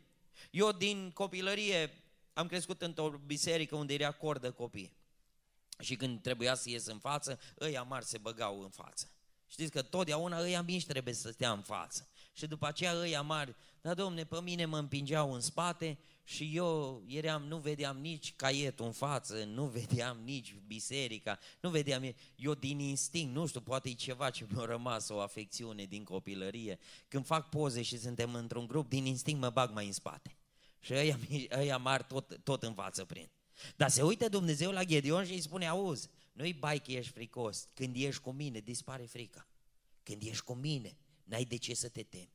Eu 0.50 0.72
din 0.72 1.10
copilărie 1.10 2.02
am 2.32 2.46
crescut 2.46 2.82
într-o 2.82 3.20
biserică 3.26 3.76
unde 3.76 3.94
era 3.94 4.10
cordă 4.10 4.50
copii. 4.50 4.96
Și 5.80 5.96
când 5.96 6.22
trebuia 6.22 6.54
să 6.54 6.70
ies 6.70 6.86
în 6.86 6.98
față, 6.98 7.40
ăia 7.60 7.82
mari 7.82 8.04
se 8.04 8.18
băgau 8.18 8.62
în 8.62 8.70
față. 8.70 9.10
Știți 9.46 9.70
că 9.70 9.82
totdeauna 9.82 10.40
ăia 10.40 10.62
mici 10.62 10.86
trebuie 10.86 11.14
să 11.14 11.30
stea 11.30 11.52
în 11.52 11.62
față. 11.62 12.08
Și 12.32 12.46
după 12.46 12.66
aceea 12.66 12.94
ăia 12.94 13.22
mari, 13.22 13.54
dar 13.80 13.94
domne, 13.94 14.24
pe 14.24 14.40
mine 14.40 14.64
mă 14.64 14.78
împingeau 14.78 15.32
în 15.32 15.40
spate 15.40 15.98
și 16.28 16.56
eu 16.56 17.02
eram, 17.06 17.42
nu 17.42 17.58
vedeam 17.58 17.98
nici 17.98 18.32
caietul 18.36 18.84
în 18.86 18.92
față, 18.92 19.44
nu 19.44 19.64
vedeam 19.64 20.20
nici 20.24 20.54
biserica, 20.66 21.38
nu 21.60 21.70
vedeam, 21.70 22.14
eu 22.36 22.54
din 22.54 22.78
instinct, 22.78 23.34
nu 23.34 23.46
știu, 23.46 23.60
poate 23.60 23.88
e 23.88 23.92
ceva 23.92 24.30
ce 24.30 24.46
mi-a 24.50 24.64
rămas, 24.64 25.08
o 25.08 25.20
afecțiune 25.20 25.84
din 25.84 26.04
copilărie. 26.04 26.78
Când 27.08 27.26
fac 27.26 27.48
poze 27.48 27.82
și 27.82 27.98
suntem 27.98 28.34
într-un 28.34 28.66
grup, 28.66 28.88
din 28.88 29.06
instinct 29.06 29.40
mă 29.40 29.50
bag 29.50 29.72
mai 29.72 29.86
în 29.86 29.92
spate. 29.92 30.36
Și 30.80 30.92
ăia, 30.92 31.18
ăia 31.58 31.76
mari 31.76 32.04
tot, 32.08 32.40
tot 32.44 32.62
în 32.62 32.74
față 32.74 33.04
prind. 33.04 33.30
Dar 33.76 33.90
se 33.90 34.02
uită 34.02 34.28
Dumnezeu 34.28 34.70
la 34.70 34.84
Gedeon 34.84 35.24
și 35.24 35.32
îi 35.32 35.40
spune, 35.40 35.66
auzi, 35.66 36.08
nu-i 36.32 36.52
bai 36.52 36.78
că 36.78 36.90
ești 36.90 37.12
fricos, 37.12 37.68
când 37.74 37.96
ești 37.96 38.20
cu 38.20 38.30
mine, 38.30 38.58
dispare 38.58 39.04
frica. 39.04 39.46
Când 40.02 40.22
ești 40.22 40.44
cu 40.44 40.54
mine, 40.54 40.96
n-ai 41.24 41.44
de 41.44 41.56
ce 41.56 41.74
să 41.74 41.88
te 41.88 42.02
temi. 42.02 42.32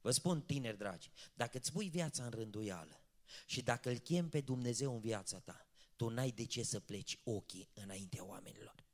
Vă 0.00 0.10
spun, 0.10 0.40
tineri 0.40 0.78
dragi, 0.78 1.10
dacă 1.34 1.58
îți 1.58 1.72
pui 1.72 1.88
viața 1.88 2.24
în 2.24 2.30
rânduială 2.30 3.01
și 3.46 3.62
dacă 3.62 3.90
îl 3.90 3.98
chem 3.98 4.28
pe 4.28 4.40
Dumnezeu 4.40 4.94
în 4.94 5.00
viața 5.00 5.38
ta, 5.38 5.66
tu 5.96 6.08
n-ai 6.08 6.30
de 6.30 6.44
ce 6.44 6.62
să 6.62 6.80
pleci 6.80 7.18
ochii 7.24 7.68
înaintea 7.74 8.24
oamenilor. 8.24 8.84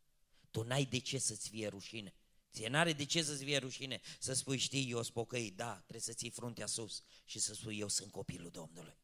Tu 0.51 0.63
n-ai 0.63 0.85
de 0.85 0.99
ce 0.99 1.19
să-ți 1.19 1.49
fie 1.49 1.69
rușine. 1.69 2.15
Ție 2.53 2.69
n-are 2.69 2.93
de 2.93 3.05
ce 3.05 3.23
să-ți 3.23 3.45
fie 3.45 3.57
rușine 3.57 4.01
să 4.19 4.33
spui, 4.33 4.59
știi, 4.59 4.91
eu 4.91 5.03
spocăi, 5.03 5.51
da, 5.51 5.75
trebuie 5.75 6.01
să 6.01 6.13
ții 6.13 6.31
fruntea 6.31 6.67
sus 6.67 7.03
și 7.25 7.39
să 7.39 7.55
spui, 7.55 7.79
eu 7.79 7.89
sunt 7.89 8.11
copilul 8.11 8.51
Domnului. 8.51 8.97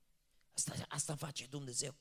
Asta, 0.54 0.84
asta 0.88 1.16
face 1.16 1.46
Dumnezeu. 1.46 1.96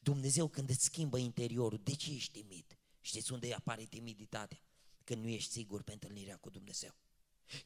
Dumnezeu 0.00 0.48
când 0.48 0.68
îți 0.68 0.84
schimbă 0.84 1.18
interiorul, 1.18 1.80
de 1.82 1.94
ce 1.94 2.12
ești 2.12 2.40
timid? 2.40 2.78
Știți 3.00 3.32
unde 3.32 3.54
apare 3.54 3.84
timiditatea? 3.84 4.62
Când 5.04 5.22
nu 5.22 5.28
ești 5.28 5.50
sigur 5.50 5.82
pe 5.82 5.92
întâlnirea 5.92 6.36
cu 6.36 6.50
Dumnezeu. 6.50 6.94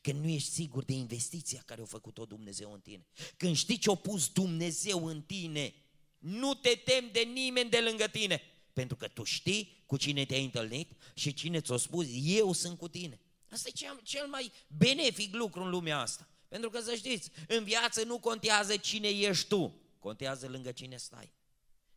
Când 0.01 0.23
nu 0.23 0.29
ești 0.29 0.51
sigur 0.51 0.85
de 0.85 0.93
investiția 0.93 1.63
care 1.67 1.83
a 1.83 1.85
făcut-o 1.85 2.25
Dumnezeu 2.25 2.73
în 2.73 2.81
tine. 2.81 3.07
Când 3.37 3.57
știi 3.57 3.79
ce 3.79 3.91
a 3.91 3.95
pus 3.95 4.29
Dumnezeu 4.29 5.07
în 5.07 5.23
tine, 5.23 5.75
nu 6.19 6.55
te 6.55 6.83
temi 6.85 7.11
de 7.13 7.21
nimeni 7.21 7.71
de 7.71 7.81
lângă 7.81 8.07
tine. 8.07 8.43
Pentru 8.73 8.97
că 8.97 9.09
tu 9.09 9.23
știi 9.23 9.83
cu 9.87 9.97
cine 9.97 10.25
te-ai 10.25 10.45
întâlnit 10.45 10.93
și 11.15 11.35
cine 11.35 11.61
ți-a 11.61 11.77
spus, 11.77 12.07
eu 12.23 12.53
sunt 12.53 12.79
cu 12.79 12.89
tine. 12.89 13.21
Asta 13.51 13.69
e 13.73 14.03
cel 14.03 14.27
mai 14.27 14.53
benefic 14.69 15.35
lucru 15.35 15.63
în 15.63 15.71
lumea 15.71 15.99
asta. 15.99 16.29
Pentru 16.49 16.71
că 16.71 16.81
să 16.81 16.95
știți, 16.95 17.31
în 17.49 17.65
viață 17.65 18.05
nu 18.05 18.19
contează 18.19 18.77
cine 18.77 19.09
ești 19.09 19.49
tu, 19.49 19.75
contează 19.99 20.49
lângă 20.49 20.73
cine 20.73 20.97
stai. 20.97 21.33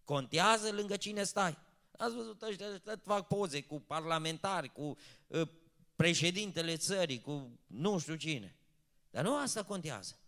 Contează 0.03 0.71
lângă 0.71 0.97
cine 0.97 1.23
stai. 1.23 1.57
Ați 1.97 2.15
văzut 2.15 2.41
ăștia, 2.41 2.73
ăștia 2.73 3.01
fac 3.03 3.27
poze 3.27 3.61
cu 3.61 3.79
parlamentari, 3.79 4.71
cu 4.71 4.97
uh, 5.27 5.47
președintele 5.99 6.77
țării, 6.77 7.21
cu 7.21 7.59
nu 7.67 7.99
știu 7.99 8.15
cine. 8.15 8.55
Dar 9.11 9.23
nu 9.23 9.35
asta 9.35 9.63
contează. 9.63 10.19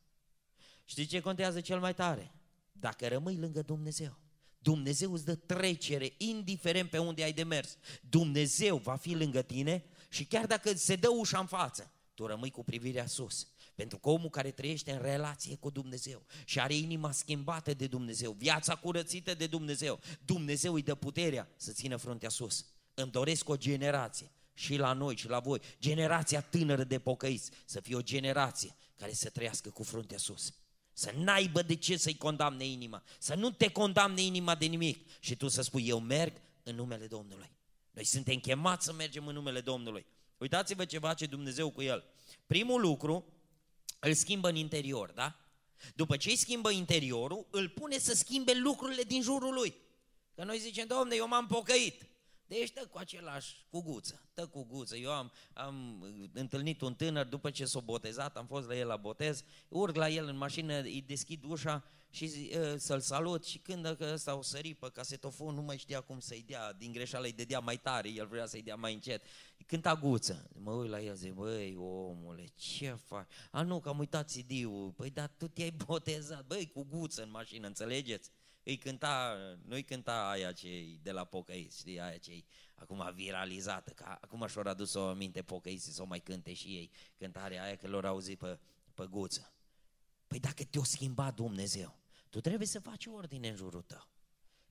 Știi 0.86 1.06
ce 1.06 1.20
contează 1.20 1.62
cel 1.62 1.80
mai 1.80 1.94
tare? 1.94 2.32
Dacă 2.72 3.08
rămâi 3.08 3.38
lângă 3.38 3.62
Dumnezeu. 3.62 4.20
Dumnezeu 4.60 5.14
îți 5.14 5.26
dă 5.26 5.36
trecere, 5.36 6.14
indiferent 6.18 6.90
pe 6.90 6.98
unde 6.98 7.24
ai 7.24 7.34
de 7.34 7.44
mers. 7.44 7.78
Dumnezeu 8.10 8.78
va 8.78 8.96
fi 8.96 9.14
lângă 9.14 9.42
tine 9.42 9.84
și 10.10 10.26
chiar 10.26 10.46
dacă 10.46 10.74
se 10.74 10.96
dă 10.96 11.10
ușa 11.10 11.40
în 11.40 11.46
față, 11.46 11.92
tu 12.14 12.26
rămâi 12.26 12.52
cu 12.52 12.64
privirea 12.64 13.08
sus. 13.08 13.48
Pentru 13.76 13.98
că 13.98 14.10
omul 14.10 14.30
care 14.30 14.52
trăiește 14.52 14.92
în 14.92 15.02
relație 15.02 15.56
cu 15.56 15.70
Dumnezeu 15.70 16.26
și 16.46 16.60
are 16.60 16.74
inima 16.74 17.12
schimbată 17.12 17.74
de 17.74 17.88
Dumnezeu, 17.88 18.32
viața 18.32 18.76
curățită 18.76 19.34
de 19.34 19.48
Dumnezeu, 19.48 20.00
Dumnezeu 20.26 20.74
îi 20.74 20.84
dă 20.84 20.96
puterea 20.96 21.50
să 21.56 21.72
țină 21.72 21.96
fruntea 21.96 22.30
sus. 22.30 22.66
Îmi 22.94 23.12
doresc 23.12 23.50
o 23.50 23.58
generație 23.58 24.32
și 24.54 24.76
la 24.76 24.94
noi 24.94 25.16
și 25.16 25.28
la 25.28 25.40
voi, 25.40 25.62
generația 25.80 26.42
tânără 26.42 26.84
de 26.84 27.00
pocăiți, 27.00 27.52
să 27.66 27.80
fie 27.80 27.96
o 27.96 28.02
generație 28.02 28.76
care 28.98 29.14
să 29.14 29.30
trăiască 29.30 29.70
cu 29.70 29.84
fruntea 29.84 30.18
sus. 30.18 30.54
Să 30.94 31.14
n-aibă 31.18 31.62
de 31.62 31.76
ce 31.76 31.98
să-i 31.98 32.18
condamne 32.18 32.66
inima, 32.66 33.04
să 33.20 33.36
nu 33.36 33.52
te 33.52 33.70
condamne 33.70 34.22
inima 34.22 34.56
de 34.56 34.66
nimic 34.66 35.10
și 35.20 35.36
tu 35.36 35.48
să 35.48 35.62
spui, 35.62 35.88
eu 35.88 36.00
merg 36.00 36.42
în 36.64 36.76
numele 36.76 37.08
Domnului. 37.08 37.52
Noi 37.92 38.04
suntem 38.04 38.40
chemați 38.40 38.86
să 38.86 38.94
mergem 38.94 39.28
în 39.28 39.34
numele 39.34 39.62
Domnului. 39.62 40.06
Uitați-vă 40.38 40.86
ce 40.86 41.00
face 41.00 41.26
Dumnezeu 41.26 41.70
cu 41.70 41.82
el. 41.82 42.04
Primul 42.46 42.82
lucru, 42.82 43.26
îl 44.00 44.14
schimbă 44.14 44.50
în 44.50 44.56
interior, 44.56 45.12
da? 45.12 45.36
După 45.96 46.18
ce 46.18 46.30
îi 46.30 46.36
schimbă 46.36 46.72
interiorul, 46.72 47.48
îl 47.52 47.70
pune 47.70 47.98
să 47.98 48.16
schimbe 48.16 48.54
lucrurile 48.54 49.04
din 49.04 49.22
jurul 49.22 49.54
lui. 49.54 49.76
Că 50.36 50.44
noi 50.44 50.60
zicem, 50.60 50.88
domne, 50.88 51.16
eu 51.16 51.28
m-am 51.28 51.48
pocăit. 51.48 52.06
Deci 52.58 52.72
tă 52.72 52.86
cu 52.86 52.98
același, 52.98 53.66
cu 53.70 53.82
guță, 53.82 54.22
tă 54.34 54.48
cu 54.48 54.64
guță. 54.64 54.96
Eu 54.96 55.12
am, 55.12 55.32
am 55.54 56.06
întâlnit 56.34 56.82
un 56.82 56.94
tânăr, 56.94 57.26
după 57.26 57.50
ce 57.50 57.66
s-a 57.66 57.80
botezat, 57.80 58.38
am 58.38 58.46
fost 58.46 58.68
la 58.68 58.76
el 58.76 58.88
la 58.88 58.96
botez, 58.96 59.44
urc 59.68 59.96
la 59.96 60.10
el 60.10 60.28
în 60.28 60.38
mașină, 60.38 60.82
îi 60.82 61.04
deschid 61.08 61.44
ușa 61.44 61.84
și 62.10 62.24
uh, 62.24 62.74
să-l 62.78 63.00
salut 63.00 63.46
și 63.46 63.58
când 63.58 63.98
ăsta 64.02 64.36
o 64.36 64.42
sări 64.42 64.74
pe 64.74 64.90
casetofon, 64.94 65.56
nu 65.56 65.62
mai 65.62 65.78
știa 65.78 66.02
cum 66.02 66.20
să-i 66.20 66.44
dea, 66.48 66.74
din 66.74 66.92
greșeală 66.92 67.26
îi 67.26 67.32
dădea 67.32 67.60
mai 67.60 67.78
tare, 67.78 68.10
el 68.10 68.28
vrea 68.28 68.46
să-i 68.46 68.62
dea 68.62 68.76
mai 68.76 68.94
încet. 68.94 69.24
Cânta 69.66 69.96
guță. 69.96 70.50
Mă 70.54 70.72
uit 70.72 70.90
la 70.90 71.02
el, 71.02 71.16
zic, 71.16 71.34
băi, 71.34 71.76
omule, 71.78 72.46
ce 72.56 72.98
faci? 73.06 73.28
A, 73.52 73.62
nu, 73.62 73.80
că 73.80 73.90
am 73.90 74.00
uitat 74.00 74.32
CD-ul. 74.32 74.94
Păi, 74.96 75.10
dar 75.10 75.32
tu 75.38 75.48
te-ai 75.48 75.72
botezat, 75.86 76.46
băi, 76.46 76.72
cu 76.74 76.84
guță 76.90 77.24
în 77.24 77.30
mașină, 77.30 77.68
înțelegeți? 77.68 78.32
Îi 78.64 78.78
cânta, 78.78 79.38
nu-i 79.66 79.84
cânta 79.84 80.30
aia 80.30 80.52
ce 80.52 80.98
de 81.02 81.12
la 81.12 81.24
pocăiți, 81.24 81.78
știi, 81.78 82.00
aia 82.00 82.18
ce 82.18 82.44
acum 82.76 83.12
viralizată, 83.14 83.92
că 83.92 84.18
acum 84.22 84.48
și-au 84.48 84.64
adus-o 84.68 85.08
aminte 85.08 85.42
pocăiții 85.42 85.92
să 85.92 86.02
o 86.02 86.06
mai 86.06 86.20
cânte 86.20 86.54
și 86.54 86.68
ei, 86.68 86.92
cântarea 87.18 87.64
aia 87.64 87.76
că 87.76 87.88
lor 87.88 88.06
auzit 88.06 88.38
pe, 88.38 88.60
pe 88.94 89.06
guță. 89.06 89.54
Păi 90.28 90.40
dacă 90.40 90.64
te-o 90.64 90.84
schimba 90.84 91.32
Dumnezeu, 91.32 91.98
tu 92.30 92.42
trebuie 92.42 92.68
să 92.68 92.80
faci 92.80 93.06
ordine 93.06 93.50
în 93.50 93.56
jurul 93.56 93.82
tău. 93.82 94.08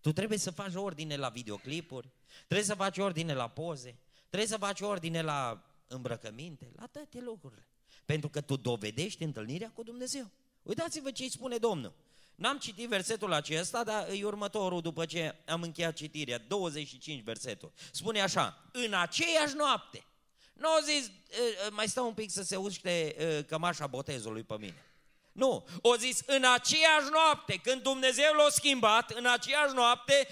Tu 0.00 0.12
trebuie 0.12 0.38
să 0.38 0.50
faci 0.50 0.74
ordine 0.74 1.16
la 1.16 1.28
videoclipuri, 1.28 2.10
trebuie 2.46 2.66
să 2.66 2.74
faci 2.74 2.98
ordine 2.98 3.34
la 3.34 3.48
poze, 3.48 3.98
trebuie 4.28 4.48
să 4.48 4.56
faci 4.56 4.80
ordine 4.80 5.22
la 5.22 5.64
îmbrăcăminte, 5.86 6.72
la 6.76 6.86
toate 6.86 7.20
lucrurile. 7.20 7.66
Pentru 8.04 8.28
că 8.28 8.40
tu 8.40 8.56
dovedești 8.56 9.22
întâlnirea 9.22 9.70
cu 9.70 9.82
Dumnezeu. 9.82 10.30
Uitați-vă 10.62 11.10
ce 11.10 11.22
îi 11.22 11.30
spune 11.30 11.56
Domnul. 11.56 11.94
N-am 12.40 12.58
citit 12.58 12.88
versetul 12.88 13.32
acesta, 13.32 13.84
dar 13.84 14.08
e 14.08 14.24
următorul 14.24 14.80
după 14.80 15.04
ce 15.04 15.34
am 15.46 15.62
încheiat 15.62 15.94
citirea, 15.94 16.38
25 16.38 17.22
versetul. 17.22 17.72
Spune 17.92 18.20
așa, 18.20 18.64
în 18.72 18.94
aceeași 18.94 19.54
noapte. 19.56 20.04
Nu 20.52 20.68
au 20.68 20.80
zis, 20.82 21.10
mai 21.70 21.88
stau 21.88 22.06
un 22.06 22.14
pic 22.14 22.30
să 22.30 22.42
se 22.42 22.56
uște 22.56 23.16
cămașa 23.48 23.86
botezului 23.86 24.42
pe 24.42 24.54
mine. 24.58 24.84
Nu, 25.32 25.66
o 25.80 25.96
zis 25.96 26.22
în 26.26 26.44
aceeași 26.44 27.10
noapte, 27.10 27.56
când 27.56 27.82
Dumnezeu 27.82 28.32
l-a 28.34 28.48
schimbat, 28.50 29.10
în 29.10 29.26
aceeași 29.26 29.74
noapte, 29.74 30.28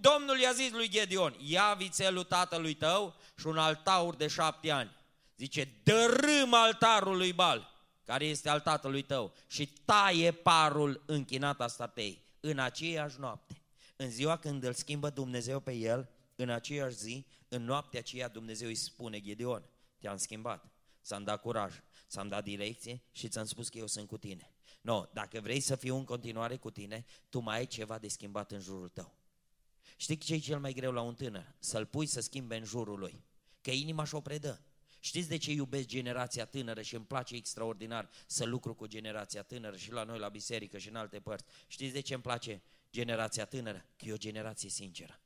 Domnul 0.00 0.38
i-a 0.38 0.52
zis 0.52 0.70
lui 0.70 0.88
Gedeon, 0.88 1.36
ia 1.38 1.74
vițelul 1.74 2.24
tatălui 2.24 2.74
tău 2.74 3.14
și 3.38 3.46
un 3.46 3.58
altaur 3.58 4.14
de 4.14 4.28
șapte 4.28 4.70
ani. 4.70 4.96
Zice, 5.36 5.68
dărâm 5.82 6.54
altarul 6.54 7.16
lui 7.16 7.32
Bal 7.32 7.72
care 8.04 8.24
este 8.24 8.48
al 8.48 8.60
tatălui 8.60 9.02
tău, 9.02 9.34
și 9.46 9.66
taie 9.66 10.32
parul 10.32 11.02
închinat 11.06 11.60
a 11.60 11.66
statei 11.66 12.22
în 12.40 12.58
aceeași 12.58 13.20
noapte. 13.20 13.62
În 13.96 14.10
ziua 14.10 14.36
când 14.36 14.62
îl 14.62 14.72
schimbă 14.72 15.10
Dumnezeu 15.10 15.60
pe 15.60 15.72
el, 15.72 16.08
în 16.36 16.50
aceeași 16.50 16.96
zi, 16.96 17.26
în 17.48 17.64
noaptea 17.64 18.00
aceea 18.00 18.28
Dumnezeu 18.28 18.68
îi 18.68 18.74
spune, 18.74 19.20
Gedeon, 19.20 19.68
te-am 19.98 20.16
schimbat, 20.16 20.70
ți-am 21.02 21.24
dat 21.24 21.40
curaj, 21.40 21.72
ți-am 22.08 22.28
dat 22.28 22.44
direcție 22.44 23.02
și 23.12 23.28
ți-am 23.28 23.44
spus 23.44 23.68
că 23.68 23.78
eu 23.78 23.86
sunt 23.86 24.08
cu 24.08 24.18
tine. 24.18 24.50
No, 24.80 25.04
dacă 25.12 25.40
vrei 25.40 25.60
să 25.60 25.76
fiu 25.76 25.96
în 25.96 26.04
continuare 26.04 26.56
cu 26.56 26.70
tine, 26.70 27.04
tu 27.28 27.38
mai 27.38 27.56
ai 27.56 27.66
ceva 27.66 27.98
de 27.98 28.08
schimbat 28.08 28.52
în 28.52 28.60
jurul 28.60 28.88
tău. 28.88 29.14
Știi 29.96 30.16
ce 30.16 30.34
e 30.34 30.38
cel 30.38 30.58
mai 30.58 30.72
greu 30.72 30.92
la 30.92 31.00
un 31.00 31.14
tânăr? 31.14 31.54
Să-l 31.58 31.86
pui 31.86 32.06
să 32.06 32.20
schimbe 32.20 32.56
în 32.56 32.64
jurul 32.64 32.98
lui. 32.98 33.24
Că 33.60 33.70
inima 33.70 34.04
și-o 34.04 34.20
predă. 34.20 34.64
Știți 35.04 35.28
de 35.28 35.36
ce 35.36 35.52
iubesc 35.52 35.86
generația 35.86 36.44
tânără 36.44 36.82
și 36.82 36.94
îmi 36.94 37.04
place 37.04 37.34
extraordinar 37.34 38.10
să 38.26 38.44
lucru 38.44 38.74
cu 38.74 38.86
generația 38.86 39.42
tânără 39.42 39.76
și 39.76 39.92
la 39.92 40.04
noi 40.04 40.18
la 40.18 40.28
biserică 40.28 40.78
și 40.78 40.88
în 40.88 40.96
alte 40.96 41.20
părți? 41.20 41.44
Știți 41.66 41.92
de 41.92 42.00
ce 42.00 42.14
îmi 42.14 42.22
place 42.22 42.62
generația 42.92 43.44
tânără? 43.44 43.86
Că 43.96 44.04
e 44.08 44.12
o 44.12 44.16
generație 44.16 44.68
sinceră. 44.68 45.20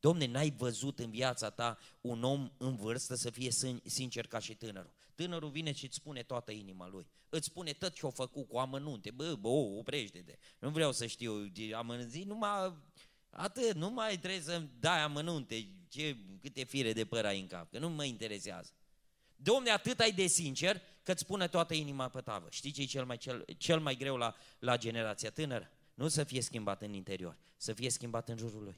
Domne, 0.00 0.26
n-ai 0.26 0.50
văzut 0.50 0.98
în 0.98 1.10
viața 1.10 1.50
ta 1.50 1.78
un 2.00 2.22
om 2.22 2.50
în 2.56 2.76
vârstă 2.76 3.14
să 3.14 3.30
fie 3.30 3.50
sincer 3.84 4.26
ca 4.26 4.38
și 4.38 4.54
tânărul. 4.54 4.92
Tânărul 5.14 5.50
vine 5.50 5.72
și 5.72 5.84
îți 5.84 5.94
spune 5.94 6.22
toată 6.22 6.52
inima 6.52 6.88
lui. 6.88 7.06
Îți 7.28 7.46
spune 7.46 7.72
tot 7.72 7.92
ce-a 7.92 8.10
făcut 8.10 8.48
cu 8.48 8.58
amănunte. 8.58 9.10
Bă, 9.10 9.34
bă, 9.34 9.48
oprește-te. 9.48 10.36
Nu 10.58 10.70
vreau 10.70 10.92
să 10.92 11.06
știu 11.06 11.50
amănunte. 11.74 12.22
Numai 12.26 12.76
atât, 13.30 13.74
nu 13.74 13.90
mai 13.90 14.18
trebuie 14.18 14.40
să 14.40 14.62
dai 14.80 15.02
amănunte. 15.02 15.68
Ce, 15.88 16.16
câte 16.40 16.64
fire 16.64 16.92
de 16.92 17.04
păr 17.04 17.24
ai 17.24 17.40
în 17.40 17.46
cap. 17.46 17.70
Că 17.70 17.78
nu 17.78 17.88
mă 17.88 18.04
interesează. 18.04 18.72
Domne, 19.42 19.70
atât 19.70 20.00
ai 20.00 20.12
de 20.12 20.26
sincer 20.26 20.82
că 21.02 21.12
îți 21.12 21.26
pune 21.26 21.48
toată 21.48 21.74
inima 21.74 22.08
pe 22.08 22.20
tavă. 22.20 22.46
Știi 22.50 22.70
ce 22.70 22.82
e 22.82 22.84
cel 22.84 23.04
mai, 23.04 23.16
cel, 23.16 23.44
cel 23.56 23.80
mai 23.80 23.96
greu 23.96 24.16
la, 24.16 24.34
la 24.58 24.76
generația 24.76 25.30
tânără? 25.30 25.70
Nu 25.94 26.08
să 26.08 26.24
fie 26.24 26.42
schimbat 26.42 26.82
în 26.82 26.92
interior, 26.92 27.38
să 27.56 27.72
fie 27.72 27.90
schimbat 27.90 28.28
în 28.28 28.36
jurul 28.36 28.62
lui. 28.62 28.76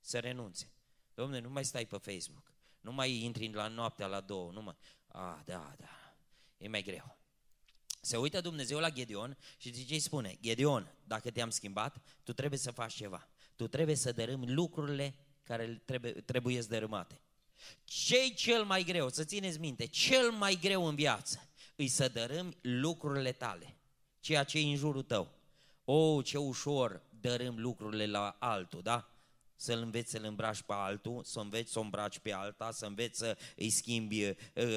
Să 0.00 0.18
renunțe. 0.18 0.72
Domne, 1.14 1.38
nu 1.38 1.50
mai 1.50 1.64
stai 1.64 1.86
pe 1.86 1.96
Facebook. 1.96 2.52
Nu 2.80 2.92
mai 2.92 3.22
intri 3.22 3.52
la 3.52 3.68
noaptea 3.68 4.06
la 4.06 4.20
două. 4.20 4.52
Nu 4.52 4.62
mai... 4.62 4.76
Ah, 5.06 5.38
da, 5.44 5.74
da. 5.78 6.14
E 6.58 6.68
mai 6.68 6.82
greu. 6.82 7.18
Se 8.00 8.16
uită 8.16 8.40
Dumnezeu 8.40 8.78
la 8.78 8.90
Gedeon 8.90 9.36
și 9.56 9.72
zice, 9.72 9.94
îi 9.94 10.00
spune, 10.00 10.38
Gedeon, 10.40 10.94
dacă 11.04 11.30
te-am 11.30 11.50
schimbat, 11.50 12.02
tu 12.22 12.32
trebuie 12.32 12.58
să 12.58 12.70
faci 12.70 12.94
ceva. 12.94 13.28
Tu 13.56 13.68
trebuie 13.68 13.96
să 13.96 14.12
dărâmi 14.12 14.52
lucrurile 14.52 15.14
care 15.42 15.82
trebuie, 15.84 16.12
trebuie 16.12 16.60
dărâmate 16.60 17.20
ce 17.84 18.28
cel 18.28 18.64
mai 18.64 18.84
greu? 18.84 19.08
Să 19.08 19.24
țineți 19.24 19.58
minte, 19.58 19.86
cel 19.86 20.30
mai 20.30 20.58
greu 20.60 20.86
în 20.86 20.94
viață 20.94 21.48
îi 21.76 21.88
să 21.88 22.08
dărâmi 22.08 22.56
lucrurile 22.60 23.32
tale, 23.32 23.76
ceea 24.20 24.44
ce 24.44 24.58
e 24.58 24.62
în 24.62 24.76
jurul 24.76 25.02
tău. 25.02 25.28
O, 25.84 25.92
oh, 25.92 26.24
ce 26.24 26.38
ușor 26.38 27.02
dărâm 27.20 27.58
lucrurile 27.58 28.06
la 28.06 28.36
altul, 28.38 28.82
da? 28.82 29.10
Să-l 29.56 29.78
înveți 29.78 30.10
să-l 30.10 30.24
îmbraci 30.24 30.62
pe 30.62 30.72
altul, 30.72 31.24
să 31.24 31.40
înveți 31.40 31.72
să 31.72 31.78
o 31.78 31.82
îmbraci 31.82 32.18
pe 32.18 32.32
alta, 32.32 32.70
să 32.70 32.86
înveți 32.86 33.18
să 33.18 33.36
îi 33.56 33.70
schimbi 33.70 34.24
uh, 34.24 34.34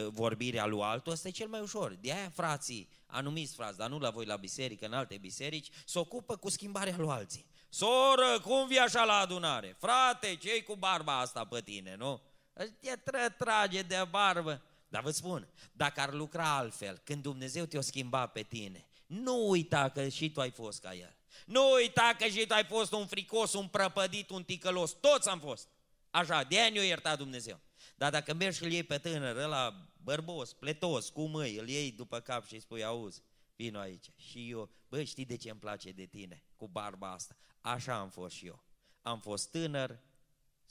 vorbirea 0.08 0.66
lui 0.66 0.82
altul, 0.82 1.12
asta 1.12 1.28
e 1.28 1.32
cel 1.32 1.48
mai 1.48 1.62
ușor. 1.62 1.98
De 2.02 2.12
aia 2.12 2.30
frații, 2.30 2.90
anumiți 3.06 3.56
frați, 3.56 3.78
dar 3.78 3.90
nu 3.90 4.00
la 4.00 4.10
voi 4.10 4.26
la 4.26 4.36
biserică, 4.36 4.86
în 4.86 4.94
alte 4.94 5.18
biserici, 5.18 5.70
se 5.86 6.00
ocupă 6.00 6.36
cu 6.36 6.50
schimbarea 6.50 6.96
lui 6.98 7.10
alții. 7.10 7.46
Soră, 7.70 8.40
cum 8.42 8.68
vii 8.68 8.78
așa 8.78 9.04
la 9.04 9.14
adunare? 9.14 9.76
Frate, 9.80 10.36
ce 10.36 10.64
cu 10.64 10.76
barba 10.76 11.20
asta 11.20 11.46
pe 11.46 11.62
tine, 11.62 11.96
nu? 11.96 12.22
Te 12.54 13.30
trage 13.38 13.82
de 13.82 14.08
barbă. 14.10 14.62
Dar 14.88 15.02
vă 15.02 15.12
spun, 15.12 15.48
dacă 15.72 16.02
ar 16.02 16.14
lucra 16.14 16.58
altfel, 16.58 16.98
când 17.04 17.22
Dumnezeu 17.22 17.66
te-o 17.66 17.82
schimba 17.82 18.28
pe 18.28 18.42
tine, 18.42 18.88
nu 19.06 19.50
uita 19.50 19.90
că 19.90 20.08
și 20.08 20.32
tu 20.32 20.42
ai 20.42 20.52
fost 20.52 20.82
ca 20.82 20.94
El. 20.94 21.16
Nu 21.46 21.72
uita 21.72 22.16
că 22.18 22.26
și 22.26 22.46
tu 22.46 22.54
ai 22.54 22.64
fost 22.64 22.92
un 22.92 23.08
fricos, 23.08 23.54
un 23.54 23.68
prăpădit, 23.68 24.30
un 24.30 24.44
ticălos. 24.44 24.92
Toți 24.92 25.30
am 25.30 25.40
fost. 25.40 25.68
Așa, 26.12 26.44
de 26.44 26.60
ani 26.60 26.80
o 26.80 26.82
ierta 26.82 27.16
Dumnezeu. 27.16 27.60
Dar 27.96 28.12
dacă 28.12 28.34
mergi 28.34 28.58
și 28.58 28.64
îl 28.64 28.72
iei 28.72 28.84
pe 28.84 28.98
tânăr, 28.98 29.36
ăla 29.36 29.90
bărbos, 30.04 30.54
pletos, 30.54 31.10
cu 31.10 31.26
mâini, 31.26 31.58
îl 31.58 31.68
iei 31.68 31.92
după 31.92 32.20
cap 32.20 32.46
și 32.46 32.54
îi 32.54 32.60
spui, 32.60 32.84
auzi, 32.84 33.22
vino 33.56 33.80
aici. 33.80 34.12
Și 34.16 34.50
eu, 34.50 34.70
bă, 34.90 35.04
știi 35.04 35.26
de 35.26 35.36
ce 35.36 35.50
îmi 35.50 35.60
place 35.60 35.92
de 35.92 36.06
tine, 36.06 36.44
cu 36.56 36.68
barba 36.68 37.12
asta? 37.12 37.36
Așa 37.62 37.96
am 37.96 38.10
fost 38.10 38.36
și 38.36 38.46
eu. 38.46 38.64
Am 39.02 39.20
fost 39.20 39.52
tânăr, 39.52 40.00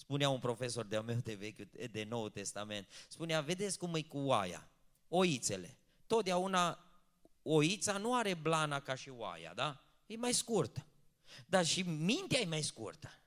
Spunea 0.03 0.29
un 0.29 0.39
profesor 0.39 0.85
de-a 0.85 1.01
meu 1.01 1.17
de 1.25 1.35
vechi, 1.35 1.91
de 1.91 2.05
Nou 2.05 2.29
Testament, 2.29 2.89
spunea, 3.09 3.41
vedeți 3.41 3.79
cum 3.79 3.95
e 3.95 4.03
cu 4.03 4.19
oaia, 4.19 4.69
oițele. 5.09 5.77
Totdeauna 6.07 6.79
oița 7.43 7.99
nu 7.99 8.15
are 8.15 8.35
blana 8.35 8.81
ca 8.81 8.95
și 8.95 9.09
oaia, 9.09 9.53
da? 9.55 9.85
E 10.07 10.17
mai 10.17 10.33
scurtă. 10.33 10.87
Dar 11.47 11.67
și 11.67 11.83
mintea 11.83 12.41
e 12.41 12.45
mai 12.45 12.63
scurtă. 12.63 13.19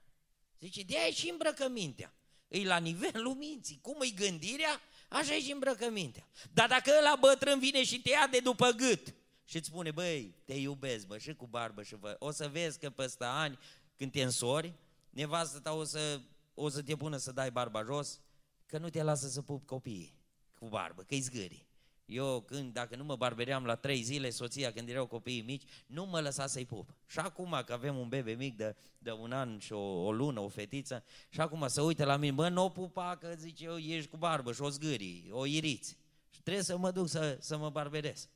Zice, 0.60 0.84
de 0.84 0.98
aia 0.98 1.08
e 1.08 1.12
și 1.12 1.30
îmbrăcămintea. 1.30 2.14
E 2.48 2.64
la 2.64 2.78
nivelul 2.78 3.34
minții. 3.34 3.80
Cum 3.82 4.02
e 4.02 4.10
gândirea, 4.10 4.82
așa 5.10 5.34
e 5.34 5.42
și 5.42 5.52
îmbrăcămintea. 5.52 6.28
Dar 6.54 6.68
dacă 6.68 6.92
ăla 7.00 7.16
bătrân 7.16 7.60
vine 7.60 7.84
și 7.84 8.02
te 8.02 8.10
ia 8.10 8.28
de 8.32 8.40
după 8.40 8.70
gât 8.70 9.14
și 9.46 9.56
îți 9.56 9.68
spune, 9.68 9.92
băi, 9.92 10.36
te 10.46 10.54
iubesc, 10.54 11.08
bă, 11.08 11.18
și 11.18 11.34
cu 11.34 11.48
barbă 11.48 11.84
și 11.84 11.96
vă, 11.96 12.16
o 12.20 12.32
să 12.32 12.48
vezi 12.48 12.80
că 12.80 12.90
peste 12.90 13.24
ani, 13.24 13.60
când 13.98 14.12
te 14.12 14.22
însori, 14.24 14.74
nevastă 15.10 15.60
ta 15.60 15.74
o 15.74 15.84
să 15.84 16.20
o 16.56 16.70
să 16.70 16.82
te 16.82 16.96
pună 16.96 17.18
să 17.18 17.32
dai 17.32 17.52
barba 17.52 17.84
jos, 17.84 18.22
că 18.66 18.78
nu 18.78 18.90
te 18.90 19.04
lasă 19.04 19.28
să 19.28 19.42
pup 19.42 19.66
copiii 19.66 20.14
cu 20.60 20.68
barbă, 20.68 21.02
că-i 21.02 21.20
zgâri. 21.20 21.66
Eu, 22.06 22.42
când, 22.42 22.74
dacă 22.74 22.96
nu 22.96 23.04
mă 23.04 23.16
barbeream 23.16 23.66
la 23.66 23.76
trei 23.76 24.02
zile, 24.02 24.30
soția, 24.30 24.74
când 24.74 24.90
erau 24.90 25.08
copiii 25.08 25.42
mici, 25.42 25.64
nu 25.86 26.06
mă 26.06 26.20
lăsa 26.20 26.48
să-i 26.48 26.66
pup. 26.66 26.96
Și 27.08 27.20
acum, 27.20 27.62
că 27.66 27.74
avem 27.74 27.98
un 27.98 28.08
bebe 28.08 28.34
mic 28.34 28.58
de, 28.58 28.76
de 28.98 29.12
un 29.12 29.32
an 29.32 29.60
și 29.60 29.74
o, 29.74 30.06
o 30.06 30.12
lună, 30.12 30.40
o 30.40 30.48
fetiță, 30.48 31.04
și 31.30 31.40
acum 31.42 31.68
să 31.68 31.82
uite 31.82 32.04
la 32.04 32.18
mine, 32.18 32.34
bă, 32.34 32.50
nu 32.50 32.64
o 32.64 32.70
pupa, 32.70 33.16
că 33.16 33.36
zice 33.38 33.64
eu, 33.64 33.78
ești 33.78 34.10
cu 34.10 34.18
barbă 34.18 34.54
și 34.54 34.62
o 34.62 34.70
zgâri, 34.70 35.28
o 35.32 35.46
iriți. 35.46 35.98
Și 36.30 36.42
trebuie 36.42 36.64
să 36.64 36.78
mă 36.78 36.92
duc 36.92 37.08
să, 37.08 37.38
să 37.42 37.58
mă 37.58 37.70
barberez. 37.70 38.30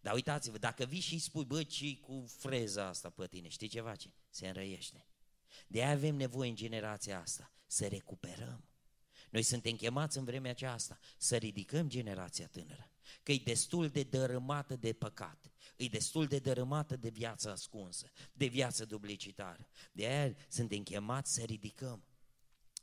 Dar 0.00 0.14
uitați-vă, 0.14 0.58
dacă 0.58 0.84
vii 0.84 1.00
și 1.00 1.18
spui, 1.18 1.44
bă, 1.44 1.62
ce 1.62 1.96
cu 1.96 2.24
freza 2.38 2.86
asta 2.86 3.10
pe 3.10 3.26
tine, 3.26 3.48
știi 3.48 3.68
ce 3.68 3.80
face? 3.80 4.12
Se 4.30 4.46
înrăiește. 4.46 5.06
De 5.66 5.82
aia 5.82 5.92
avem 5.92 6.14
nevoie 6.14 6.48
în 6.48 6.56
generația 6.56 7.20
asta 7.20 7.52
să 7.68 7.86
recuperăm. 7.86 8.64
Noi 9.30 9.42
suntem 9.42 9.76
chemați 9.76 10.18
în 10.18 10.24
vremea 10.24 10.50
aceasta 10.50 10.98
să 11.18 11.36
ridicăm 11.36 11.88
generația 11.88 12.46
tânără, 12.46 12.90
că 13.22 13.32
e 13.32 13.40
destul 13.44 13.88
de 13.88 14.02
dărâmată 14.02 14.76
de 14.76 14.92
păcat, 14.92 15.50
e 15.76 15.86
destul 15.86 16.26
de 16.26 16.38
dărâmată 16.38 16.96
de 16.96 17.08
viață 17.08 17.50
ascunsă, 17.50 18.10
de 18.32 18.46
viață 18.46 18.84
duplicitară. 18.84 19.68
De 19.92 20.06
aia 20.06 20.34
suntem 20.48 20.82
chemați 20.82 21.34
să 21.34 21.42
ridicăm. 21.42 22.02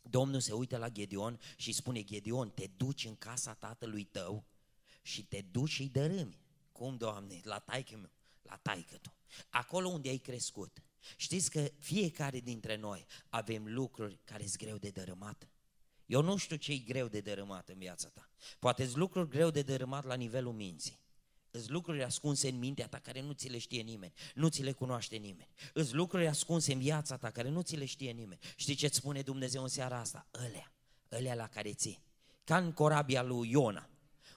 Domnul 0.09 0.39
se 0.39 0.53
uită 0.53 0.77
la 0.77 0.89
Gedeon 0.89 1.39
și 1.57 1.71
spune, 1.71 2.03
Gedeon, 2.03 2.49
te 2.49 2.69
duci 2.77 3.05
în 3.05 3.15
casa 3.15 3.53
tatălui 3.53 4.03
tău 4.03 4.45
și 5.01 5.25
te 5.25 5.41
duci 5.41 5.69
și-i 5.69 5.89
dărâmi. 5.89 6.39
Cum, 6.71 6.97
Doamne? 6.97 7.39
La 7.43 7.59
taică 7.59 7.95
meu, 7.95 8.11
la 8.41 8.55
taică 8.55 8.97
tu. 8.97 9.15
Acolo 9.49 9.87
unde 9.87 10.09
ai 10.09 10.17
crescut. 10.17 10.83
Știți 11.15 11.51
că 11.51 11.71
fiecare 11.79 12.39
dintre 12.39 12.75
noi 12.75 13.05
avem 13.29 13.73
lucruri 13.73 14.19
care 14.23 14.45
sunt 14.45 14.57
greu 14.57 14.77
de 14.77 14.89
dărâmat. 14.89 15.47
Eu 16.05 16.21
nu 16.21 16.37
știu 16.37 16.55
ce 16.55 16.71
e 16.71 16.77
greu 16.77 17.07
de 17.07 17.19
dărâmat 17.19 17.69
în 17.69 17.77
viața 17.77 18.09
ta. 18.09 18.29
Poate 18.59 18.83
sunt 18.83 18.95
lucruri 18.95 19.29
greu 19.29 19.49
de 19.49 19.61
dărâmat 19.61 20.05
la 20.05 20.13
nivelul 20.13 20.53
minții. 20.53 20.99
Îți 21.51 21.71
lucruri 21.71 22.03
ascunse 22.03 22.49
în 22.49 22.59
mintea 22.59 22.87
ta 22.87 22.99
care 22.99 23.21
nu 23.21 23.31
ți 23.31 23.49
le 23.49 23.57
știe 23.57 23.81
nimeni, 23.81 24.13
nu 24.33 24.47
ți 24.47 24.63
le 24.63 24.71
cunoaște 24.71 25.15
nimeni. 25.15 25.49
Îți 25.73 25.93
lucruri 25.93 26.27
ascunse 26.27 26.73
în 26.73 26.79
viața 26.79 27.17
ta 27.17 27.31
care 27.31 27.49
nu 27.49 27.61
ți 27.61 27.75
le 27.75 27.85
știe 27.85 28.11
nimeni. 28.11 28.39
Știi 28.55 28.75
ce 28.75 28.85
îți 28.85 28.95
spune 28.95 29.21
Dumnezeu 29.21 29.61
în 29.61 29.67
seara 29.67 29.99
asta? 29.99 30.27
Ălea, 30.45 30.71
ălea 31.11 31.35
la 31.35 31.47
care 31.47 31.73
ții. 31.73 32.03
Ca 32.43 32.57
în 32.57 32.71
corabia 32.71 33.23
lui 33.23 33.49
Iona, 33.51 33.89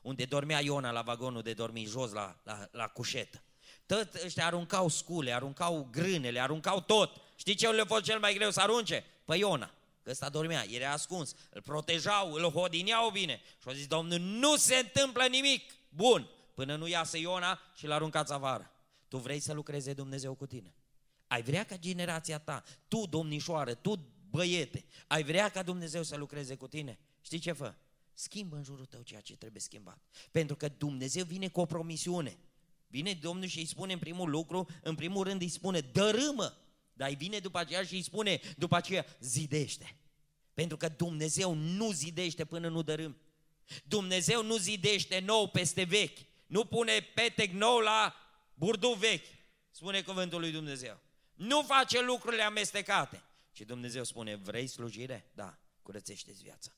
unde 0.02 0.24
dormea 0.24 0.60
Iona 0.60 0.90
la 0.90 1.02
vagonul 1.02 1.42
de 1.42 1.52
dormi 1.52 1.84
jos 1.84 2.12
la, 2.12 2.40
la, 2.44 2.68
la 2.72 2.86
cușetă. 2.86 3.42
Tot 3.88 4.14
ăștia 4.24 4.46
aruncau 4.46 4.88
scule, 4.88 5.32
aruncau 5.32 5.88
grânele, 5.90 6.40
aruncau 6.40 6.80
tot. 6.80 7.20
Știi 7.36 7.54
ce 7.54 7.68
le-a 7.68 7.84
fost 7.84 8.02
cel 8.02 8.18
mai 8.18 8.34
greu 8.34 8.50
să 8.50 8.60
arunce? 8.60 9.04
Pe 9.24 9.36
Iona. 9.36 9.70
Că 10.02 10.10
ăsta 10.10 10.28
dormea, 10.28 10.64
era 10.70 10.92
ascuns, 10.92 11.34
îl 11.50 11.62
protejau, 11.62 12.32
îl 12.32 12.50
hodineau 12.50 13.10
bine. 13.10 13.40
Și 13.44 13.68
au 13.68 13.72
zis, 13.72 13.86
Domnul, 13.86 14.18
nu 14.18 14.56
se 14.56 14.74
întâmplă 14.74 15.26
nimic 15.26 15.72
bun 15.88 16.28
până 16.54 16.76
nu 16.76 16.86
iasă 16.86 17.18
Iona 17.18 17.60
și 17.76 17.86
l 17.86 17.90
aruncați 17.90 18.32
afară. 18.32 18.70
Tu 19.08 19.16
vrei 19.16 19.40
să 19.40 19.52
lucreze 19.52 19.92
Dumnezeu 19.92 20.34
cu 20.34 20.46
tine? 20.46 20.74
Ai 21.26 21.42
vrea 21.42 21.64
ca 21.64 21.76
generația 21.76 22.38
ta, 22.38 22.62
tu 22.88 23.06
domnișoară, 23.06 23.74
tu 23.74 24.08
băiete, 24.30 24.84
ai 25.06 25.22
vrea 25.22 25.48
ca 25.48 25.62
Dumnezeu 25.62 26.02
să 26.02 26.16
lucreze 26.16 26.54
cu 26.54 26.68
tine? 26.68 26.98
Știi 27.20 27.38
ce 27.38 27.52
fă? 27.52 27.74
Schimbă 28.12 28.56
în 28.56 28.62
jurul 28.62 28.84
tău 28.84 29.02
ceea 29.02 29.20
ce 29.20 29.36
trebuie 29.36 29.60
schimbat. 29.60 29.98
Pentru 30.30 30.56
că 30.56 30.68
Dumnezeu 30.68 31.24
vine 31.24 31.48
cu 31.48 31.60
o 31.60 31.66
promisiune. 31.66 32.38
Vine 32.88 33.12
Domnul 33.14 33.46
și 33.46 33.58
îi 33.58 33.66
spune 33.66 33.92
în 33.92 33.98
primul 33.98 34.30
lucru, 34.30 34.68
în 34.82 34.94
primul 34.94 35.24
rând 35.24 35.40
îi 35.40 35.48
spune, 35.48 35.80
dărâmă, 35.80 36.56
dar 36.92 37.08
îi 37.08 37.14
vine 37.14 37.38
după 37.38 37.58
aceea 37.58 37.84
și 37.84 37.94
îi 37.94 38.02
spune, 38.02 38.40
după 38.56 38.76
aceea, 38.76 39.06
zidește. 39.20 39.96
Pentru 40.54 40.76
că 40.76 40.88
Dumnezeu 40.88 41.54
nu 41.54 41.92
zidește 41.92 42.44
până 42.44 42.68
nu 42.68 42.82
dărâm. 42.82 43.16
Dumnezeu 43.84 44.42
nu 44.42 44.56
zidește 44.56 45.18
nou 45.18 45.48
peste 45.48 45.82
vechi. 45.82 46.18
Nu 46.46 46.64
pune 46.64 47.00
petec 47.14 47.52
nou 47.52 47.78
la 47.78 48.14
burdu 48.54 48.92
vechi, 48.92 49.26
spune 49.70 50.02
cuvântul 50.02 50.40
lui 50.40 50.50
Dumnezeu. 50.50 51.00
Nu 51.34 51.62
face 51.62 52.02
lucrurile 52.02 52.42
amestecate. 52.42 53.22
Și 53.52 53.64
Dumnezeu 53.64 54.04
spune, 54.04 54.36
vrei 54.36 54.66
slujire? 54.66 55.30
Da, 55.34 55.58
curățește-ți 55.82 56.42
viața. 56.42 56.72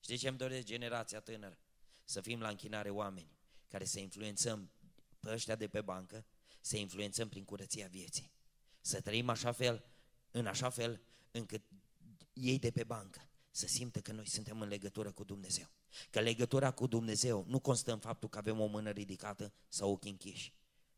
Știi 0.00 0.16
ce 0.16 0.28
îmi 0.28 0.38
doresc 0.38 0.64
generația 0.64 1.20
tânără? 1.20 1.58
Să 2.04 2.20
fim 2.20 2.40
la 2.40 2.48
închinare 2.48 2.90
oameni 2.90 3.30
care 3.68 3.84
să 3.84 3.98
influențăm 3.98 4.70
pe 5.22 5.32
ăștia 5.32 5.56
de 5.56 5.68
pe 5.68 5.80
bancă, 5.80 6.26
să 6.60 6.76
influențăm 6.76 7.28
prin 7.28 7.44
curăția 7.44 7.86
vieții. 7.86 8.32
Să 8.80 9.00
trăim 9.00 9.28
așa 9.28 9.52
fel, 9.52 9.84
în 10.30 10.46
așa 10.46 10.70
fel 10.70 11.00
încât 11.30 11.62
ei 12.32 12.58
de 12.58 12.70
pe 12.70 12.84
bancă 12.84 13.28
să 13.50 13.66
simtă 13.66 14.00
că 14.00 14.12
noi 14.12 14.28
suntem 14.28 14.60
în 14.60 14.68
legătură 14.68 15.12
cu 15.12 15.24
Dumnezeu. 15.24 15.70
Că 16.10 16.20
legătura 16.20 16.70
cu 16.70 16.86
Dumnezeu 16.86 17.44
nu 17.48 17.60
constă 17.60 17.92
în 17.92 17.98
faptul 17.98 18.28
că 18.28 18.38
avem 18.38 18.60
o 18.60 18.66
mână 18.66 18.90
ridicată 18.90 19.52
sau 19.68 19.90
ochii 19.90 20.10
închiși, 20.10 20.54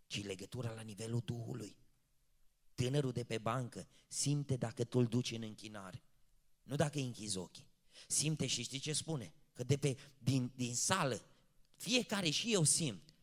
ci 0.06 0.24
legătura 0.24 0.72
la 0.72 0.80
nivelul 0.80 1.22
Duhului. 1.24 1.76
Tânărul 2.74 3.12
de 3.12 3.24
pe 3.24 3.38
bancă 3.38 3.88
simte 4.08 4.56
dacă 4.56 4.84
tu 4.84 4.98
îl 4.98 5.06
duci 5.06 5.30
în 5.30 5.42
închinare, 5.42 6.04
nu 6.62 6.76
dacă 6.76 6.98
îi 6.98 7.04
închizi 7.04 7.38
ochii. 7.38 7.68
Simte 8.08 8.46
și 8.46 8.62
știi 8.62 8.78
ce 8.78 8.92
spune? 8.92 9.34
Că 9.52 9.64
de 9.64 9.76
pe, 9.76 9.96
din, 10.18 10.52
din 10.54 10.74
sală, 10.74 11.22
fiecare 11.76 12.30
și 12.30 12.52
eu 12.52 12.64
simt, 12.64 13.13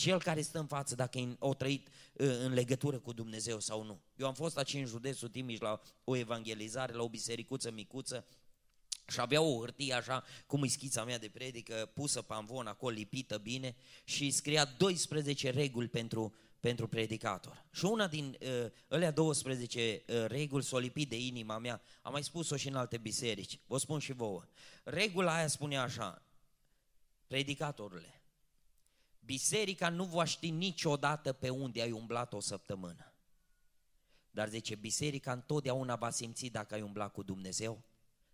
cel 0.00 0.22
care 0.22 0.40
stă 0.40 0.58
în 0.58 0.66
față, 0.66 0.94
dacă 0.94 1.36
o 1.38 1.54
trăit 1.54 1.88
ă, 2.18 2.44
în 2.44 2.52
legătură 2.52 2.98
cu 2.98 3.12
Dumnezeu 3.12 3.60
sau 3.60 3.82
nu. 3.82 4.00
Eu 4.16 4.26
am 4.26 4.34
fost 4.34 4.56
aici 4.56 4.74
în 4.74 4.86
județul 4.86 5.28
Timiș 5.28 5.58
la 5.58 5.80
o 6.04 6.16
evangelizare, 6.16 6.92
la 6.92 7.02
o 7.02 7.08
bisericuță 7.08 7.70
micuță 7.70 8.26
și 9.08 9.20
avea 9.20 9.40
o 9.40 9.58
hârtie 9.58 9.94
așa, 9.94 10.24
cum 10.46 10.62
e 10.62 10.66
schița 10.66 11.04
mea 11.04 11.18
de 11.18 11.28
predică, 11.28 11.90
pusă 11.94 12.22
pe 12.22 12.32
amvon 12.34 12.66
acolo, 12.66 12.94
lipită 12.94 13.38
bine 13.38 13.76
și 14.04 14.30
scria 14.30 14.64
12 14.64 15.50
reguli 15.50 15.88
pentru, 15.88 16.34
pentru 16.60 16.88
predicator. 16.88 17.64
Și 17.70 17.84
una 17.84 18.06
din 18.06 18.38
uh, 18.40 18.70
alea 18.88 19.10
12 19.10 20.02
uh, 20.06 20.24
reguli 20.26 20.64
s-o 20.64 20.78
lipit 20.78 21.08
de 21.08 21.18
inima 21.18 21.58
mea, 21.58 21.82
am 22.02 22.12
mai 22.12 22.22
spus-o 22.22 22.56
și 22.56 22.68
în 22.68 22.74
alte 22.74 22.98
biserici, 22.98 23.58
vă 23.66 23.78
spun 23.78 23.98
și 23.98 24.12
vouă. 24.12 24.44
Regula 24.84 25.34
aia 25.34 25.46
spune 25.46 25.78
așa, 25.78 26.22
predicatorule, 27.26 28.19
biserica 29.20 29.88
nu 29.88 30.04
va 30.04 30.24
ști 30.24 30.50
niciodată 30.50 31.32
pe 31.32 31.48
unde 31.48 31.82
ai 31.82 31.92
umblat 31.92 32.32
o 32.32 32.40
săptămână. 32.40 33.14
Dar 34.30 34.48
zice, 34.48 34.74
biserica 34.74 35.32
întotdeauna 35.32 35.96
va 35.96 36.10
simți 36.10 36.46
dacă 36.46 36.74
ai 36.74 36.82
umblat 36.82 37.12
cu 37.12 37.22
Dumnezeu 37.22 37.82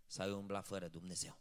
sau 0.05 0.25
ai 0.25 0.33
umblat 0.33 0.65
fără 0.65 0.87
Dumnezeu. 0.87 1.39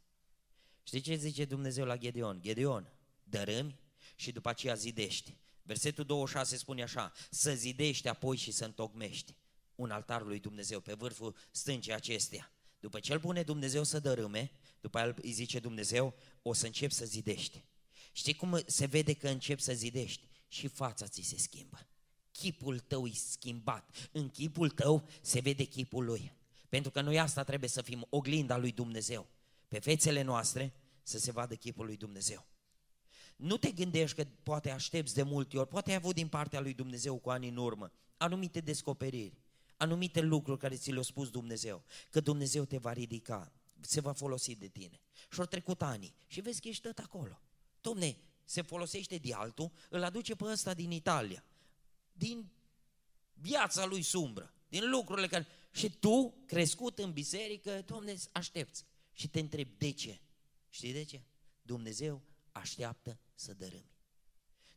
Știi 0.83 1.01
ce 1.01 1.15
zice 1.15 1.45
Dumnezeu 1.45 1.85
la 1.85 1.97
Gedeon? 1.97 2.41
Gedeon, 2.43 2.93
dărâmi 3.23 3.79
și 4.17 4.33
după 4.33 4.49
aceea 4.49 4.75
zidești. 4.75 5.37
Versetul 5.63 6.05
26 6.05 6.57
spune 6.57 6.83
așa, 6.83 7.13
să 7.31 7.55
zidești 7.55 8.09
apoi 8.09 8.37
și 8.37 8.51
să 8.51 8.65
întocmești 8.65 9.37
un 9.75 9.91
altar 9.91 10.23
lui 10.23 10.41
Dumnezeu 10.41 10.81
pe 10.81 10.95
vârful 10.95 11.37
stâncii 11.51 11.93
acestea. 11.93 12.53
După 12.81 13.01
ce 13.01 13.13
îl 13.13 13.21
pune 13.21 13.43
Dumnezeu 13.43 13.85
să 13.85 14.01
dărâme, 14.01 14.51
după 14.81 14.99
el 14.99 15.17
îi 15.23 15.33
zice 15.33 15.59
Dumnezeu, 15.59 16.15
o 16.43 16.53
să 16.53 16.67
încep 16.67 16.91
să 16.91 17.05
zidești. 17.05 17.65
Știi 18.17 18.35
cum 18.35 18.61
se 18.67 18.87
vede 18.87 19.13
că 19.13 19.29
încep 19.29 19.61
să 19.61 19.73
zidești? 19.73 20.29
Și 20.49 20.69
fața 20.69 21.07
ți 21.07 21.23
se 21.23 21.37
schimbă. 21.39 21.87
Chipul 22.33 22.79
tău 22.79 23.07
e 23.07 23.13
schimbat. 23.15 24.09
În 24.13 24.29
chipul 24.31 24.71
tău 24.71 25.09
se 25.21 25.41
vede 25.41 25.65
chipul 25.65 26.05
lui. 26.05 26.33
Pentru 26.69 26.91
că 26.91 27.01
noi 27.01 27.19
asta 27.19 27.45
trebuie 27.45 27.69
să 27.69 27.83
fim 27.83 28.07
oglinda 28.11 28.57
lui 28.57 28.73
Dumnezeu. 28.73 29.27
Pe 29.69 29.79
fețele 29.79 30.23
noastre 30.23 30.73
să 31.03 31.19
se 31.19 31.31
vadă 31.31 31.55
chipul 31.55 31.85
lui 31.85 31.97
Dumnezeu. 31.97 32.47
Nu 33.37 33.57
te 33.57 33.71
gândești 33.71 34.17
că 34.17 34.27
poate 34.43 34.71
aștepți 34.71 35.15
de 35.15 35.23
multe 35.23 35.59
ori, 35.59 35.69
poate 35.69 35.91
ai 35.91 35.97
avut 35.97 36.15
din 36.15 36.29
partea 36.29 36.61
lui 36.61 36.75
Dumnezeu 36.75 37.19
cu 37.19 37.31
ani 37.31 37.49
în 37.49 37.57
urmă, 37.57 37.93
anumite 38.17 38.61
descoperiri, 38.61 39.41
anumite 39.77 40.21
lucruri 40.21 40.59
care 40.59 40.77
ți 40.77 40.93
le-a 40.93 41.03
spus 41.03 41.31
Dumnezeu, 41.31 41.85
că 42.11 42.21
Dumnezeu 42.21 42.65
te 42.65 42.79
va 42.79 42.93
ridica, 42.93 43.53
se 43.81 44.01
va 44.01 44.13
folosi 44.13 44.55
de 44.55 44.69
tine. 44.69 45.01
Și 45.33 45.41
au 45.41 45.47
trecut 45.47 45.83
ani 45.83 46.15
și 46.27 46.41
vezi 46.41 46.61
că 46.61 46.69
ești 46.69 46.83
tot 46.83 46.99
acolo. 46.99 47.41
Domne, 47.87 48.17
se 48.45 48.63
folosește 48.63 49.17
de 49.17 49.33
altul, 49.35 49.71
îl 49.91 50.03
aduce 50.03 50.35
pe 50.35 50.45
ăsta 50.45 50.75
din 50.75 50.91
Italia, 50.91 51.45
din 52.13 52.49
viața 53.35 53.85
lui 53.85 54.03
sumbră, 54.03 54.55
din 54.69 54.91
lucrurile 54.91 55.27
care... 55.27 55.47
Și 55.73 55.91
tu, 55.91 56.35
crescut 56.47 56.99
în 56.99 57.13
biserică, 57.13 57.83
Doamne, 57.87 58.17
aștepți. 58.33 58.85
Și 59.13 59.29
te 59.29 59.41
întrebi, 59.41 59.75
de 59.79 59.91
ce? 59.91 60.21
Știi 60.69 60.93
de 60.93 61.05
ce? 61.05 61.23
Dumnezeu 61.63 62.23
așteaptă 62.53 63.19
să 63.35 63.55
dărâmi. 63.55 63.91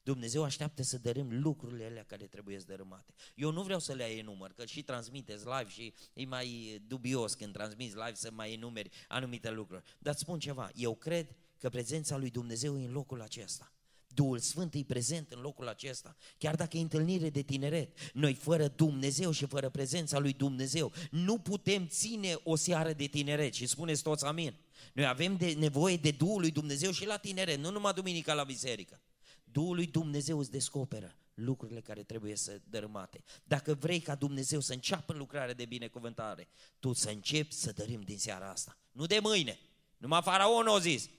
Dumnezeu 0.04 0.44
așteaptă 0.44 0.84
să 0.84 0.98
dărâm 0.98 1.42
lucrurile 1.42 1.86
alea 1.86 2.04
care 2.04 2.28
trebuie 2.28 2.58
dărâmate. 2.58 3.14
Eu 3.36 3.52
nu 3.52 3.64
vreau 3.64 3.80
să 3.80 3.94
le 3.94 4.04
enumăr, 4.04 4.54
că 4.54 4.66
și 4.66 4.84
transmiteți 4.84 5.46
live 5.46 5.70
și 5.70 5.94
e 6.14 6.26
mai 6.26 6.82
dubios 6.88 7.34
când 7.34 7.54
transmiți 7.54 7.96
live 7.96 8.14
să 8.14 8.32
mai 8.32 8.54
enumeri 8.54 8.90
anumite 9.08 9.52
lucruri. 9.52 9.84
Dar 10.00 10.16
spun 10.16 10.40
ceva, 10.40 10.70
eu 10.76 10.96
cred 10.96 11.36
că 11.60 11.70
prezența 11.70 12.18
lui 12.18 12.30
Dumnezeu 12.30 12.80
e 12.80 12.86
în 12.86 12.92
locul 12.92 13.22
acesta. 13.22 13.74
Duhul 14.14 14.40
Sfânt 14.40 14.74
e 14.74 14.84
prezent 14.84 15.32
în 15.32 15.42
locul 15.42 15.68
acesta, 15.68 16.16
chiar 16.38 16.56
dacă 16.56 16.78
e 16.78 16.82
întâlnire 16.82 17.30
de 17.30 17.42
tineret. 17.42 17.98
Noi 18.14 18.34
fără 18.34 18.68
Dumnezeu 18.68 19.32
și 19.32 19.46
fără 19.46 19.70
prezența 19.70 20.20
lui 20.20 20.34
Dumnezeu 20.34 20.92
nu 21.12 21.38
putem 21.38 21.88
ține 21.88 22.36
o 22.44 22.56
seară 22.56 22.94
de 22.94 23.06
tineret 23.06 23.54
și 23.54 23.68
spuneți 23.68 24.04
toți 24.04 24.26
amin. 24.26 24.56
Noi 24.94 25.06
avem 25.06 25.36
de 25.36 25.54
nevoie 25.54 25.98
de 25.98 26.12
Duhul 26.12 26.40
lui 26.40 26.52
Dumnezeu 26.52 26.92
și 26.92 27.06
la 27.06 27.18
tineret, 27.18 27.60
nu 27.60 27.72
numai 27.72 27.94
duminica 27.94 28.34
la 28.34 28.44
biserică. 28.44 29.02
Duhul 29.44 29.76
lui 29.76 29.88
Dumnezeu 29.88 30.40
îți 30.40 30.52
descoperă 30.52 31.16
lucrurile 31.34 31.82
care 31.82 32.04
trebuie 32.04 32.36
să 32.36 32.62
dărâmate. 32.64 33.24
Dacă 33.44 33.74
vrei 33.74 34.00
ca 34.00 34.16
Dumnezeu 34.16 34.60
să 34.60 34.74
înceapă 34.74 35.14
lucrarea 35.14 35.54
de 35.54 35.66
binecuvântare, 35.66 36.48
tu 36.80 36.94
să 36.94 37.10
începi 37.10 37.54
să 37.54 37.72
dărim 37.72 38.02
din 38.02 38.18
seara 38.18 38.50
asta. 38.50 38.78
Nu 38.92 39.06
de 39.06 39.20
mâine. 39.22 39.60
Numai 39.98 40.22
faraon 40.22 40.68
a 40.68 40.80
zis, 40.80 41.10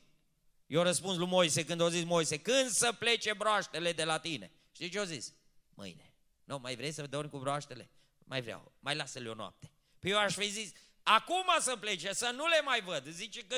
eu 0.71 0.83
răspuns 0.83 1.16
lui 1.16 1.27
Moise 1.27 1.64
când 1.64 1.81
a 1.81 1.89
zis 1.89 2.05
Moise, 2.05 2.39
când 2.39 2.71
să 2.71 2.93
plece 2.93 3.33
broaștele 3.33 3.93
de 3.93 4.05
la 4.05 4.18
tine? 4.18 4.53
Știi 4.73 4.89
ce 4.89 4.99
a 4.99 5.05
zis? 5.05 5.35
Mâine. 5.75 6.14
Nu, 6.45 6.59
mai 6.59 6.77
vrei 6.77 6.93
să 6.93 7.07
dormi 7.07 7.31
cu 7.31 7.39
broaștele? 7.39 7.91
Mai 8.25 8.41
vreau, 8.41 8.73
mai 8.79 8.97
lasă-le 8.97 9.29
o 9.29 9.35
noapte. 9.35 9.73
Păi 9.99 10.11
eu 10.11 10.18
aș 10.18 10.35
fi 10.35 10.51
zis, 10.51 10.73
acum 11.03 11.47
să 11.61 11.77
plece, 11.77 12.12
să 12.12 12.33
nu 12.35 12.47
le 12.47 12.61
mai 12.61 12.81
văd. 12.81 13.09
Zice 13.09 13.45
că 13.45 13.57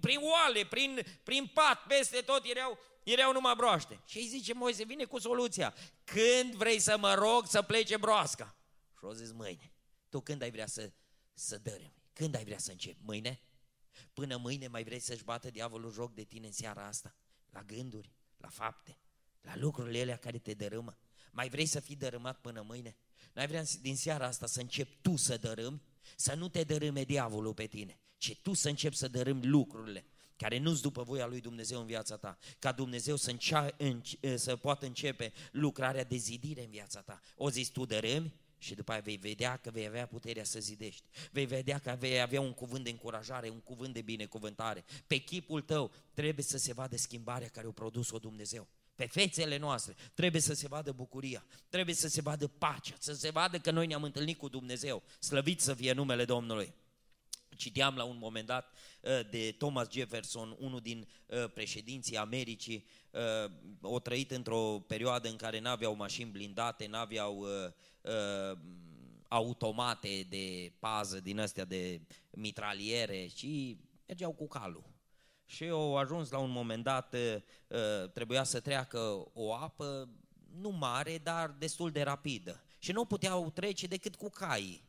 prin 0.00 0.18
oale, 0.22 0.66
prin, 0.66 1.06
prin 1.22 1.50
pat, 1.54 1.82
peste 1.86 2.20
tot 2.20 2.44
erau, 2.44 2.78
erau 3.02 3.32
numai 3.32 3.54
broaște. 3.56 4.00
Și 4.06 4.18
îi 4.18 4.26
zice 4.26 4.54
Moise, 4.54 4.84
vine 4.84 5.04
cu 5.04 5.18
soluția. 5.18 5.74
Când 6.04 6.54
vrei 6.54 6.78
să 6.78 6.98
mă 6.98 7.14
rog 7.14 7.46
să 7.46 7.62
plece 7.62 7.96
broasca? 7.96 8.56
Și 8.98 9.04
o 9.04 9.12
zis 9.12 9.32
mâine. 9.32 9.72
Tu 10.08 10.20
când 10.20 10.42
ai 10.42 10.50
vrea 10.50 10.66
să, 10.66 10.92
să 11.34 11.58
dărâmi? 11.58 12.02
Când 12.12 12.34
ai 12.36 12.44
vrea 12.44 12.58
să 12.58 12.70
începi? 12.70 13.00
Mâine? 13.02 13.40
Până 14.12 14.36
mâine 14.36 14.66
mai 14.66 14.84
vrei 14.84 14.98
să-și 14.98 15.24
bată 15.24 15.50
diavolul 15.50 15.92
joc 15.92 16.14
de 16.14 16.22
tine 16.22 16.46
în 16.46 16.52
seara 16.52 16.86
asta? 16.86 17.16
La 17.50 17.62
gânduri, 17.62 18.12
la 18.36 18.48
fapte, 18.48 18.98
la 19.40 19.56
lucrurile 19.56 20.00
alea 20.00 20.16
care 20.16 20.38
te 20.38 20.54
dărâmă? 20.54 20.98
Mai 21.30 21.48
vrei 21.48 21.66
să 21.66 21.80
fii 21.80 21.96
dărâmat 21.96 22.40
până 22.40 22.62
mâine? 22.62 22.96
N-ai 23.32 23.46
vrea 23.46 23.64
din 23.80 23.96
seara 23.96 24.26
asta 24.26 24.46
să 24.46 24.60
începi 24.60 24.98
tu 25.00 25.16
să 25.16 25.36
dărâmi? 25.36 25.82
Să 26.16 26.34
nu 26.34 26.48
te 26.48 26.62
dărâme 26.62 27.04
diavolul 27.04 27.54
pe 27.54 27.66
tine, 27.66 28.00
ci 28.18 28.36
tu 28.36 28.52
să 28.52 28.68
începi 28.68 28.96
să 28.96 29.08
dărâmi 29.08 29.46
lucrurile 29.46 30.06
care 30.36 30.58
nu-s 30.58 30.80
după 30.80 31.02
voia 31.02 31.26
lui 31.26 31.40
Dumnezeu 31.40 31.80
în 31.80 31.86
viața 31.86 32.16
ta, 32.16 32.38
ca 32.58 32.72
Dumnezeu 32.72 33.16
să, 33.16 33.30
încea, 33.30 33.76
să 34.34 34.56
poată 34.56 34.86
începe 34.86 35.32
lucrarea 35.52 36.04
de 36.04 36.16
zidire 36.16 36.64
în 36.64 36.70
viața 36.70 37.00
ta. 37.00 37.20
O 37.36 37.50
zis 37.50 37.68
tu 37.68 37.84
dărâmi, 37.84 38.34
și 38.64 38.74
după 38.74 38.92
aia 38.92 39.00
vei 39.00 39.16
vedea 39.16 39.56
că 39.56 39.70
vei 39.70 39.86
avea 39.86 40.06
puterea 40.06 40.44
să 40.44 40.60
zidești. 40.60 41.04
Vei 41.30 41.46
vedea 41.46 41.78
că 41.78 41.96
vei 41.98 42.20
avea 42.20 42.40
un 42.40 42.52
cuvânt 42.52 42.84
de 42.84 42.90
încurajare, 42.90 43.48
un 43.48 43.60
cuvânt 43.60 43.94
de 43.94 44.02
binecuvântare. 44.02 44.84
Pe 45.06 45.16
chipul 45.16 45.60
tău 45.60 45.92
trebuie 46.14 46.44
să 46.44 46.58
se 46.58 46.72
vadă 46.72 46.96
schimbarea 46.96 47.48
care 47.48 47.66
o 47.66 47.72
produs-o 47.72 48.18
Dumnezeu. 48.18 48.68
Pe 48.94 49.06
fețele 49.06 49.56
noastre 49.56 49.94
trebuie 50.14 50.40
să 50.40 50.54
se 50.54 50.68
vadă 50.68 50.92
bucuria, 50.92 51.44
trebuie 51.68 51.94
să 51.94 52.08
se 52.08 52.20
vadă 52.20 52.46
pacea, 52.46 52.94
să 52.98 53.12
se 53.12 53.30
vadă 53.30 53.58
că 53.58 53.70
noi 53.70 53.86
ne-am 53.86 54.02
întâlnit 54.02 54.38
cu 54.38 54.48
Dumnezeu. 54.48 55.02
Slăvit 55.18 55.60
să 55.60 55.74
fie 55.74 55.92
numele 55.92 56.24
Domnului. 56.24 56.74
Citeam 57.56 57.96
la 57.96 58.04
un 58.04 58.18
moment 58.18 58.46
dat 58.46 58.72
uh, 59.00 59.20
de 59.30 59.54
Thomas 59.58 59.90
Jefferson, 59.90 60.56
unul 60.58 60.80
din 60.80 61.08
uh, 61.26 61.50
președinții 61.54 62.16
Americii, 62.16 62.86
uh, 63.10 63.50
o 63.80 63.98
trăit 63.98 64.30
într-o 64.30 64.84
perioadă 64.86 65.28
în 65.28 65.36
care 65.36 65.60
n-aveau 65.60 65.94
mașini 65.94 66.30
blindate, 66.30 66.86
n-aveau 66.86 67.46
automate 69.28 70.26
de 70.28 70.72
pază 70.78 71.20
din 71.20 71.40
astea 71.40 71.64
de 71.64 72.00
mitraliere 72.30 73.26
și 73.26 73.78
mergeau 74.06 74.32
cu 74.32 74.48
calul. 74.48 74.92
Și 75.44 75.68
au 75.68 75.96
ajuns 75.96 76.30
la 76.30 76.38
un 76.38 76.50
moment 76.50 76.84
dat, 76.84 77.16
trebuia 78.12 78.44
să 78.44 78.60
treacă 78.60 79.30
o 79.32 79.54
apă, 79.54 80.08
nu 80.60 80.70
mare, 80.70 81.18
dar 81.18 81.50
destul 81.50 81.90
de 81.90 82.02
rapidă. 82.02 82.64
Și 82.78 82.92
nu 82.92 83.04
puteau 83.04 83.50
trece 83.50 83.86
decât 83.86 84.16
cu 84.16 84.28
caii. 84.30 84.84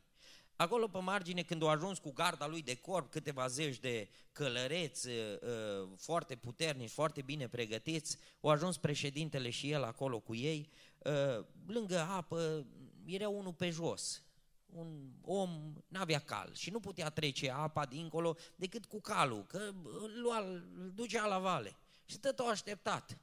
Acolo 0.58 0.88
pe 0.88 1.00
margine, 1.00 1.42
când 1.42 1.62
au 1.62 1.68
ajuns 1.68 2.00
cu 2.00 2.12
garda 2.12 2.48
lui 2.48 2.62
de 2.62 2.76
corp, 2.76 3.12
câteva 3.12 3.48
zeci 3.48 3.80
de 3.80 4.10
călăreți 4.32 5.08
uh, 5.08 5.14
uh, 5.42 5.90
foarte 5.98 6.36
puternici, 6.36 6.90
foarte 6.90 7.22
bine 7.22 7.48
pregătiți, 7.48 8.18
au 8.42 8.50
ajuns 8.50 8.78
președintele 8.78 9.50
și 9.50 9.72
el 9.72 9.84
acolo 9.84 10.20
cu 10.20 10.36
ei, 10.36 10.70
uh, 10.98 11.46
lângă 11.66 12.00
apă 12.00 12.66
era 13.06 13.30
unul 13.30 13.54
pe 13.54 13.70
jos, 13.70 14.24
un 14.66 15.12
om 15.22 15.74
n-avea 15.88 16.20
cal 16.20 16.54
și 16.54 16.70
nu 16.70 16.80
putea 16.80 17.10
trece 17.10 17.52
apa 17.52 17.86
dincolo 17.86 18.36
decât 18.56 18.86
cu 18.86 19.02
calul, 19.02 19.46
că 19.46 19.58
îl, 19.84 20.20
lua, 20.22 20.40
îl 20.40 20.92
ducea 20.94 21.28
la 21.28 21.40
vale. 21.40 21.76
Și 22.06 22.18
tot 22.18 22.40
au 22.40 22.48
așteptat. 22.48 23.18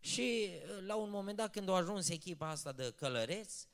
Și 0.00 0.48
la 0.86 0.94
un 0.94 1.10
moment 1.10 1.36
dat 1.36 1.52
când 1.52 1.68
a 1.68 1.72
ajuns 1.72 2.08
echipa 2.08 2.48
asta 2.48 2.72
de 2.72 2.92
călăreți, 2.96 3.66
Uh, 3.66 3.71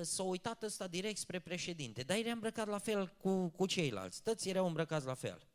s-a 0.00 0.22
uitat 0.22 0.62
ăsta 0.62 0.86
direct 0.86 1.18
spre 1.18 1.38
președinte, 1.38 2.02
dar 2.02 2.16
era 2.16 2.30
îmbrăcat 2.30 2.66
la 2.66 2.78
fel 2.78 3.14
cu, 3.20 3.48
cu 3.48 3.66
ceilalți, 3.66 4.22
toți 4.22 4.48
erau 4.48 4.66
îmbrăcați 4.66 5.06
la 5.06 5.14
fel. 5.14 5.46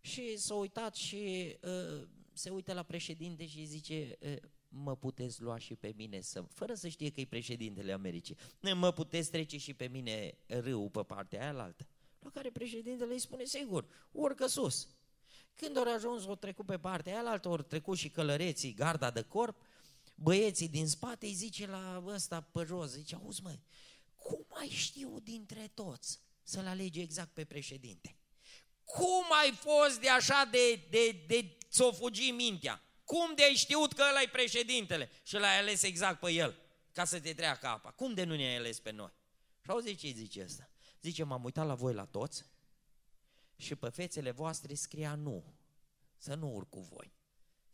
Și 0.00 0.36
s-a 0.36 0.54
uitat 0.54 0.94
și 0.94 1.56
uh, 1.62 2.06
se 2.32 2.50
uită 2.50 2.72
la 2.72 2.82
președinte 2.82 3.46
și 3.46 3.64
zice, 3.64 4.18
uh, 4.20 4.36
mă 4.68 4.96
puteți 4.96 5.42
lua 5.42 5.58
și 5.58 5.74
pe 5.74 5.92
mine, 5.96 6.20
să, 6.20 6.44
fără 6.48 6.74
să 6.74 6.88
știe 6.88 7.10
că 7.10 7.20
e 7.20 7.26
președintele 7.26 7.92
Americii, 7.92 8.36
mă 8.74 8.92
puteți 8.92 9.30
trece 9.30 9.58
și 9.58 9.74
pe 9.74 9.86
mine 9.86 10.34
râul 10.46 10.88
pe 10.88 11.02
partea 11.02 11.40
aia 11.40 11.62
altă. 11.62 11.86
La 12.18 12.30
care 12.30 12.50
președintele 12.50 13.12
îi 13.12 13.18
spune, 13.18 13.44
sigur, 13.44 13.86
urcă 14.12 14.46
sus. 14.46 14.88
Când 15.54 15.76
ori 15.76 15.90
ajuns, 15.90 16.26
o 16.26 16.34
trecut 16.34 16.66
pe 16.66 16.78
partea 16.78 17.20
aia 17.20 17.30
altă, 17.30 17.48
ori 17.48 17.64
trecut 17.64 17.96
și 17.96 18.08
călăreții, 18.08 18.74
garda 18.74 19.10
de 19.10 19.22
corp, 19.22 19.62
băieții 20.22 20.68
din 20.68 20.88
spate 20.88 21.26
îi 21.26 21.32
zice 21.32 21.66
la 21.66 22.02
ăsta 22.06 22.40
pe 22.40 22.64
jos, 22.66 22.90
zice, 22.90 23.14
auzi 23.14 23.42
mă, 23.42 23.58
cum 24.16 24.46
mai 24.48 24.68
știu 24.68 25.20
dintre 25.20 25.70
toți 25.74 26.20
să-l 26.42 26.66
alege 26.66 27.00
exact 27.00 27.32
pe 27.32 27.44
președinte? 27.44 28.16
Cum 28.84 29.24
ai 29.42 29.52
fost 29.52 30.00
de 30.00 30.08
așa 30.08 30.48
de, 30.50 30.86
de, 30.90 31.24
de 31.26 31.58
ți-o 31.70 31.92
fugi 31.92 32.30
mintea? 32.30 32.82
Cum 33.04 33.34
de 33.34 33.42
ai 33.42 33.54
știut 33.54 33.92
că 33.92 34.04
ăla 34.10 34.22
e 34.22 34.28
președintele 34.28 35.10
și 35.22 35.34
l-ai 35.34 35.58
ales 35.58 35.82
exact 35.82 36.20
pe 36.20 36.30
el 36.30 36.58
ca 36.92 37.04
să 37.04 37.20
te 37.20 37.34
treacă 37.34 37.66
apa? 37.66 37.90
Cum 37.90 38.14
de 38.14 38.24
nu 38.24 38.36
ne-ai 38.36 38.56
ales 38.56 38.80
pe 38.80 38.90
noi? 38.90 39.12
Și 39.62 39.70
auzi 39.70 39.94
ce 39.94 40.10
zice 40.10 40.42
asta? 40.42 40.70
Zice, 41.02 41.22
m-am 41.22 41.44
uitat 41.44 41.66
la 41.66 41.74
voi 41.74 41.94
la 41.94 42.04
toți 42.04 42.44
și 43.56 43.74
pe 43.74 43.88
fețele 43.88 44.30
voastre 44.30 44.74
scria 44.74 45.14
nu, 45.14 45.54
să 46.16 46.34
nu 46.34 46.54
urc 46.54 46.68
cu 46.68 46.80
voi. 46.80 47.12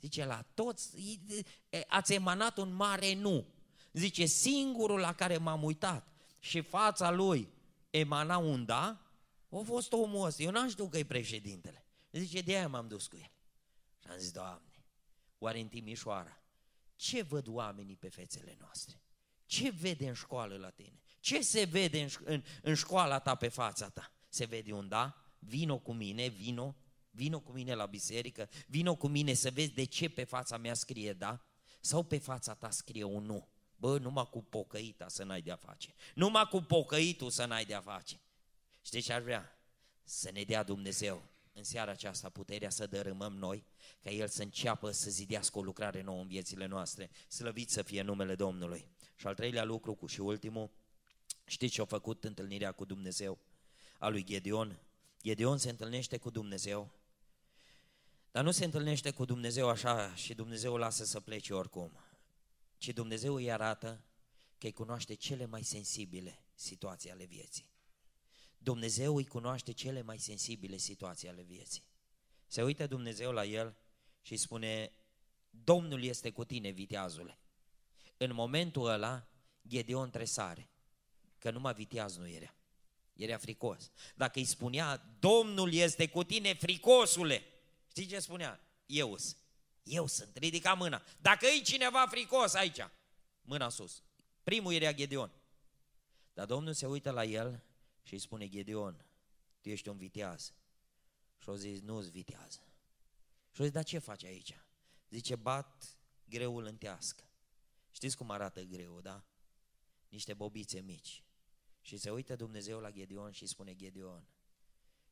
Zice, 0.01 0.24
la 0.24 0.44
toți 0.55 0.90
ați 1.86 2.12
emanat 2.12 2.57
un 2.59 2.72
mare 2.72 3.14
nu. 3.14 3.47
Zice, 3.92 4.24
singurul 4.24 4.99
la 4.99 5.12
care 5.12 5.36
m-am 5.36 5.62
uitat 5.62 6.09
și 6.38 6.61
fața 6.61 7.11
lui 7.11 7.49
emana 7.90 8.36
un 8.36 8.64
da, 8.64 9.01
a 9.51 9.61
fost 9.64 9.92
omul 9.92 10.26
ăsta. 10.26 10.42
Eu 10.42 10.51
n-am 10.51 10.68
știut 10.68 10.90
că 10.90 10.99
e 10.99 11.05
președintele. 11.05 11.86
Zice, 12.12 12.40
de 12.40 12.57
aia 12.57 12.68
m-am 12.68 12.88
dus 12.88 13.07
cu 13.07 13.16
el. 13.16 13.30
Și 13.99 14.09
am 14.09 14.18
zis, 14.18 14.30
Doamne, 14.30 14.84
oare 15.38 15.61
în 15.61 15.68
Timișoara, 15.68 16.42
ce 16.97 17.22
văd 17.22 17.47
oamenii 17.49 17.97
pe 17.97 18.09
fețele 18.09 18.57
noastre? 18.61 19.01
Ce 19.47 19.70
vede 19.70 20.09
în 20.09 20.14
școală 20.14 20.57
la 20.57 20.70
tine? 20.70 21.01
Ce 21.20 21.40
se 21.40 21.64
vede 21.64 22.03
în, 22.03 22.09
în, 22.24 22.42
în 22.62 22.74
școala 22.74 23.18
ta 23.18 23.34
pe 23.34 23.49
fața 23.49 23.88
ta? 23.88 24.12
Se 24.28 24.44
vede 24.44 24.72
un 24.72 24.88
da? 24.88 25.16
Vino 25.38 25.78
cu 25.78 25.92
mine, 25.92 26.26
vino, 26.26 26.76
vino 27.16 27.40
cu 27.40 27.52
mine 27.52 27.74
la 27.74 27.86
biserică, 27.86 28.48
vino 28.66 28.94
cu 28.94 29.08
mine 29.08 29.34
să 29.34 29.50
vezi 29.50 29.70
de 29.70 29.84
ce 29.84 30.08
pe 30.08 30.24
fața 30.24 30.56
mea 30.56 30.74
scrie 30.74 31.12
da 31.12 31.40
sau 31.80 32.02
pe 32.02 32.18
fața 32.18 32.54
ta 32.54 32.70
scrie 32.70 33.04
un 33.04 33.24
nu. 33.24 33.48
Bă, 33.76 33.98
numai 33.98 34.28
cu 34.30 34.42
pocăita 34.42 35.08
să 35.08 35.24
n-ai 35.24 35.42
de-a 35.42 35.56
face. 35.56 35.94
Numai 36.14 36.48
cu 36.48 36.60
pocăitul 36.60 37.30
să 37.30 37.44
n-ai 37.44 37.64
de-a 37.64 37.80
face. 37.80 38.20
Știi 38.82 39.00
ce 39.00 39.12
aș 39.12 39.22
vrea? 39.22 39.58
Să 40.04 40.30
ne 40.30 40.42
dea 40.42 40.62
Dumnezeu 40.62 41.22
în 41.52 41.64
seara 41.64 41.90
aceasta 41.90 42.28
puterea 42.28 42.70
să 42.70 42.86
dărâmăm 42.86 43.36
noi, 43.36 43.64
ca 44.02 44.10
El 44.10 44.28
să 44.28 44.42
înceapă 44.42 44.90
să 44.90 45.10
zidească 45.10 45.58
o 45.58 45.62
lucrare 45.62 46.02
nouă 46.02 46.20
în 46.20 46.26
viețile 46.26 46.66
noastre. 46.66 47.10
Slăvit 47.28 47.70
să 47.70 47.82
fie 47.82 48.02
numele 48.02 48.34
Domnului. 48.34 48.88
Și 49.16 49.26
al 49.26 49.34
treilea 49.34 49.64
lucru 49.64 49.94
cu 49.94 50.06
și 50.06 50.20
ultimul, 50.20 50.70
știți 51.44 51.72
ce 51.72 51.80
a 51.80 51.84
făcut 51.84 52.24
întâlnirea 52.24 52.72
cu 52.72 52.84
Dumnezeu 52.84 53.38
a 53.98 54.08
lui 54.08 54.24
Gedeon? 54.24 54.78
Gedeon 55.22 55.58
se 55.58 55.70
întâlnește 55.70 56.16
cu 56.16 56.30
Dumnezeu 56.30 56.90
dar 58.37 58.45
nu 58.45 58.51
se 58.51 58.64
întâlnește 58.64 59.11
cu 59.11 59.24
Dumnezeu 59.24 59.68
așa 59.68 60.14
și 60.14 60.34
Dumnezeu 60.34 60.72
o 60.72 60.78
lasă 60.78 61.05
să 61.05 61.20
plece 61.20 61.55
oricum, 61.55 61.93
ci 62.78 62.89
Dumnezeu 62.89 63.34
îi 63.34 63.53
arată 63.53 64.05
că 64.59 64.66
îi 64.66 64.72
cunoaște 64.72 65.14
cele 65.14 65.47
mai 65.47 65.62
sensibile 65.62 66.45
situații 66.55 67.11
ale 67.11 67.24
vieții. 67.24 67.70
Dumnezeu 68.59 69.16
îi 69.16 69.26
cunoaște 69.26 69.72
cele 69.72 70.03
mai 70.03 70.18
sensibile 70.18 70.76
situații 70.76 71.28
ale 71.28 71.43
vieții. 71.43 71.82
Se 72.47 72.62
uită 72.62 72.87
Dumnezeu 72.87 73.32
la 73.32 73.45
el 73.45 73.76
și 74.22 74.32
îi 74.32 74.39
spune, 74.39 74.93
Domnul 75.51 76.03
este 76.03 76.30
cu 76.30 76.45
tine, 76.45 76.70
viteazule. 76.70 77.39
În 78.16 78.34
momentul 78.34 78.89
ăla, 78.89 79.28
Gedeon 79.68 80.11
tresare, 80.11 80.70
că 81.39 81.51
numai 81.51 81.74
viteaz 81.74 82.16
nu 82.16 82.28
era. 82.28 82.55
Era 83.12 83.37
fricos. 83.37 83.91
Dacă 84.14 84.39
îi 84.39 84.45
spunea, 84.45 85.16
Domnul 85.18 85.72
este 85.72 86.09
cu 86.09 86.24
tine, 86.24 86.55
fricosule, 86.55 87.45
Știi 87.97 88.09
ce 88.09 88.18
spunea? 88.18 88.61
Eu 88.86 89.18
Eu 89.82 90.07
sunt. 90.07 90.36
Ridica 90.36 90.74
mâna. 90.74 91.03
Dacă 91.20 91.47
e 91.47 91.62
cineva 91.62 92.07
fricos 92.07 92.55
aici, 92.55 92.88
mâna 93.42 93.68
sus. 93.68 94.03
Primul 94.42 94.72
era 94.72 94.92
Gedeon. 94.92 95.30
Dar 96.32 96.47
Domnul 96.47 96.72
se 96.72 96.86
uită 96.86 97.11
la 97.11 97.24
el 97.24 97.62
și 98.03 98.12
îi 98.12 98.18
spune, 98.18 98.49
Gedeon, 98.49 99.05
tu 99.61 99.68
ești 99.68 99.88
un 99.88 99.97
viteaz. 99.97 100.53
Și 101.38 101.49
o 101.49 101.57
zis, 101.57 101.80
nu-ți 101.80 102.11
vitează. 102.11 102.61
Și 103.53 103.61
o 103.61 103.64
zis, 103.64 103.72
dar 103.72 103.84
ce 103.84 103.99
faci 103.99 104.24
aici? 104.24 104.61
Zice, 105.11 105.36
bat 105.36 105.97
greul 106.24 106.64
în 106.64 106.76
tească. 106.76 107.24
Știți 107.90 108.16
cum 108.16 108.30
arată 108.30 108.62
greul, 108.62 109.03
da? 109.03 109.24
Niște 110.09 110.34
bobițe 110.34 110.80
mici. 110.80 111.22
Și 111.80 111.97
se 111.97 112.11
uită 112.11 112.36
Dumnezeu 112.36 112.80
la 112.80 112.90
Gedeon 112.90 113.32
și 113.32 113.47
spune, 113.47 113.74
Gedeon, 113.74 114.26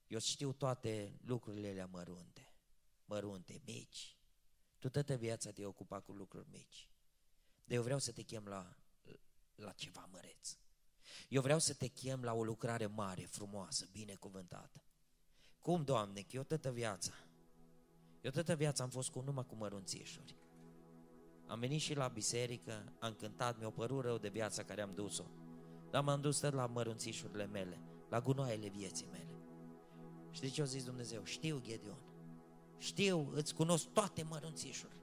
eu 0.06 0.18
știu 0.18 0.52
toate 0.52 1.18
lucrurile 1.22 1.68
alea 1.68 1.86
mărunte 1.86 2.48
mărunte, 3.04 3.60
mici. 3.64 4.16
Tu 4.78 4.88
toată 4.88 5.14
viața 5.14 5.50
te-ai 5.50 5.66
ocupat 5.66 6.04
cu 6.04 6.12
lucruri 6.12 6.48
mici. 6.50 6.88
Dar 7.64 7.76
eu 7.76 7.82
vreau 7.82 7.98
să 7.98 8.12
te 8.12 8.22
chem 8.22 8.44
la, 8.46 8.76
la 9.54 9.72
ceva 9.72 10.08
măreț. 10.12 10.56
Eu 11.28 11.42
vreau 11.42 11.58
să 11.58 11.74
te 11.74 11.86
chem 11.86 12.22
la 12.22 12.32
o 12.32 12.44
lucrare 12.44 12.86
mare, 12.86 13.22
frumoasă, 13.24 13.88
binecuvântată. 13.92 14.84
Cum, 15.60 15.84
Doamne, 15.84 16.20
că 16.20 16.36
eu 16.36 16.42
toată 16.42 16.70
viața, 16.70 17.12
eu 18.20 18.30
toată 18.30 18.54
viața 18.54 18.82
am 18.82 18.90
fost 18.90 19.10
cu 19.10 19.20
numai 19.20 19.46
cu 19.46 19.54
mărunțișuri. 19.54 20.36
Am 21.46 21.58
venit 21.58 21.80
și 21.80 21.94
la 21.94 22.08
biserică, 22.08 22.92
am 22.98 23.14
cântat, 23.14 23.58
mi-a 23.58 23.70
părut 23.70 24.04
rău 24.04 24.18
de 24.18 24.28
viața 24.28 24.64
care 24.64 24.80
am 24.80 24.94
dus-o. 24.94 25.24
Dar 25.90 26.02
m-am 26.02 26.20
dus 26.20 26.40
la 26.40 26.66
mărunțișurile 26.66 27.46
mele, 27.46 27.80
la 28.08 28.20
gunoaiele 28.20 28.68
vieții 28.68 29.06
mele. 29.10 29.38
Știi 30.30 30.50
ce 30.50 30.62
a 30.62 30.64
zis 30.64 30.84
Dumnezeu? 30.84 31.24
Știu, 31.24 31.60
Gedeon. 31.60 32.13
Știu, 32.78 33.30
îți 33.34 33.54
cunosc 33.54 33.86
toate 33.92 34.22
mărunțișurile. 34.22 35.00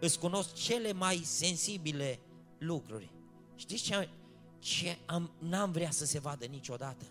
Îți 0.00 0.18
cunosc 0.18 0.54
cele 0.54 0.92
mai 0.92 1.16
sensibile 1.16 2.20
lucruri. 2.58 3.12
Știți 3.54 3.82
ce, 3.82 4.08
ce 4.58 4.98
am, 5.06 5.30
n-am 5.38 5.72
vrea 5.72 5.90
să 5.90 6.04
se 6.04 6.18
vadă 6.18 6.44
niciodată? 6.44 7.04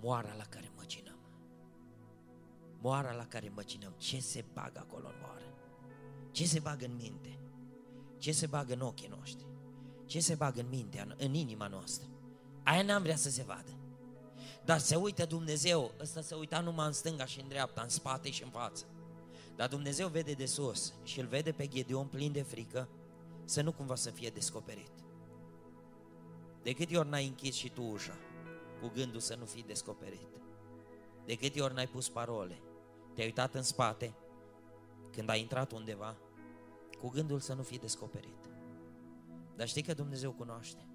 Moara 0.00 0.34
la 0.34 0.44
care 0.44 0.70
măcinăm. 0.76 1.18
Moara 2.80 3.12
la 3.12 3.26
care 3.26 3.52
măcinăm. 3.54 3.94
Ce 3.96 4.20
se 4.20 4.44
bagă 4.52 4.78
acolo 4.78 5.06
în 5.08 5.14
moară? 5.20 5.54
Ce 6.30 6.46
se 6.46 6.60
bagă 6.60 6.84
în 6.84 6.96
minte? 6.96 7.38
Ce 8.18 8.32
se 8.32 8.46
bagă 8.46 8.72
în 8.72 8.80
ochii 8.80 9.08
noștri? 9.08 9.46
Ce 10.06 10.20
se 10.20 10.34
bagă 10.34 10.60
în 10.60 10.68
mintea, 10.68 11.14
în 11.16 11.34
inima 11.34 11.66
noastră? 11.66 12.08
Aia 12.62 12.82
n-am 12.82 13.02
vrea 13.02 13.16
să 13.16 13.30
se 13.30 13.42
vadă. 13.42 13.78
Dar 14.64 14.78
se 14.78 14.96
uită 14.96 15.24
Dumnezeu, 15.24 15.92
ăsta 16.00 16.20
se 16.20 16.34
uita 16.34 16.60
numai 16.60 16.86
în 16.86 16.92
stânga 16.92 17.24
și 17.24 17.40
în 17.40 17.48
dreapta, 17.48 17.82
în 17.82 17.88
spate 17.88 18.30
și 18.30 18.42
în 18.42 18.50
față. 18.50 18.84
Dar 19.56 19.68
Dumnezeu 19.68 20.08
vede 20.08 20.32
de 20.32 20.46
sus 20.46 20.92
și 21.02 21.20
îl 21.20 21.26
vede 21.26 21.52
pe 21.52 21.66
Gedeon 21.66 22.06
plin 22.06 22.32
de 22.32 22.42
frică 22.42 22.88
să 23.44 23.62
nu 23.62 23.72
cumva 23.72 23.94
să 23.94 24.10
fie 24.10 24.28
descoperit. 24.28 24.90
De 26.62 26.72
câte 26.72 26.96
ori 26.96 27.08
n-ai 27.08 27.26
închis 27.26 27.54
și 27.54 27.68
tu 27.68 27.82
ușa 27.82 28.16
cu 28.80 28.90
gândul 28.94 29.20
să 29.20 29.34
nu 29.34 29.44
fii 29.44 29.62
descoperit? 29.62 30.28
De 31.24 31.34
câte 31.34 31.60
ori 31.60 31.74
n-ai 31.74 31.88
pus 31.88 32.08
parole? 32.08 32.62
Te-ai 33.14 33.26
uitat 33.26 33.54
în 33.54 33.62
spate 33.62 34.14
când 35.10 35.28
ai 35.28 35.40
intrat 35.40 35.72
undeva 35.72 36.16
cu 36.98 37.08
gândul 37.08 37.40
să 37.40 37.54
nu 37.54 37.62
fii 37.62 37.78
descoperit. 37.78 38.50
Dar 39.56 39.68
știi 39.68 39.82
că 39.82 39.94
Dumnezeu 39.94 40.32
cunoaște. 40.32 40.88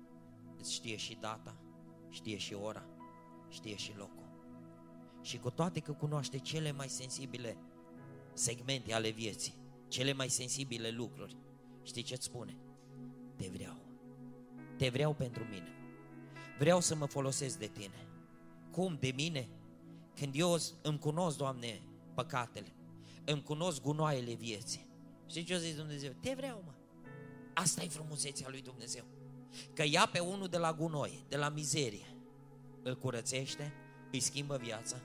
Îți 0.57 0.73
știe 0.73 0.95
și 0.95 1.17
data, 1.21 1.55
știe 2.09 2.37
și 2.37 2.53
ora, 2.53 2.85
știe 3.49 3.75
și 3.75 3.93
locul. 3.97 4.29
Și 5.21 5.37
cu 5.37 5.49
toate 5.49 5.79
că 5.79 5.91
cunoaște 5.91 6.37
cele 6.39 6.71
mai 6.71 6.89
sensibile 6.89 7.57
segmente 8.33 8.93
ale 8.93 9.09
vieții, 9.09 9.53
cele 9.87 10.13
mai 10.13 10.29
sensibile 10.29 10.89
lucruri, 10.89 11.37
știi 11.83 12.03
ce-ți 12.03 12.25
spune? 12.25 12.57
Te 13.35 13.49
vreau. 13.53 13.75
Te 14.77 14.89
vreau 14.89 15.13
pentru 15.13 15.43
mine. 15.43 15.73
Vreau 16.57 16.79
să 16.79 16.95
mă 16.95 17.05
folosesc 17.05 17.57
de 17.57 17.67
tine. 17.67 18.07
Cum? 18.71 18.97
De 18.99 19.11
mine? 19.15 19.49
Când 20.15 20.33
eu 20.35 20.57
îmi 20.81 20.99
cunosc, 20.99 21.37
Doamne, 21.37 21.81
păcatele, 22.13 22.75
îmi 23.25 23.43
cunosc 23.43 23.81
gunoaiele 23.81 24.33
vieții. 24.33 24.87
Știi 25.27 25.43
ce 25.43 25.53
a 25.53 25.57
zis 25.57 25.75
Dumnezeu? 25.75 26.11
Te 26.21 26.33
vreau, 26.33 26.63
mă. 26.65 26.73
Asta 27.53 27.83
e 27.83 27.87
frumusețea 27.87 28.49
lui 28.49 28.61
Dumnezeu. 28.61 29.03
Că 29.73 29.83
ia 29.83 30.09
pe 30.11 30.19
unul 30.19 30.47
de 30.47 30.57
la 30.57 30.73
gunoi, 30.73 31.25
de 31.27 31.37
la 31.37 31.49
mizerie, 31.49 32.18
îl 32.83 32.97
curățește, 32.97 33.73
îi 34.11 34.19
schimbă 34.19 34.57
viața. 34.57 34.95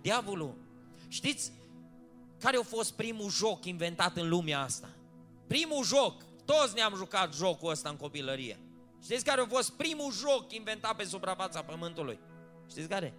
Diavolul, 0.00 0.54
știți 1.08 1.52
care 2.38 2.56
a 2.56 2.62
fost 2.62 2.92
primul 2.92 3.30
joc 3.30 3.64
inventat 3.64 4.16
în 4.16 4.28
lumea 4.28 4.60
asta? 4.60 4.88
Primul 5.46 5.84
joc, 5.84 6.22
toți 6.44 6.74
ne-am 6.74 6.94
jucat 6.94 7.34
jocul 7.34 7.70
ăsta 7.70 7.88
în 7.88 7.96
copilărie. 7.96 8.58
Știți 9.02 9.24
care 9.24 9.40
a 9.40 9.46
fost 9.46 9.72
primul 9.72 10.12
joc 10.12 10.52
inventat 10.52 10.96
pe 10.96 11.04
suprafața 11.04 11.62
pământului? 11.62 12.18
Știți 12.68 12.88
care? 12.88 13.14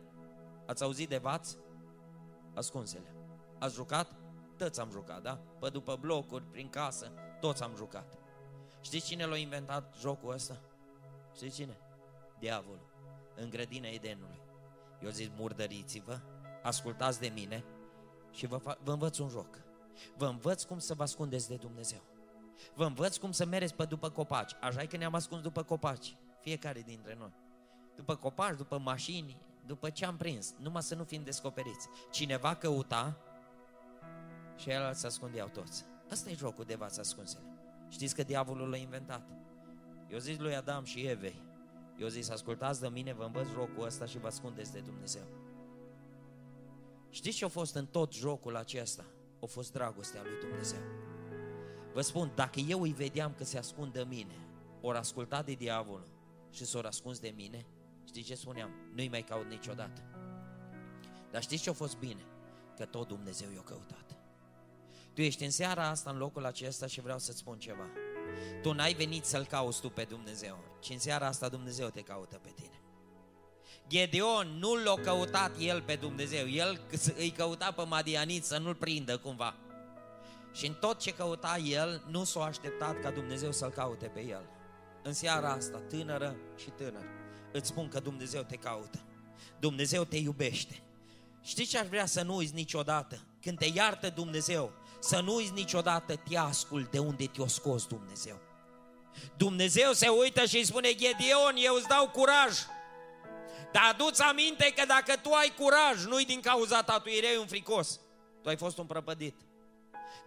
Ați 0.65 0.83
auzit 0.83 1.09
de 1.09 1.17
vați? 1.17 1.57
Ascunsele. 2.53 3.13
Ați 3.59 3.75
jucat? 3.75 4.15
Toți 4.57 4.79
am 4.79 4.89
jucat, 4.91 5.21
da? 5.21 5.39
Pe 5.59 5.69
după 5.69 5.97
blocuri, 5.99 6.43
prin 6.43 6.69
casă, 6.69 7.11
toți 7.39 7.63
am 7.63 7.73
jucat. 7.75 8.17
Știți 8.81 9.05
cine 9.05 9.25
l-a 9.25 9.37
inventat 9.37 9.95
jocul 9.99 10.33
ăsta? 10.33 10.61
Știți 11.35 11.55
cine? 11.55 11.77
Diavolul. 12.39 12.88
În 13.41 13.49
grădina 13.49 13.87
Edenului. 13.87 14.41
Eu 15.03 15.09
zic, 15.09 15.31
murdăriți-vă, 15.37 16.19
ascultați 16.63 17.19
de 17.19 17.27
mine 17.27 17.63
și 18.31 18.45
vă, 18.45 18.59
fa- 18.59 18.83
vă 18.83 18.91
învăț 18.91 19.17
un 19.17 19.29
joc. 19.29 19.61
Vă 20.17 20.25
învăț 20.25 20.63
cum 20.63 20.79
să 20.79 20.93
vă 20.93 21.03
ascundeți 21.03 21.47
de 21.47 21.55
Dumnezeu. 21.55 22.01
Vă 22.75 22.85
învăț 22.85 23.17
cum 23.17 23.31
să 23.31 23.45
mereți 23.45 23.75
pe 23.75 23.85
după 23.85 24.09
copaci. 24.09 24.51
Așa 24.61 24.81
e 24.81 24.85
că 24.85 24.97
ne-am 24.97 25.13
ascuns 25.13 25.41
după 25.41 25.63
copaci. 25.63 26.17
Fiecare 26.41 26.81
dintre 26.81 27.15
noi. 27.19 27.33
După 27.95 28.15
copaci, 28.15 28.57
după 28.57 28.77
mașini, 28.77 29.41
după 29.65 29.89
ce 29.89 30.05
am 30.05 30.17
prins. 30.17 30.53
Numai 30.57 30.81
să 30.81 30.95
nu 30.95 31.03
fim 31.03 31.23
descoperiți. 31.23 31.87
Cineva 32.11 32.55
căuta 32.55 33.17
și 34.55 34.69
el 34.69 34.93
se 34.93 35.05
ascundeau 35.05 35.47
toți. 35.47 35.85
Asta 36.11 36.29
e 36.29 36.33
jocul 36.33 36.65
de 36.65 36.75
vați 36.75 36.99
ascunsele. 36.99 37.43
Știți 37.89 38.15
că 38.15 38.23
diavolul 38.23 38.69
l-a 38.69 38.77
inventat. 38.77 39.27
Eu 40.07 40.17
zis 40.17 40.37
lui 40.37 40.55
Adam 40.55 40.83
și 40.83 40.99
Evei, 40.99 41.41
eu 41.99 42.07
zis, 42.07 42.29
ascultați 42.29 42.81
de 42.81 42.87
mine, 42.87 43.13
vă 43.13 43.23
învăț 43.23 43.47
jocul 43.47 43.85
ăsta 43.85 44.05
și 44.05 44.17
vă 44.17 44.27
ascundeți 44.27 44.71
de 44.71 44.79
Dumnezeu. 44.79 45.23
Știți 47.09 47.37
ce 47.37 47.45
a 47.45 47.47
fost 47.47 47.75
în 47.75 47.85
tot 47.85 48.13
jocul 48.13 48.55
acesta? 48.55 49.05
A 49.41 49.45
fost 49.45 49.71
dragostea 49.71 50.21
lui 50.21 50.39
Dumnezeu. 50.47 50.79
Vă 51.93 52.01
spun, 52.01 52.31
dacă 52.35 52.59
eu 52.59 52.81
îi 52.81 52.91
vedeam 52.91 53.33
că 53.37 53.43
se 53.43 53.57
ascund 53.57 53.93
de 53.93 54.05
mine, 54.07 54.35
ori 54.81 54.97
ascultat 54.97 55.45
de 55.45 55.53
diavolul 55.53 56.07
și 56.51 56.65
s-au 56.65 56.81
ascuns 56.81 57.19
de 57.19 57.33
mine, 57.35 57.65
știți 58.05 58.27
ce 58.27 58.35
spuneam? 58.35 58.69
Nu-i 58.93 59.07
mai 59.07 59.21
caut 59.21 59.45
niciodată. 59.45 60.01
Dar 61.31 61.41
știți 61.41 61.63
ce 61.63 61.69
a 61.69 61.73
fost 61.73 61.97
bine? 61.97 62.25
Că 62.75 62.85
tot 62.85 63.07
Dumnezeu 63.07 63.51
i-a 63.51 63.61
căutat. 63.61 64.17
Tu 65.13 65.21
ești 65.21 65.43
în 65.43 65.51
seara 65.51 65.87
asta, 65.87 66.09
în 66.09 66.17
locul 66.17 66.45
acesta 66.45 66.87
și 66.87 67.01
vreau 67.01 67.19
să-ți 67.19 67.37
spun 67.37 67.57
ceva. 67.57 67.85
Tu 68.61 68.73
n-ai 68.73 68.93
venit 68.93 69.25
să-L 69.25 69.45
cauți 69.45 69.81
tu 69.81 69.89
pe 69.89 70.03
Dumnezeu, 70.03 70.57
ci 70.79 70.89
în 70.89 70.99
seara 70.99 71.27
asta 71.27 71.49
Dumnezeu 71.49 71.87
te 71.87 72.01
caută 72.01 72.39
pe 72.43 72.49
tine. 72.55 72.81
Gedeon 73.87 74.57
nu 74.59 74.75
l-a 74.75 75.01
căutat 75.03 75.51
el 75.59 75.81
pe 75.81 75.95
Dumnezeu, 75.95 76.49
el 76.49 76.81
îi 77.17 77.29
căuta 77.29 77.71
pe 77.71 77.83
Madianit 77.83 78.43
să 78.43 78.57
nu-l 78.57 78.75
prindă 78.75 79.17
cumva. 79.17 79.55
Și 80.53 80.65
în 80.67 80.73
tot 80.73 80.99
ce 80.99 81.13
căuta 81.13 81.57
el, 81.57 82.03
nu 82.07 82.23
s-a 82.23 82.43
așteptat 82.43 82.99
ca 82.99 83.11
Dumnezeu 83.11 83.51
să-l 83.51 83.69
caute 83.69 84.05
pe 84.05 84.25
el. 84.25 84.49
În 85.03 85.13
seara 85.13 85.51
asta, 85.51 85.77
tânără 85.77 86.35
și 86.55 86.69
tânăr, 86.69 87.05
îți 87.51 87.67
spun 87.67 87.87
că 87.87 87.99
Dumnezeu 87.99 88.41
te 88.41 88.55
caută. 88.55 88.99
Dumnezeu 89.59 90.03
te 90.03 90.17
iubește. 90.17 90.83
Știi 91.41 91.65
ce 91.65 91.77
aș 91.77 91.87
vrea 91.87 92.05
să 92.05 92.21
nu 92.21 92.35
uiți 92.35 92.53
niciodată? 92.53 93.19
Când 93.41 93.57
te 93.57 93.65
iartă 93.73 94.09
Dumnezeu, 94.09 94.71
să 94.99 95.19
nu 95.19 95.35
uiți 95.35 95.51
niciodată 95.51 96.15
teascul 96.29 96.87
de 96.91 96.99
unde 96.99 97.25
te-a 97.25 97.47
scos 97.47 97.85
Dumnezeu. 97.85 98.39
Dumnezeu 99.37 99.91
se 99.91 100.07
uită 100.07 100.45
și 100.45 100.57
îi 100.57 100.65
spune, 100.65 100.93
Gedeon, 100.93 101.55
eu 101.55 101.75
îți 101.75 101.87
dau 101.87 102.09
curaj. 102.09 102.57
Dar 103.71 103.83
aduți 103.89 104.21
aminte 104.21 104.73
că 104.75 104.85
dacă 104.85 105.15
tu 105.21 105.31
ai 105.31 105.53
curaj, 105.57 106.05
nu-i 106.05 106.25
din 106.25 106.39
cauza 106.39 106.81
ta, 106.81 106.99
tu 106.99 107.09
erai 107.09 107.37
un 107.37 107.47
fricos. 107.47 107.99
Tu 108.41 108.49
ai 108.49 108.57
fost 108.57 108.77
un 108.77 108.85
prăpădit. 108.85 109.35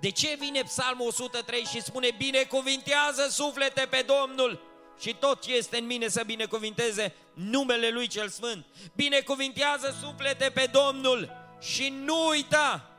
De 0.00 0.10
ce 0.10 0.36
vine 0.38 0.62
Psalmul 0.62 1.06
103 1.06 1.64
și 1.64 1.82
spune, 1.82 2.08
binecuvintează 2.18 3.28
suflete 3.30 3.86
pe 3.90 4.06
Domnul 4.06 4.60
și 4.98 5.14
tot 5.14 5.42
ce 5.42 5.54
este 5.54 5.78
în 5.78 5.86
mine 5.86 6.08
să 6.08 6.22
binecuvinteze 6.26 7.14
numele 7.34 7.90
Lui 7.90 8.06
cel 8.06 8.28
Sfânt. 8.28 8.66
Binecuvintează 8.94 9.96
suflete 10.00 10.50
pe 10.54 10.70
Domnul 10.72 11.30
și 11.60 11.88
nu 11.88 12.26
uita 12.28 12.91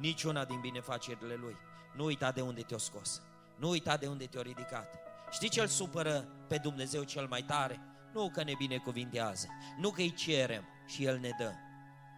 niciuna 0.00 0.44
din 0.44 0.60
binefacerile 0.60 1.34
Lui. 1.34 1.56
Nu 1.96 2.04
uita 2.04 2.30
de 2.30 2.40
unde 2.40 2.62
te-a 2.62 2.78
scos. 2.78 3.22
Nu 3.56 3.68
uita 3.68 3.96
de 3.96 4.06
unde 4.06 4.26
te-a 4.26 4.42
ridicat. 4.42 4.98
Știi 5.30 5.48
ce 5.48 5.60
îl 5.60 5.66
supără 5.66 6.28
pe 6.48 6.56
Dumnezeu 6.56 7.02
cel 7.02 7.26
mai 7.26 7.42
tare? 7.42 7.80
Nu 8.12 8.30
că 8.30 8.42
ne 8.42 8.52
binecuvintează, 8.58 9.48
nu 9.78 9.90
că 9.90 10.00
îi 10.00 10.14
cerem 10.14 10.64
și 10.86 11.04
El 11.04 11.18
ne 11.18 11.30
dă. 11.38 11.52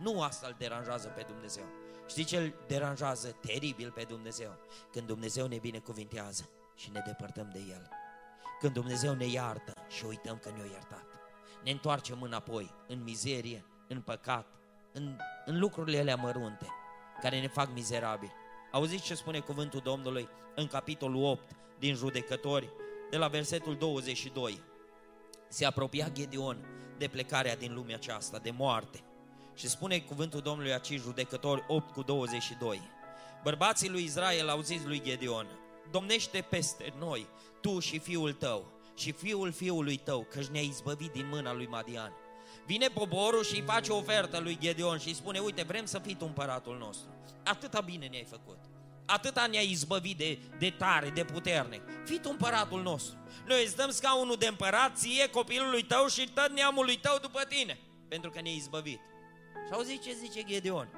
Nu 0.00 0.22
asta 0.22 0.46
îl 0.46 0.54
deranjează 0.58 1.08
pe 1.08 1.24
Dumnezeu. 1.28 1.64
Știi 2.08 2.24
ce 2.24 2.36
îl 2.36 2.54
deranjează 2.66 3.28
teribil 3.28 3.90
pe 3.90 4.02
Dumnezeu? 4.08 4.58
Când 4.92 5.06
Dumnezeu 5.06 5.46
ne 5.46 5.58
binecuvintează 5.58 6.48
și 6.76 6.90
ne 6.90 7.02
depărtăm 7.06 7.50
de 7.52 7.58
El. 7.58 7.88
Când 8.60 8.72
Dumnezeu 8.72 9.14
ne 9.14 9.26
iartă 9.26 9.72
și 9.88 10.04
uităm 10.04 10.38
că 10.38 10.50
ne-a 10.56 10.64
iertat. 10.64 11.04
Ne 11.64 11.70
întoarcem 11.70 12.22
înapoi, 12.22 12.74
în 12.88 13.02
mizerie, 13.02 13.64
în 13.88 14.00
păcat, 14.00 14.46
în, 14.92 15.16
în 15.44 15.58
lucrurile 15.58 15.98
alea 15.98 16.16
mărunte 16.16 16.66
care 17.22 17.40
ne 17.40 17.48
fac 17.48 17.68
mizerabili. 17.74 18.32
Auziți 18.70 19.04
ce 19.04 19.14
spune 19.14 19.40
cuvântul 19.40 19.80
Domnului 19.80 20.28
în 20.54 20.66
capitolul 20.66 21.24
8 21.24 21.50
din 21.78 21.94
Judecători, 21.94 22.70
de 23.10 23.16
la 23.16 23.28
versetul 23.28 23.76
22. 23.76 24.60
Se 25.48 25.64
apropia 25.64 26.08
Gedeon 26.12 26.64
de 26.98 27.08
plecarea 27.08 27.56
din 27.56 27.74
lumea 27.74 27.94
aceasta, 27.94 28.38
de 28.38 28.50
moarte. 28.50 29.00
Și 29.54 29.68
spune 29.68 29.98
cuvântul 29.98 30.40
Domnului 30.40 30.72
aici, 30.72 31.00
Judecători 31.00 31.64
8 31.68 31.92
cu 31.92 32.02
22. 32.02 32.80
Bărbații 33.42 33.90
lui 33.90 34.02
Israel 34.02 34.48
au 34.48 34.60
zis 34.60 34.84
lui 34.84 35.02
Gedeon, 35.02 35.46
domnește 35.90 36.46
peste 36.50 36.94
noi, 36.98 37.26
tu 37.60 37.78
și 37.78 37.98
fiul 37.98 38.32
tău, 38.32 38.72
și 38.96 39.12
fiul 39.12 39.52
fiului 39.52 39.96
tău, 39.96 40.26
căci 40.30 40.46
ne-a 40.46 40.60
izbăvit 40.60 41.12
din 41.12 41.28
mâna 41.28 41.52
lui 41.52 41.66
Madian. 41.66 42.12
Vine 42.66 42.88
poporul 42.88 43.44
și 43.44 43.54
îi 43.54 43.64
face 43.66 43.92
o 43.92 43.96
ofertă 43.96 44.38
lui 44.38 44.58
Gedeon 44.60 44.98
și 44.98 45.08
îi 45.08 45.14
spune, 45.14 45.38
uite, 45.38 45.62
vrem 45.62 45.84
să 45.84 45.98
fii 45.98 46.14
tu 46.14 46.24
împăratul 46.26 46.78
nostru. 46.78 47.08
Atâta 47.44 47.80
bine 47.80 48.06
ne-ai 48.06 48.26
făcut. 48.30 48.58
Atâta 49.06 49.46
ne-ai 49.46 49.70
izbăvit 49.70 50.16
de, 50.16 50.38
de 50.58 50.70
tare, 50.70 51.08
de 51.08 51.24
puternic. 51.24 51.82
Fii 52.04 52.20
tu 52.20 52.28
împăratul 52.30 52.82
nostru. 52.82 53.16
Noi 53.46 53.64
îți 53.64 53.76
dăm 53.76 53.90
scaunul 53.90 54.36
de 54.36 54.46
împărat, 54.46 54.96
ție, 54.96 55.28
copilului 55.28 55.82
tău 55.82 56.06
și 56.06 56.28
tot 56.34 56.50
neamului 56.50 56.96
tău 56.96 57.18
după 57.18 57.40
tine. 57.48 57.78
Pentru 58.08 58.30
că 58.30 58.40
ne-ai 58.40 58.56
izbăvit. 58.56 59.00
Și 59.66 59.72
auzi 59.72 59.98
ce 59.98 60.12
zice 60.12 60.42
Gedeon? 60.42 60.88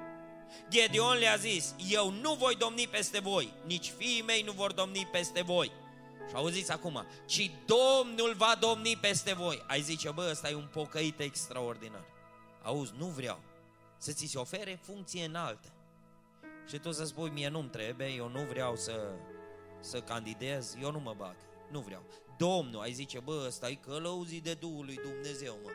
Gedeon 0.69 1.17
le-a 1.17 1.35
zis, 1.35 1.75
eu 1.89 2.09
nu 2.09 2.33
voi 2.33 2.55
domni 2.55 2.87
peste 2.87 3.19
voi, 3.19 3.53
nici 3.65 3.93
fiii 3.97 4.21
mei 4.21 4.41
nu 4.41 4.51
vor 4.51 4.71
domni 4.71 5.07
peste 5.11 5.41
voi. 5.41 5.71
Și 6.29 6.35
auziți 6.35 6.71
acum, 6.71 7.05
ci 7.25 7.51
Domnul 7.65 8.33
va 8.37 8.57
domni 8.59 8.97
peste 9.01 9.33
voi. 9.33 9.63
Ai 9.67 9.81
zice, 9.81 10.11
bă, 10.11 10.27
ăsta 10.31 10.49
e 10.49 10.55
un 10.55 10.69
pocăit 10.71 11.19
extraordinar. 11.19 12.05
Auzi, 12.63 12.93
nu 12.97 13.05
vreau 13.05 13.39
să 13.97 14.11
ți 14.11 14.25
se 14.25 14.37
ofere 14.37 14.79
funcție 14.81 15.25
înaltă. 15.25 15.67
Și 16.67 16.77
tu 16.77 16.91
să 16.91 17.05
spui, 17.05 17.29
mie 17.29 17.49
nu-mi 17.49 17.69
trebuie, 17.69 18.07
eu 18.07 18.29
nu 18.29 18.39
vreau 18.49 18.75
să, 18.75 19.09
să 19.79 20.01
candidez, 20.01 20.75
eu 20.81 20.91
nu 20.91 20.99
mă 20.99 21.13
bag, 21.17 21.35
nu 21.71 21.79
vreau. 21.79 22.03
Domnul, 22.37 22.81
ai 22.81 22.91
zice, 22.91 23.19
bă, 23.19 23.43
ăsta 23.47 23.69
e 23.69 23.73
călăuzit 23.73 24.43
de 24.43 24.53
Duhul 24.53 24.85
lui 24.85 24.99
Dumnezeu, 25.03 25.59
mă. 25.63 25.69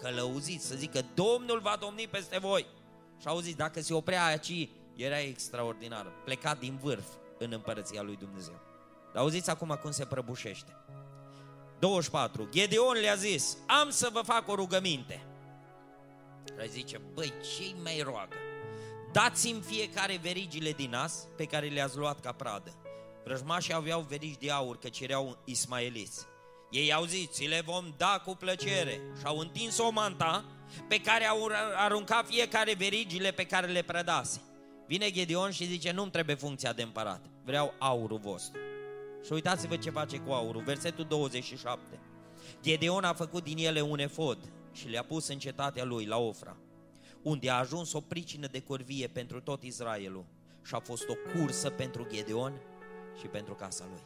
Călăuzit, 0.00 0.60
să 0.60 0.74
zică, 0.74 1.04
Domnul 1.14 1.60
va 1.60 1.76
domni 1.80 2.08
peste 2.08 2.38
voi. 2.38 2.66
Și 3.20 3.28
auziți, 3.28 3.56
dacă 3.56 3.80
se 3.80 3.94
oprea 3.94 4.24
aici, 4.24 4.68
era 4.96 5.20
extraordinar, 5.20 6.12
plecat 6.24 6.58
din 6.58 6.76
vârf 6.76 7.06
în 7.38 7.52
împărăția 7.52 8.02
lui 8.02 8.16
Dumnezeu. 8.16 8.71
Dar 9.12 9.22
auziți 9.22 9.50
acum 9.50 9.78
cum 9.82 9.90
se 9.90 10.04
prăbușește. 10.04 10.76
24. 11.78 12.48
Gedeon 12.50 12.96
le-a 13.00 13.14
zis, 13.14 13.56
am 13.66 13.90
să 13.90 14.08
vă 14.12 14.20
fac 14.20 14.48
o 14.48 14.54
rugăminte. 14.54 15.26
Și 16.60 16.70
zice, 16.70 17.00
băi, 17.14 17.32
ce 17.56 17.74
mai 17.82 18.00
roagă? 18.04 18.36
Dați-mi 19.12 19.60
fiecare 19.60 20.18
verigile 20.22 20.72
din 20.72 20.90
nas 20.90 21.26
pe 21.36 21.44
care 21.44 21.66
le-ați 21.66 21.96
luat 21.96 22.20
ca 22.20 22.32
pradă. 22.32 22.74
Vrăjmașii 23.24 23.74
aveau 23.74 24.00
verigi 24.00 24.38
de 24.38 24.50
aur, 24.50 24.78
căci 24.78 25.00
erau 25.00 25.38
ismaeliți. 25.44 26.26
Ei 26.70 26.92
au 26.92 27.04
zis, 27.04 27.30
ți 27.30 27.46
le 27.46 27.62
vom 27.64 27.94
da 27.96 28.22
cu 28.24 28.34
plăcere. 28.34 29.00
Și 29.18 29.24
au 29.24 29.38
întins 29.38 29.78
o 29.78 29.90
manta 29.90 30.44
pe 30.88 31.00
care 31.00 31.24
au 31.24 31.48
aruncat 31.76 32.26
fiecare 32.26 32.74
verigile 32.74 33.30
pe 33.30 33.46
care 33.46 33.66
le 33.66 33.82
prădase. 33.82 34.40
Vine 34.86 35.10
Gedeon 35.10 35.50
și 35.50 35.64
zice, 35.64 35.92
nu-mi 35.92 36.10
trebuie 36.10 36.36
funcția 36.36 36.72
de 36.72 36.82
împărat, 36.82 37.20
vreau 37.44 37.74
aurul 37.78 38.18
vostru. 38.18 38.58
Și 39.24 39.32
uitați-vă 39.32 39.76
ce 39.76 39.90
face 39.90 40.18
cu 40.18 40.30
aurul, 40.30 40.62
versetul 40.62 41.04
27. 41.04 42.00
Gedeon 42.62 43.04
a 43.04 43.14
făcut 43.14 43.44
din 43.44 43.58
ele 43.58 43.80
un 43.80 43.98
efod 43.98 44.52
și 44.72 44.88
le-a 44.88 45.04
pus 45.04 45.28
în 45.28 45.38
cetatea 45.38 45.84
lui, 45.84 46.04
la 46.04 46.18
Ofra, 46.18 46.56
unde 47.22 47.50
a 47.50 47.58
ajuns 47.58 47.92
o 47.92 48.00
pricină 48.00 48.46
de 48.46 48.60
corvie 48.60 49.06
pentru 49.06 49.40
tot 49.40 49.62
Israelul 49.62 50.24
și 50.64 50.74
a 50.74 50.78
fost 50.78 51.08
o 51.08 51.14
cursă 51.34 51.70
pentru 51.70 52.06
Gedeon 52.10 52.60
și 53.20 53.26
pentru 53.26 53.54
casa 53.54 53.84
lui. 53.90 54.02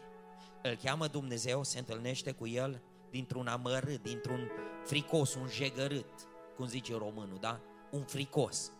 Îl 0.62 0.78
cheamă 0.82 1.06
Dumnezeu, 1.06 1.62
se 1.62 1.78
întâlnește 1.78 2.32
cu 2.32 2.46
el 2.46 2.82
dintr-un 3.10 3.46
amărât, 3.46 4.02
dintr-un 4.02 4.50
fricos, 4.84 5.34
un 5.34 5.48
jegărât, 5.48 6.28
cum 6.56 6.66
zice 6.66 6.96
românul, 6.96 7.38
da? 7.40 7.60
Un 7.90 8.02
fricos. 8.04 8.72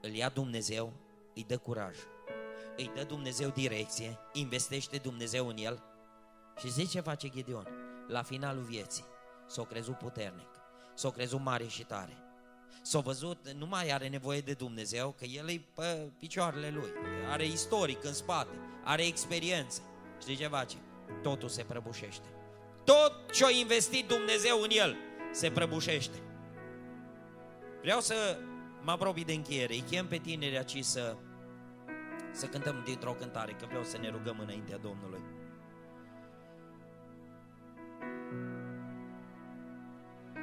Îl 0.00 0.10
ia 0.10 0.28
Dumnezeu, 0.28 0.92
îi 1.34 1.44
dă 1.44 1.58
curaj 1.58 1.96
îi 2.76 2.90
dă 2.94 3.02
Dumnezeu 3.02 3.48
direcție, 3.48 4.18
investește 4.32 4.96
Dumnezeu 4.96 5.48
în 5.48 5.56
el 5.56 5.82
și 6.58 6.70
zice 6.70 6.90
ce 6.90 7.00
face 7.00 7.28
Gideon. 7.28 7.68
La 8.08 8.22
finalul 8.22 8.62
vieții 8.62 9.04
s-a 9.46 9.64
crezut 9.64 9.98
puternic, 9.98 10.48
s-a 10.94 11.10
crezut 11.10 11.40
mare 11.40 11.66
și 11.66 11.84
tare. 11.84 12.16
S-a 12.82 12.98
văzut, 12.98 13.48
nu 13.50 13.66
mai 13.66 13.90
are 13.90 14.08
nevoie 14.08 14.40
de 14.40 14.52
Dumnezeu, 14.52 15.14
că 15.18 15.24
el 15.24 15.48
e 15.48 15.64
pe 15.74 16.12
picioarele 16.18 16.70
lui, 16.70 16.90
are 17.30 17.46
istoric 17.46 18.04
în 18.04 18.12
spate, 18.12 18.54
are 18.84 19.06
experiență. 19.06 19.80
Știi 20.20 20.36
ce 20.36 20.48
face? 20.48 20.76
Totul 21.22 21.48
se 21.48 21.62
prăbușește. 21.62 22.26
Tot 22.84 23.32
ce 23.32 23.44
a 23.44 23.50
investit 23.50 24.08
Dumnezeu 24.08 24.60
în 24.60 24.70
el 24.70 24.96
se 25.32 25.50
prăbușește. 25.50 26.22
Vreau 27.82 28.00
să 28.00 28.38
mă 28.82 28.90
apropii 28.90 29.24
de 29.24 29.32
încheiere. 29.32 29.72
Îi 29.72 29.84
chem 29.90 30.06
pe 30.06 30.16
tinerii 30.16 30.56
aici 30.56 30.84
să 30.84 31.16
să 32.34 32.46
cântăm 32.46 32.82
dintr-o 32.84 33.12
cântare, 33.12 33.52
că 33.52 33.66
vreau 33.66 33.82
să 33.82 33.98
ne 33.98 34.08
rugăm 34.08 34.38
înaintea 34.38 34.76
Domnului. 34.76 35.20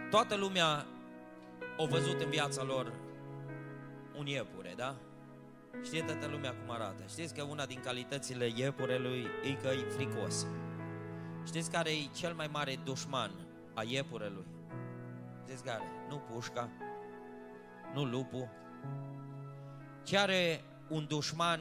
Toată 0.10 0.36
lumea 0.36 0.86
a 1.78 1.86
văzut 1.90 2.22
în 2.22 2.30
viața 2.30 2.64
lor 2.64 2.94
un 4.18 4.26
iepure, 4.26 4.74
da? 4.76 4.96
Știe 5.84 6.04
toată 6.04 6.28
lumea 6.28 6.54
cum 6.54 6.72
arată. 6.72 7.04
Știți 7.08 7.34
că 7.34 7.44
una 7.44 7.66
din 7.66 7.80
calitățile 7.80 8.52
iepurelui 8.56 9.28
e 9.44 9.54
că 9.54 9.68
e 9.68 9.90
fricos. 9.90 10.48
Știți 11.46 11.72
care 11.72 11.90
e 11.90 12.10
cel 12.14 12.34
mai 12.34 12.50
mare 12.52 12.80
dușman 12.84 13.32
a 13.74 13.84
iepurelui? 13.88 14.46
Știți 15.44 15.64
care? 15.64 15.84
Nu 16.10 16.18
pușca, 16.18 16.70
nu 17.94 18.04
lupul, 18.04 18.50
ci 20.04 20.14
are 20.14 20.64
un 20.90 21.06
dușman 21.08 21.60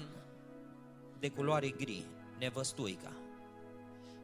de 1.20 1.30
culoare 1.30 1.68
gri, 1.68 2.06
nevăstuica. 2.38 3.12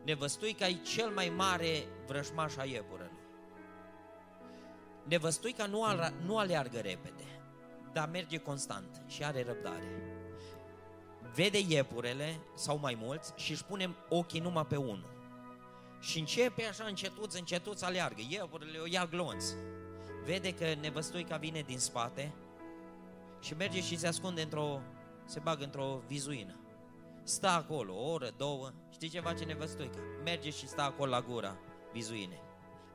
Nevăstuica 0.05 0.66
e 0.66 0.74
cel 0.74 1.11
mai 1.11 1.32
mare 1.36 1.84
vrășmaș 2.07 2.57
a 2.57 2.64
iepurelui. 2.64 3.11
Nevăstuica 5.05 5.66
nu, 5.66 5.84
al, 5.84 6.12
nu 6.24 6.38
aleargă 6.38 6.78
repede, 6.78 7.24
dar 7.92 8.09
merge 8.09 8.38
constant 8.38 9.03
și 9.07 9.24
are 9.24 9.44
răbdare. 9.47 10.16
Vede 11.34 11.59
iepurele, 11.68 12.40
sau 12.55 12.78
mai 12.78 12.99
mulți, 13.01 13.32
și 13.36 13.51
își 13.51 13.64
pune 13.64 13.94
ochii 14.09 14.40
numai 14.40 14.66
pe 14.66 14.76
unul. 14.76 15.14
Și 16.01 16.18
începe 16.18 16.64
așa 16.64 16.84
încetuț, 16.84 17.34
încetuț 17.34 17.82
aleargă. 17.82 18.22
Iepurele 18.28 18.78
o 18.78 18.86
ia 18.86 19.07
glonț. 19.07 19.44
Vede 20.24 20.55
că 20.55 20.74
nevăstuica 20.80 21.36
vine 21.36 21.61
din 21.61 21.78
spate 21.78 22.34
și 23.40 23.55
merge 23.55 23.80
și 23.80 23.99
se 23.99 24.07
ascunde 24.07 24.42
într-o, 24.42 24.80
se 25.24 25.40
bagă 25.40 25.64
într-o 25.64 26.03
vizuină. 26.07 26.57
Stă 27.27 27.49
acolo 27.49 27.95
o 27.95 28.11
oră, 28.11 28.31
două, 28.37 28.72
știi 28.91 29.09
ce 29.09 29.20
face 29.20 29.45
nevăstuica? 29.45 29.99
Merge 30.24 30.51
și 30.51 30.68
stă 30.68 30.83
acolo 30.83 31.11
la 31.11 31.20
gura 31.20 31.57
vizuine. 31.93 32.41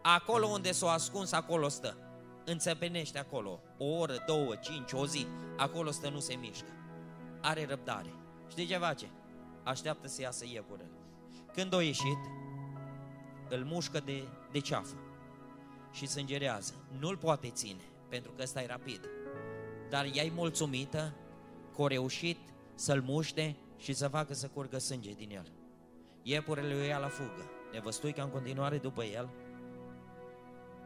Acolo 0.02 0.48
unde 0.48 0.72
s-o 0.72 0.88
ascuns, 0.88 1.32
acolo 1.32 1.68
stă. 1.68 1.98
Înțepenește 2.46 3.20
acolo, 3.20 3.60
o 3.78 3.86
oră, 3.86 4.24
două, 4.26 4.56
cinci, 4.56 4.92
o 4.92 5.06
zi, 5.06 5.28
acolo 5.58 5.92
stă, 5.92 6.10
nu 6.10 6.20
se 6.20 6.34
mișcă. 6.34 6.70
Are 7.42 7.66
răbdare. 7.66 8.14
Știi 8.50 8.66
ce 8.66 8.78
face? 8.78 9.10
Așteaptă 9.64 10.08
să 10.08 10.22
iasă 10.22 10.46
iepurele. 10.46 10.92
Când 11.54 11.74
o 11.74 11.80
ieșit, 11.80 12.20
îl 13.50 13.64
mușcă 13.64 14.00
de, 14.00 14.28
de 14.52 14.60
ceafă 14.60 14.96
și 15.92 16.08
sângerează. 16.08 16.74
Nu-l 17.00 17.18
poate 17.18 17.50
ține, 17.50 17.84
pentru 18.10 18.32
că 18.32 18.42
ăsta 18.42 18.62
e 18.62 18.66
rapid. 18.66 19.10
Dar 19.90 20.06
ea 20.14 20.24
e 20.24 20.32
mulțumită 20.36 21.14
că 21.76 21.84
a 21.84 21.88
reușit 21.88 22.38
să-l 22.76 23.02
muște 23.02 23.56
și 23.82 23.94
să 23.94 24.08
facă 24.08 24.34
să 24.34 24.48
curgă 24.48 24.78
sânge 24.78 25.12
din 25.12 25.32
el. 25.32 25.52
Iepurele 26.24 26.74
o 26.74 26.78
ia 26.78 26.98
la 26.98 27.08
fugă, 27.08 27.50
nevăstuica 27.72 28.24
în 28.24 28.30
continuare 28.30 28.78
după 28.78 29.04
el 29.04 29.30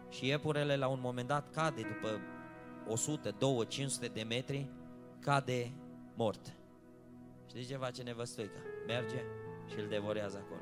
și 0.10 0.28
iepurele 0.28 0.76
la 0.76 0.88
un 0.88 1.00
moment 1.02 1.28
dat 1.28 1.52
cade 1.52 1.82
după 1.82 2.20
100, 2.88 3.36
200, 3.38 3.70
500 3.70 4.08
de 4.08 4.24
metri, 4.24 4.70
cade 5.20 5.72
mort. 6.16 6.56
Știți 7.48 7.68
ce 7.68 7.78
face 7.78 8.04
nevăstuica? 8.04 8.60
Merge 8.88 9.24
și 9.70 9.80
îl 9.80 9.88
devorează 9.88 10.38
acolo. 10.38 10.62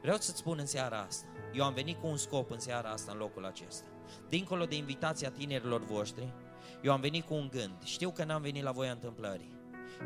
Vreau 0.00 0.16
să-ți 0.16 0.38
spun 0.38 0.58
în 0.58 0.66
seara 0.66 1.00
asta, 1.00 1.26
eu 1.52 1.64
am 1.64 1.74
venit 1.74 1.96
cu 1.96 2.06
un 2.06 2.16
scop 2.16 2.50
în 2.50 2.58
seara 2.58 2.90
asta, 2.90 3.12
în 3.12 3.18
locul 3.18 3.44
acesta. 3.44 3.86
Dincolo 4.28 4.64
de 4.64 4.76
invitația 4.76 5.30
tinerilor 5.30 5.84
voștri, 5.84 6.32
eu 6.82 6.92
am 6.92 7.00
venit 7.00 7.24
cu 7.24 7.34
un 7.34 7.48
gând. 7.50 7.82
Știu 7.82 8.10
că 8.10 8.24
n-am 8.24 8.42
venit 8.42 8.62
la 8.62 8.70
voia 8.70 8.90
întâmplării. 8.90 9.55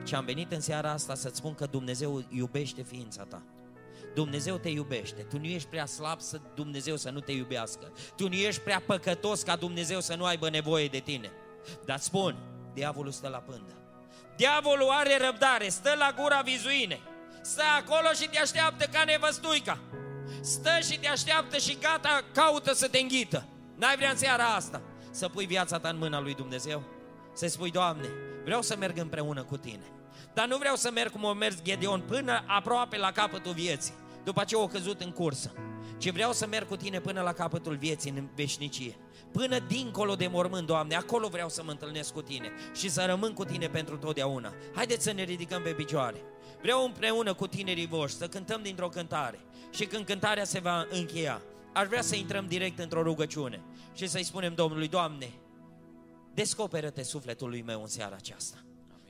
Și 0.04 0.14
am 0.14 0.24
venit 0.24 0.52
în 0.52 0.60
seara 0.60 0.90
asta 0.90 1.14
să-ți 1.14 1.36
spun 1.36 1.54
că 1.54 1.66
Dumnezeu 1.66 2.24
iubește 2.28 2.82
ființa 2.82 3.22
ta. 3.22 3.42
Dumnezeu 4.14 4.56
te 4.56 4.68
iubește. 4.68 5.22
Tu 5.22 5.38
nu 5.38 5.44
ești 5.44 5.68
prea 5.68 5.86
slab 5.86 6.20
să 6.20 6.40
Dumnezeu 6.54 6.96
să 6.96 7.10
nu 7.10 7.20
te 7.20 7.32
iubească. 7.32 7.92
Tu 8.16 8.28
nu 8.28 8.34
ești 8.34 8.60
prea 8.60 8.82
păcătos 8.86 9.42
ca 9.42 9.56
Dumnezeu 9.56 10.00
să 10.00 10.14
nu 10.14 10.24
aibă 10.24 10.50
nevoie 10.50 10.88
de 10.88 10.98
tine. 10.98 11.30
Dar 11.84 11.98
spun, 11.98 12.36
diavolul 12.74 13.12
stă 13.12 13.28
la 13.28 13.38
pândă. 13.38 13.72
Diavolul 14.36 14.88
are 14.88 15.18
răbdare, 15.26 15.68
stă 15.68 15.94
la 15.98 16.14
gura 16.22 16.40
vizuine. 16.40 17.00
Stă 17.42 17.62
acolo 17.78 18.12
și 18.20 18.28
te 18.28 18.38
așteaptă 18.38 18.84
ca 18.84 19.04
nevăstuica. 19.04 19.78
Stă 20.40 20.78
și 20.90 20.98
te 20.98 21.08
așteaptă 21.08 21.58
și 21.58 21.78
gata, 21.80 22.24
caută 22.34 22.72
să 22.72 22.88
te 22.88 22.98
înghită. 22.98 23.46
N-ai 23.76 23.96
vrea 23.96 24.10
în 24.10 24.16
seara 24.16 24.44
asta 24.44 24.82
să 25.10 25.28
pui 25.28 25.46
viața 25.46 25.78
ta 25.78 25.88
în 25.88 25.98
mâna 25.98 26.20
lui 26.20 26.34
Dumnezeu? 26.34 26.82
Să 27.40 27.46
spui, 27.46 27.70
Doamne, 27.70 28.08
Vreau 28.44 28.62
să 28.62 28.76
merg 28.76 28.98
împreună 28.98 29.42
cu 29.42 29.56
tine. 29.56 29.84
Dar 30.34 30.48
nu 30.48 30.56
vreau 30.56 30.76
să 30.76 30.90
merg 30.90 31.12
cum 31.12 31.26
a 31.26 31.32
mers 31.32 31.62
Gedeon 31.62 32.00
până 32.00 32.44
aproape 32.46 32.98
la 32.98 33.12
capătul 33.12 33.52
vieții. 33.52 33.94
după 34.24 34.44
ce 34.44 34.54
au 34.54 34.66
căzut 34.66 35.00
în 35.00 35.10
cursă. 35.10 35.52
Ce 35.98 36.10
vreau 36.10 36.32
să 36.32 36.46
merg 36.46 36.66
cu 36.66 36.76
tine 36.76 37.00
până 37.00 37.20
la 37.20 37.32
capătul 37.32 37.76
vieții 37.76 38.10
în 38.10 38.28
veșnicie. 38.34 38.96
Până 39.32 39.58
dincolo 39.58 40.14
de 40.14 40.26
mormânt, 40.26 40.66
Doamne, 40.66 40.94
acolo 40.94 41.28
vreau 41.28 41.48
să 41.48 41.62
mă 41.64 41.70
întâlnesc 41.70 42.12
cu 42.12 42.22
tine 42.22 42.52
și 42.74 42.88
să 42.88 43.04
rămân 43.06 43.32
cu 43.32 43.44
tine 43.44 43.68
pentru 43.68 43.96
totdeauna. 43.96 44.52
Haideți 44.74 45.04
să 45.04 45.12
ne 45.12 45.22
ridicăm 45.22 45.62
pe 45.62 45.70
picioare. 45.70 46.22
Vreau 46.62 46.84
împreună 46.84 47.34
cu 47.34 47.46
tinerii 47.46 47.86
voștri 47.86 48.18
să 48.18 48.28
cântăm 48.28 48.62
dintr-o 48.62 48.88
cântare 48.88 49.40
și 49.70 49.84
când 49.84 50.04
cântarea 50.04 50.44
se 50.44 50.58
va 50.58 50.86
încheia, 50.90 51.42
aș 51.72 51.86
vrea 51.86 52.02
să 52.02 52.16
intrăm 52.16 52.46
direct 52.46 52.78
într-o 52.78 53.02
rugăciune 53.02 53.62
și 53.94 54.06
să-i 54.06 54.24
spunem 54.24 54.54
Domnului, 54.54 54.88
Doamne, 54.88 55.30
descoperă-te 56.40 57.02
sufletului 57.02 57.62
meu 57.66 57.80
în 57.80 57.86
seara 57.86 58.16
aceasta. 58.16 58.56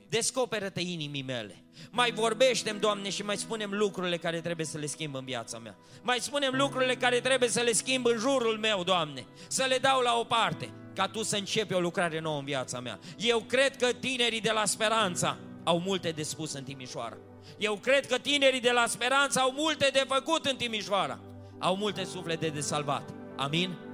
Descoperă-te 0.09 0.79
inimii 0.79 1.21
mele. 1.21 1.63
Mai 1.91 2.11
vorbește 2.11 2.71
Doamne, 2.71 3.09
și 3.09 3.23
mai 3.23 3.37
spunem 3.37 3.73
lucrurile 3.73 4.17
care 4.17 4.41
trebuie 4.41 4.65
să 4.65 4.77
le 4.77 4.85
schimb 4.85 5.15
în 5.15 5.25
viața 5.25 5.59
mea. 5.59 5.77
Mai 6.01 6.19
spunem 6.19 6.53
lucrurile 6.55 6.95
care 6.95 7.19
trebuie 7.19 7.49
să 7.49 7.61
le 7.61 7.71
schimb 7.71 8.05
în 8.05 8.17
jurul 8.17 8.57
meu, 8.57 8.83
Doamne. 8.83 9.25
Să 9.47 9.65
le 9.69 9.77
dau 9.77 10.01
la 10.01 10.17
o 10.19 10.23
parte, 10.23 10.73
ca 10.95 11.07
Tu 11.07 11.23
să 11.23 11.35
începi 11.35 11.73
o 11.73 11.79
lucrare 11.79 12.19
nouă 12.19 12.39
în 12.39 12.45
viața 12.45 12.79
mea. 12.79 12.99
Eu 13.17 13.39
cred 13.39 13.75
că 13.75 13.87
tinerii 13.99 14.41
de 14.41 14.51
la 14.51 14.65
Speranța 14.65 15.37
au 15.63 15.79
multe 15.79 16.09
de 16.09 16.23
spus 16.23 16.53
în 16.53 16.63
Timișoara. 16.63 17.17
Eu 17.57 17.75
cred 17.75 18.05
că 18.05 18.17
tinerii 18.17 18.61
de 18.61 18.71
la 18.71 18.85
Speranța 18.87 19.41
au 19.41 19.51
multe 19.51 19.89
de 19.93 20.05
făcut 20.07 20.45
în 20.45 20.55
Timișoara. 20.55 21.19
Au 21.59 21.75
multe 21.75 22.03
suflete 22.03 22.47
de 22.47 22.59
salvat. 22.59 23.09
Amin? 23.37 23.90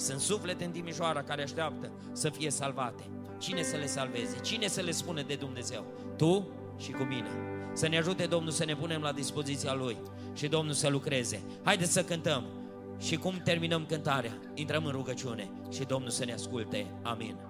Sunt 0.00 0.20
suflete 0.20 0.64
în 0.64 0.70
Timișoara 0.70 1.22
care 1.22 1.42
așteaptă 1.42 1.90
să 2.12 2.28
fie 2.28 2.50
salvate. 2.50 3.02
Cine 3.38 3.62
să 3.62 3.76
le 3.76 3.86
salveze? 3.86 4.38
Cine 4.40 4.66
să 4.66 4.80
le 4.80 4.90
spună 4.90 5.22
de 5.22 5.34
Dumnezeu? 5.34 5.84
Tu 6.16 6.48
și 6.78 6.90
cu 6.90 7.02
mine. 7.02 7.28
Să 7.72 7.88
ne 7.88 7.98
ajute 7.98 8.26
Domnul 8.26 8.50
să 8.50 8.64
ne 8.64 8.76
punem 8.76 9.00
la 9.00 9.12
dispoziția 9.12 9.74
Lui 9.74 9.96
și 10.34 10.48
Domnul 10.48 10.72
să 10.72 10.88
lucreze. 10.88 11.42
Haideți 11.62 11.92
să 11.92 12.04
cântăm 12.04 12.44
și 12.98 13.16
cum 13.16 13.40
terminăm 13.44 13.86
cântarea, 13.86 14.38
intrăm 14.54 14.84
în 14.84 14.92
rugăciune 14.92 15.50
și 15.72 15.84
Domnul 15.84 16.10
să 16.10 16.24
ne 16.24 16.32
asculte. 16.32 16.86
Amin. 17.02 17.49